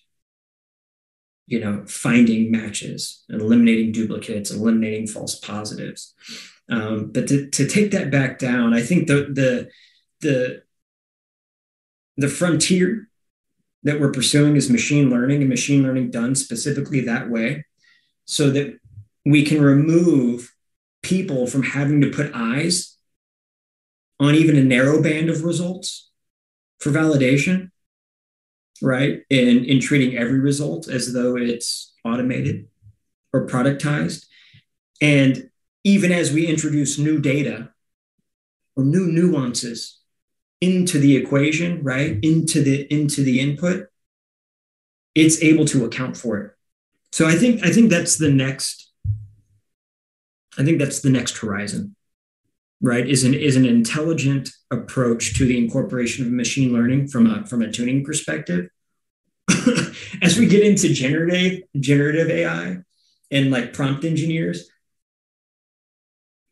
you 1.46 1.60
know 1.60 1.84
finding 1.86 2.50
matches 2.50 3.24
and 3.28 3.40
eliminating 3.40 3.92
duplicates 3.92 4.50
eliminating 4.50 5.06
false 5.06 5.38
positives. 5.38 6.14
Um, 6.70 7.12
but 7.12 7.26
to, 7.28 7.48
to 7.48 7.66
take 7.66 7.92
that 7.92 8.10
back 8.10 8.38
down 8.38 8.74
i 8.74 8.82
think 8.82 9.06
the 9.06 9.30
the 9.32 9.70
the 10.20 10.62
the 12.18 12.28
frontier 12.28 13.08
that 13.84 14.00
we're 14.00 14.12
pursuing 14.12 14.56
is 14.56 14.68
machine 14.68 15.08
learning 15.08 15.40
and 15.40 15.48
machine 15.48 15.82
learning 15.82 16.10
done 16.10 16.34
specifically 16.34 17.00
that 17.00 17.30
way 17.30 17.64
so 18.26 18.50
that 18.50 18.78
we 19.24 19.44
can 19.44 19.62
remove 19.62 20.52
people 21.02 21.46
from 21.46 21.62
having 21.62 22.02
to 22.02 22.10
put 22.10 22.30
eyes 22.34 22.97
on 24.20 24.34
even 24.34 24.56
a 24.56 24.64
narrow 24.64 25.02
band 25.02 25.30
of 25.30 25.44
results 25.44 26.10
for 26.80 26.90
validation, 26.90 27.70
right? 28.82 29.20
In, 29.30 29.64
in 29.64 29.80
treating 29.80 30.16
every 30.16 30.40
result 30.40 30.88
as 30.88 31.12
though 31.12 31.36
it's 31.36 31.94
automated 32.04 32.68
or 33.32 33.46
productized. 33.46 34.26
And 35.00 35.50
even 35.84 36.12
as 36.12 36.32
we 36.32 36.46
introduce 36.46 36.98
new 36.98 37.20
data 37.20 37.70
or 38.76 38.84
new 38.84 39.06
nuances 39.06 39.98
into 40.60 40.98
the 40.98 41.16
equation, 41.16 41.82
right? 41.82 42.18
Into 42.22 42.62
the 42.62 42.92
into 42.92 43.22
the 43.22 43.40
input, 43.40 43.88
it's 45.14 45.42
able 45.42 45.64
to 45.66 45.84
account 45.84 46.16
for 46.16 46.38
it. 46.38 46.52
So 47.12 47.26
I 47.26 47.34
think 47.34 47.64
I 47.64 47.70
think 47.70 47.90
that's 47.90 48.18
the 48.18 48.30
next 48.30 48.92
I 50.58 50.64
think 50.64 50.78
that's 50.78 51.00
the 51.00 51.10
next 51.10 51.38
horizon 51.38 51.94
right, 52.80 53.06
is 53.06 53.24
an 53.24 53.34
is 53.34 53.56
an 53.56 53.64
intelligent 53.64 54.50
approach 54.70 55.36
to 55.38 55.46
the 55.46 55.58
incorporation 55.58 56.24
of 56.24 56.32
machine 56.32 56.72
learning 56.72 57.08
from 57.08 57.26
a 57.26 57.46
from 57.46 57.62
a 57.62 57.70
tuning 57.70 58.04
perspective. 58.04 58.68
As 60.22 60.38
we 60.38 60.46
get 60.46 60.62
into 60.62 60.92
generative 60.92 61.62
generative 61.78 62.28
AI 62.30 62.78
and 63.30 63.50
like 63.50 63.72
prompt 63.72 64.04
engineers, 64.04 64.68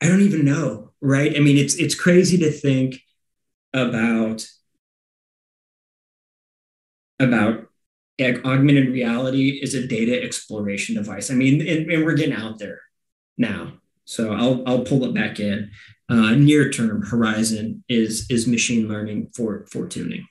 I 0.01 0.09
don't 0.09 0.23
even 0.23 0.45
know, 0.45 0.93
right? 1.01 1.35
I 1.37 1.41
mean, 1.41 1.57
it's 1.57 1.75
it's 1.75 1.95
crazy 1.95 2.39
to 2.39 2.51
think 2.51 3.01
about 3.73 4.47
about 7.19 7.67
augmented 8.21 8.89
reality 8.89 9.61
is 9.63 9.75
a 9.75 9.87
data 9.87 10.23
exploration 10.23 10.95
device. 10.95 11.31
I 11.31 11.35
mean, 11.35 11.61
and, 11.61 11.91
and, 11.91 12.05
we're 12.05 12.15
getting 12.15 12.35
out 12.35 12.59
there 12.59 12.81
now. 13.37 13.75
So 14.05 14.33
I'll 14.33 14.63
I'll 14.67 14.85
pull 14.85 15.05
it 15.05 15.15
back 15.15 15.41
in 15.41 15.71
uh, 16.09 16.35
near 16.35 16.71
term 16.71 17.03
horizon 17.03 17.85
is 17.89 18.27
is 18.31 18.47
machine 18.47 18.89
learning 18.89 19.29
for 19.35 19.67
for 19.71 19.87
tuning. 19.87 20.27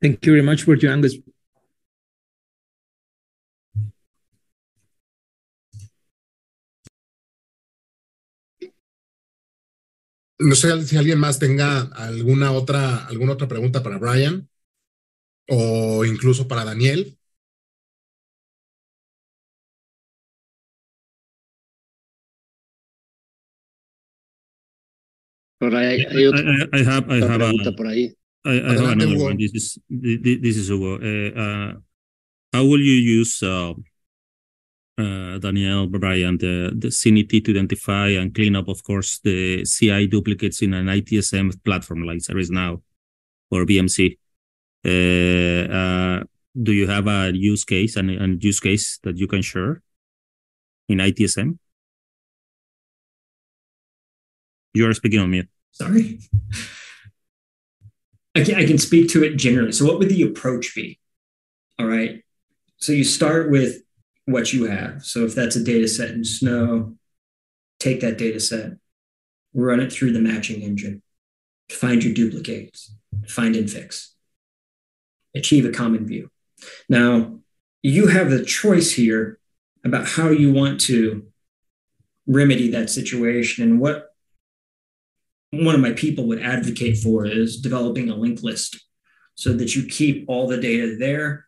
Thank 0.00 0.24
you 0.26 0.32
very 0.32 0.42
much 0.42 0.62
for 0.64 0.76
your 0.76 0.92
Angus. 0.92 1.16
No 10.38 10.54
sé 10.54 10.82
si 10.84 10.96
alguien 10.98 11.18
más 11.18 11.38
tenga 11.38 11.80
alguna 11.94 12.52
otra, 12.52 13.06
alguna 13.06 13.32
otra 13.32 13.48
pregunta 13.48 13.82
para 13.82 13.98
Brian 13.98 14.48
o 15.48 16.04
incluso 16.04 16.46
para 16.46 16.64
Daniel. 16.64 17.18
Hay, 25.60 26.04
hay 26.04 26.28
I, 26.28 26.78
I, 26.78 26.84
have, 26.84 27.10
I 27.10 27.16
have 27.16 27.40
pregunta 27.40 27.68
a, 27.70 27.72
por 27.72 27.86
ahí. 27.86 28.14
I, 28.44 28.60
I 28.60 28.72
have 28.74 28.92
another 28.92 29.18
one. 29.18 29.36
This 29.38 29.54
is 29.54 29.78
this 29.88 30.56
is 30.56 30.68
Hugo. 30.68 30.98
Uh, 31.00 31.40
uh, 31.40 31.72
how 32.52 32.64
will 32.64 32.80
you 32.80 32.92
use 32.92 33.42
uh, 33.42 33.72
uh, 34.98 35.38
Daniel 35.38 35.86
Brian 35.86 36.36
the 36.38 36.72
the 36.76 36.88
Syniti 36.88 37.42
to 37.44 37.50
identify 37.52 38.08
and 38.08 38.34
clean 38.34 38.54
up, 38.54 38.68
of 38.68 38.82
course, 38.84 39.18
the 39.20 39.64
CI 39.64 40.06
duplicates 40.06 40.62
in 40.62 40.74
an 40.74 40.86
ITSM 40.86 41.64
platform 41.64 42.04
like 42.04 42.18
ServiceNow 42.18 42.82
or 43.50 43.64
BMC? 43.64 44.18
Uh, 44.84 45.72
uh, 45.72 46.24
do 46.62 46.72
you 46.72 46.86
have 46.86 47.08
a 47.08 47.32
use 47.34 47.64
case 47.64 47.96
and 47.96 48.10
a 48.10 48.44
use 48.44 48.60
case 48.60 48.98
that 49.02 49.16
you 49.16 49.26
can 49.26 49.42
share 49.42 49.82
in 50.88 50.98
ITSM? 50.98 51.58
You 54.76 54.86
are 54.86 54.92
speaking 54.92 55.20
on 55.20 55.30
mute. 55.30 55.48
Sorry. 55.72 56.20
I 58.34 58.44
can, 58.44 58.56
I 58.56 58.66
can 58.66 58.76
speak 58.76 59.08
to 59.10 59.24
it 59.24 59.36
generally. 59.36 59.72
So, 59.72 59.86
what 59.86 59.98
would 59.98 60.10
the 60.10 60.22
approach 60.22 60.74
be? 60.74 61.00
All 61.78 61.86
right. 61.86 62.22
So, 62.76 62.92
you 62.92 63.02
start 63.02 63.50
with 63.50 63.82
what 64.26 64.52
you 64.52 64.66
have. 64.66 65.02
So, 65.02 65.24
if 65.24 65.34
that's 65.34 65.56
a 65.56 65.64
data 65.64 65.88
set 65.88 66.10
in 66.10 66.24
Snow, 66.24 66.98
take 67.80 68.00
that 68.00 68.18
data 68.18 68.38
set, 68.38 68.72
run 69.54 69.80
it 69.80 69.90
through 69.90 70.12
the 70.12 70.20
matching 70.20 70.60
engine, 70.60 71.02
find 71.70 72.04
your 72.04 72.12
duplicates, 72.12 72.94
find 73.26 73.56
and 73.56 73.70
fix, 73.70 74.14
achieve 75.34 75.64
a 75.64 75.70
common 75.70 76.06
view. 76.06 76.30
Now, 76.86 77.38
you 77.82 78.08
have 78.08 78.28
the 78.28 78.44
choice 78.44 78.92
here 78.92 79.38
about 79.82 80.06
how 80.06 80.28
you 80.28 80.52
want 80.52 80.82
to 80.82 81.26
remedy 82.26 82.70
that 82.72 82.90
situation 82.90 83.64
and 83.64 83.80
what 83.80 84.15
one 85.50 85.74
of 85.74 85.80
my 85.80 85.92
people 85.92 86.26
would 86.26 86.42
advocate 86.42 86.98
for 86.98 87.26
is 87.26 87.60
developing 87.60 88.10
a 88.10 88.16
linked 88.16 88.42
list 88.42 88.84
so 89.34 89.52
that 89.52 89.74
you 89.74 89.86
keep 89.86 90.24
all 90.28 90.46
the 90.46 90.60
data 90.60 90.96
there. 90.98 91.46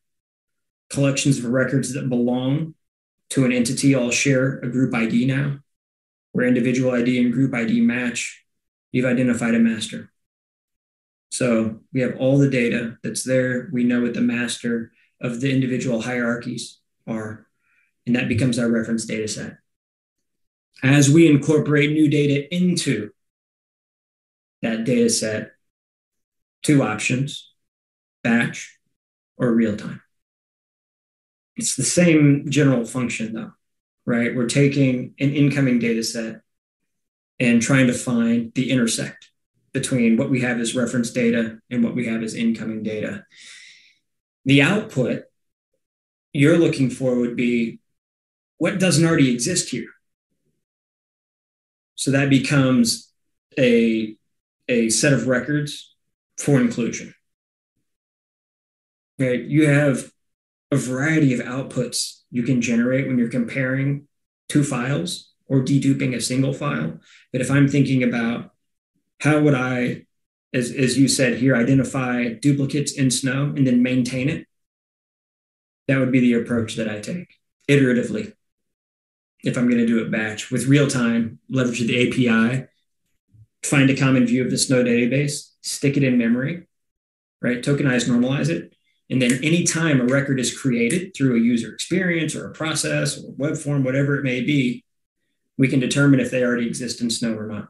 Collections 0.90 1.38
of 1.38 1.46
records 1.46 1.92
that 1.94 2.08
belong 2.08 2.74
to 3.30 3.44
an 3.44 3.52
entity 3.52 3.94
all 3.94 4.10
share 4.10 4.58
a 4.60 4.68
group 4.68 4.94
ID 4.94 5.26
now, 5.26 5.58
where 6.32 6.46
individual 6.46 6.92
ID 6.92 7.20
and 7.20 7.32
group 7.32 7.54
ID 7.54 7.80
match. 7.80 8.44
You've 8.92 9.04
identified 9.04 9.54
a 9.54 9.58
master. 9.58 10.10
So 11.30 11.80
we 11.92 12.00
have 12.00 12.16
all 12.18 12.38
the 12.38 12.48
data 12.48 12.96
that's 13.02 13.22
there. 13.22 13.68
We 13.70 13.84
know 13.84 14.00
what 14.00 14.14
the 14.14 14.22
master 14.22 14.92
of 15.20 15.40
the 15.40 15.52
individual 15.52 16.00
hierarchies 16.00 16.78
are, 17.06 17.46
and 18.06 18.16
that 18.16 18.28
becomes 18.28 18.58
our 18.58 18.70
reference 18.70 19.04
data 19.04 19.28
set. 19.28 19.58
As 20.82 21.10
we 21.10 21.26
incorporate 21.26 21.90
new 21.90 22.08
data 22.08 22.54
into 22.54 23.10
that 24.62 24.84
data 24.84 25.08
set 25.10 25.52
two 26.62 26.82
options 26.82 27.52
batch 28.22 28.78
or 29.36 29.52
real 29.52 29.76
time. 29.76 30.02
it's 31.56 31.76
the 31.76 31.84
same 31.84 32.44
general 32.48 32.84
function 32.84 33.32
though, 33.32 33.52
right? 34.06 34.34
We're 34.34 34.46
taking 34.46 35.14
an 35.18 35.34
incoming 35.34 35.78
data 35.78 36.02
set 36.02 36.40
and 37.40 37.62
trying 37.62 37.86
to 37.86 37.92
find 37.92 38.52
the 38.54 38.70
intersect 38.70 39.30
between 39.72 40.16
what 40.16 40.30
we 40.30 40.40
have 40.40 40.58
as 40.58 40.74
reference 40.74 41.10
data 41.10 41.58
and 41.70 41.84
what 41.84 41.94
we 41.94 42.06
have 42.06 42.22
as 42.22 42.34
incoming 42.34 42.82
data. 42.82 43.24
The 44.44 44.62
output 44.62 45.24
you're 46.32 46.58
looking 46.58 46.90
for 46.90 47.16
would 47.16 47.36
be 47.36 47.80
what 48.58 48.78
doesn't 48.78 49.06
already 49.06 49.32
exist 49.32 49.70
here. 49.70 49.88
So 51.94 52.10
that 52.12 52.30
becomes 52.30 53.12
a, 53.58 54.16
a 54.68 54.90
set 54.90 55.12
of 55.12 55.26
records 55.26 55.94
for 56.36 56.60
inclusion. 56.60 57.14
Right? 59.18 59.42
You 59.42 59.68
have 59.68 60.12
a 60.70 60.76
variety 60.76 61.32
of 61.34 61.40
outputs 61.40 62.20
you 62.30 62.42
can 62.42 62.60
generate 62.60 63.06
when 63.06 63.18
you're 63.18 63.28
comparing 63.28 64.06
two 64.48 64.62
files 64.62 65.32
or 65.46 65.60
deduping 65.60 66.14
a 66.14 66.20
single 66.20 66.52
file. 66.52 67.00
But 67.32 67.40
if 67.40 67.50
I'm 67.50 67.68
thinking 67.68 68.02
about 68.02 68.50
how 69.20 69.40
would 69.40 69.54
I, 69.54 70.06
as, 70.52 70.70
as 70.70 70.98
you 70.98 71.08
said 71.08 71.38
here, 71.38 71.56
identify 71.56 72.34
duplicates 72.34 72.92
in 72.92 73.10
Snow 73.10 73.52
and 73.56 73.66
then 73.66 73.82
maintain 73.82 74.28
it, 74.28 74.46
that 75.88 75.98
would 75.98 76.12
be 76.12 76.20
the 76.20 76.34
approach 76.34 76.76
that 76.76 76.88
I 76.88 77.00
take 77.00 77.34
iteratively. 77.68 78.34
If 79.42 79.56
I'm 79.56 79.68
going 79.68 79.78
to 79.78 79.86
do 79.86 80.04
it 80.04 80.10
batch 80.10 80.50
with 80.50 80.66
real 80.66 80.88
time, 80.88 81.38
leverage 81.48 81.80
the 81.80 82.08
API, 82.08 82.66
find 83.62 83.90
a 83.90 83.96
common 83.96 84.26
view 84.26 84.44
of 84.44 84.50
the 84.50 84.58
Snow 84.58 84.82
database, 84.84 85.50
stick 85.62 85.96
it 85.96 86.04
in 86.04 86.18
memory, 86.18 86.66
right? 87.42 87.62
Tokenize, 87.62 88.08
normalize 88.08 88.48
it, 88.48 88.74
and 89.10 89.22
then 89.22 89.32
anytime 89.42 90.00
a 90.00 90.04
record 90.04 90.38
is 90.38 90.56
created 90.56 91.14
through 91.14 91.36
a 91.36 91.40
user 91.40 91.72
experience 91.72 92.34
or 92.34 92.48
a 92.48 92.52
process 92.52 93.18
or 93.18 93.32
web 93.36 93.56
form, 93.56 93.82
whatever 93.82 94.16
it 94.16 94.24
may 94.24 94.40
be, 94.40 94.84
we 95.56 95.68
can 95.68 95.80
determine 95.80 96.20
if 96.20 96.30
they 96.30 96.44
already 96.44 96.66
exist 96.66 97.00
in 97.00 97.10
Snow 97.10 97.34
or 97.34 97.46
not. 97.46 97.68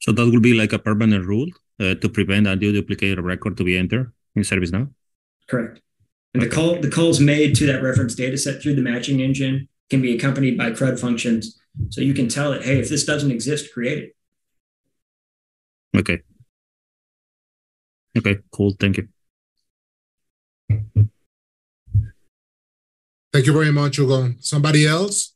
So 0.00 0.12
that 0.12 0.24
will 0.24 0.40
be 0.40 0.54
like 0.54 0.72
a 0.72 0.78
permanent 0.78 1.26
rule 1.26 1.48
uh, 1.80 1.94
to 1.94 2.08
prevent 2.08 2.46
a 2.46 2.56
duplicated 2.56 3.20
record 3.20 3.56
to 3.56 3.64
be 3.64 3.76
entered 3.76 4.12
in 4.34 4.42
ServiceNow? 4.42 4.90
Correct. 5.48 5.80
And 6.34 6.42
okay. 6.42 6.48
the 6.48 6.54
call 6.54 6.80
the 6.80 6.90
calls 6.90 7.20
made 7.20 7.56
to 7.56 7.66
that 7.66 7.82
reference 7.82 8.14
data 8.14 8.36
set 8.36 8.62
through 8.62 8.74
the 8.74 8.82
matching 8.82 9.20
engine 9.20 9.68
can 9.90 10.02
be 10.02 10.14
accompanied 10.14 10.58
by 10.58 10.70
CRUD 10.70 11.00
functions. 11.00 11.58
So 11.90 12.00
you 12.00 12.14
can 12.14 12.28
tell 12.28 12.52
it, 12.52 12.62
hey, 12.62 12.78
if 12.78 12.88
this 12.88 13.04
doesn't 13.04 13.30
exist, 13.30 13.72
create 13.72 13.98
it. 13.98 14.16
Okay. 15.96 16.20
Okay, 18.16 18.38
cool. 18.50 18.74
Thank 18.78 18.98
you. 18.98 19.08
Thank 23.32 23.46
you 23.46 23.52
very 23.52 23.72
much, 23.72 23.98
Hugo. 23.98 24.34
Somebody 24.40 24.86
else? 24.86 25.34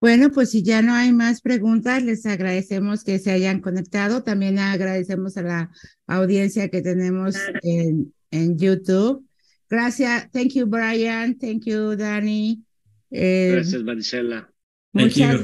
Bueno, 0.00 0.30
pues 0.30 0.50
si 0.50 0.62
ya 0.62 0.82
no 0.82 0.94
hay 0.94 1.12
más 1.12 1.40
preguntas, 1.40 2.02
les 2.02 2.26
agradecemos 2.26 3.02
que 3.02 3.18
se 3.18 3.32
hayan 3.32 3.60
conectado. 3.60 4.22
También 4.22 4.58
agradecemos 4.58 5.36
a 5.36 5.42
la 5.42 5.70
audiencia 6.06 6.68
que 6.68 6.82
tenemos 6.82 7.34
en, 7.62 8.14
en 8.30 8.58
YouTube. 8.58 9.24
Gracias. 9.68 10.30
Thank 10.30 10.54
you, 10.54 10.66
Brian. 10.66 11.38
Thank 11.38 11.64
you, 11.64 11.96
Danny. 11.96 12.62
Eh, 13.10 13.52
gracias, 13.54 13.82
Maricela. 13.82 14.52
Muchas, 14.92 15.40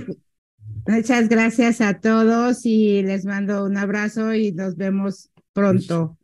muchas 0.86 1.28
gracias 1.28 1.80
a 1.80 2.00
todos 2.00 2.64
y 2.64 3.02
les 3.02 3.24
mando 3.24 3.64
un 3.64 3.76
abrazo 3.76 4.34
y 4.34 4.52
nos 4.52 4.76
vemos 4.76 5.30
pronto. 5.52 6.18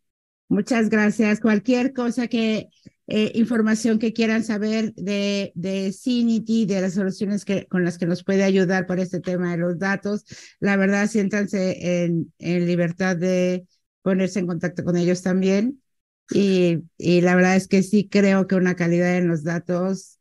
Muchas 0.48 0.88
gracias. 0.88 1.40
Cualquier 1.40 1.92
cosa 1.92 2.26
que 2.28 2.68
eh, 3.10 3.32
información 3.34 3.98
que 3.98 4.12
quieran 4.12 4.44
saber 4.44 4.92
de, 4.94 5.52
de 5.54 5.92
Cinity, 5.92 6.66
de 6.66 6.80
las 6.80 6.94
soluciones 6.94 7.44
que, 7.44 7.66
con 7.66 7.84
las 7.84 7.98
que 7.98 8.06
nos 8.06 8.22
puede 8.22 8.44
ayudar 8.44 8.86
para 8.86 9.02
este 9.02 9.20
tema 9.20 9.52
de 9.52 9.58
los 9.58 9.78
datos, 9.78 10.24
la 10.60 10.76
verdad, 10.76 11.08
siéntanse 11.08 12.04
en, 12.04 12.32
en 12.38 12.66
libertad 12.66 13.16
de 13.16 13.66
ponerse 14.02 14.40
en 14.40 14.46
contacto 14.46 14.84
con 14.84 14.96
ellos 14.96 15.22
también. 15.22 15.80
Y, 16.30 16.82
la 16.98 17.34
verdad 17.34 17.56
es 17.56 17.68
que 17.68 17.82
sí 17.82 18.08
creo 18.08 18.46
que 18.46 18.54
una 18.54 18.76
calidad 18.76 19.16
en 19.16 19.28
los 19.28 19.44
datos 19.44 20.18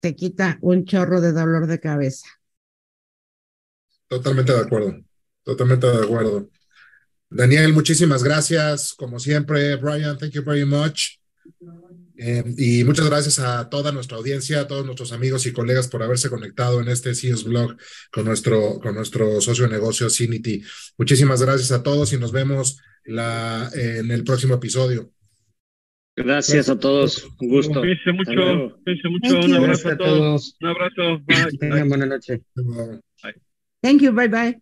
te 0.00 0.14
quita 0.14 0.58
un 0.60 0.84
chorro 0.84 1.20
de 1.20 1.32
dolor 1.32 1.66
de 1.66 1.80
cabeza. 1.80 2.26
Totalmente 4.08 4.52
de 4.52 4.60
acuerdo, 4.60 5.00
totalmente 5.42 5.86
de 5.86 6.04
acuerdo. 6.04 6.50
Daniel, 7.30 7.72
muchísimas 7.72 8.22
gracias. 8.22 8.94
Como 8.94 9.18
siempre, 9.18 9.76
Brian, 9.76 10.18
thank 10.18 10.32
you 10.32 10.44
very 10.44 10.64
much. 10.64 11.18
Eh, 12.16 12.44
y 12.56 12.84
muchas 12.84 13.06
gracias 13.06 13.40
a 13.40 13.68
toda 13.68 13.90
nuestra 13.90 14.16
audiencia, 14.16 14.60
a 14.60 14.66
todos 14.68 14.84
nuestros 14.86 15.10
amigos 15.10 15.46
y 15.46 15.52
colegas 15.52 15.88
por 15.88 16.02
haberse 16.02 16.30
conectado 16.30 16.80
en 16.80 16.88
este 16.88 17.12
CIOS 17.14 17.42
Blog 17.44 17.76
con 18.12 18.24
nuestro, 18.24 18.78
con 18.80 18.94
nuestro 18.94 19.40
socio 19.40 19.64
de 19.64 19.72
negocio 19.72 20.08
Cinity. 20.08 20.62
Muchísimas 20.96 21.42
gracias 21.42 21.72
a 21.72 21.82
todos 21.82 22.12
y 22.12 22.18
nos 22.18 22.30
vemos 22.30 22.78
en 23.04 24.10
el 24.10 24.24
próximo 24.24 24.54
episodio. 24.54 25.10
Gracias 26.16 26.68
a 26.68 26.78
todos, 26.78 27.28
un 27.40 27.48
gusto. 27.48 27.80
Cuídense 27.80 28.12
mucho, 28.12 28.76
cuídense 28.84 29.08
mucho, 29.08 29.40
un 29.40 29.54
abrazo 29.54 29.88
a 29.88 29.96
todos. 29.96 30.56
Un 30.60 30.68
abrazo, 30.68 31.18
bye. 31.26 31.58
Tengan 31.58 31.88
buena 31.88 32.06
noche. 32.06 32.40
Bye. 32.54 33.34
Thank 33.82 34.02
you, 34.02 34.12
bye 34.12 34.28
bye. 34.28 34.60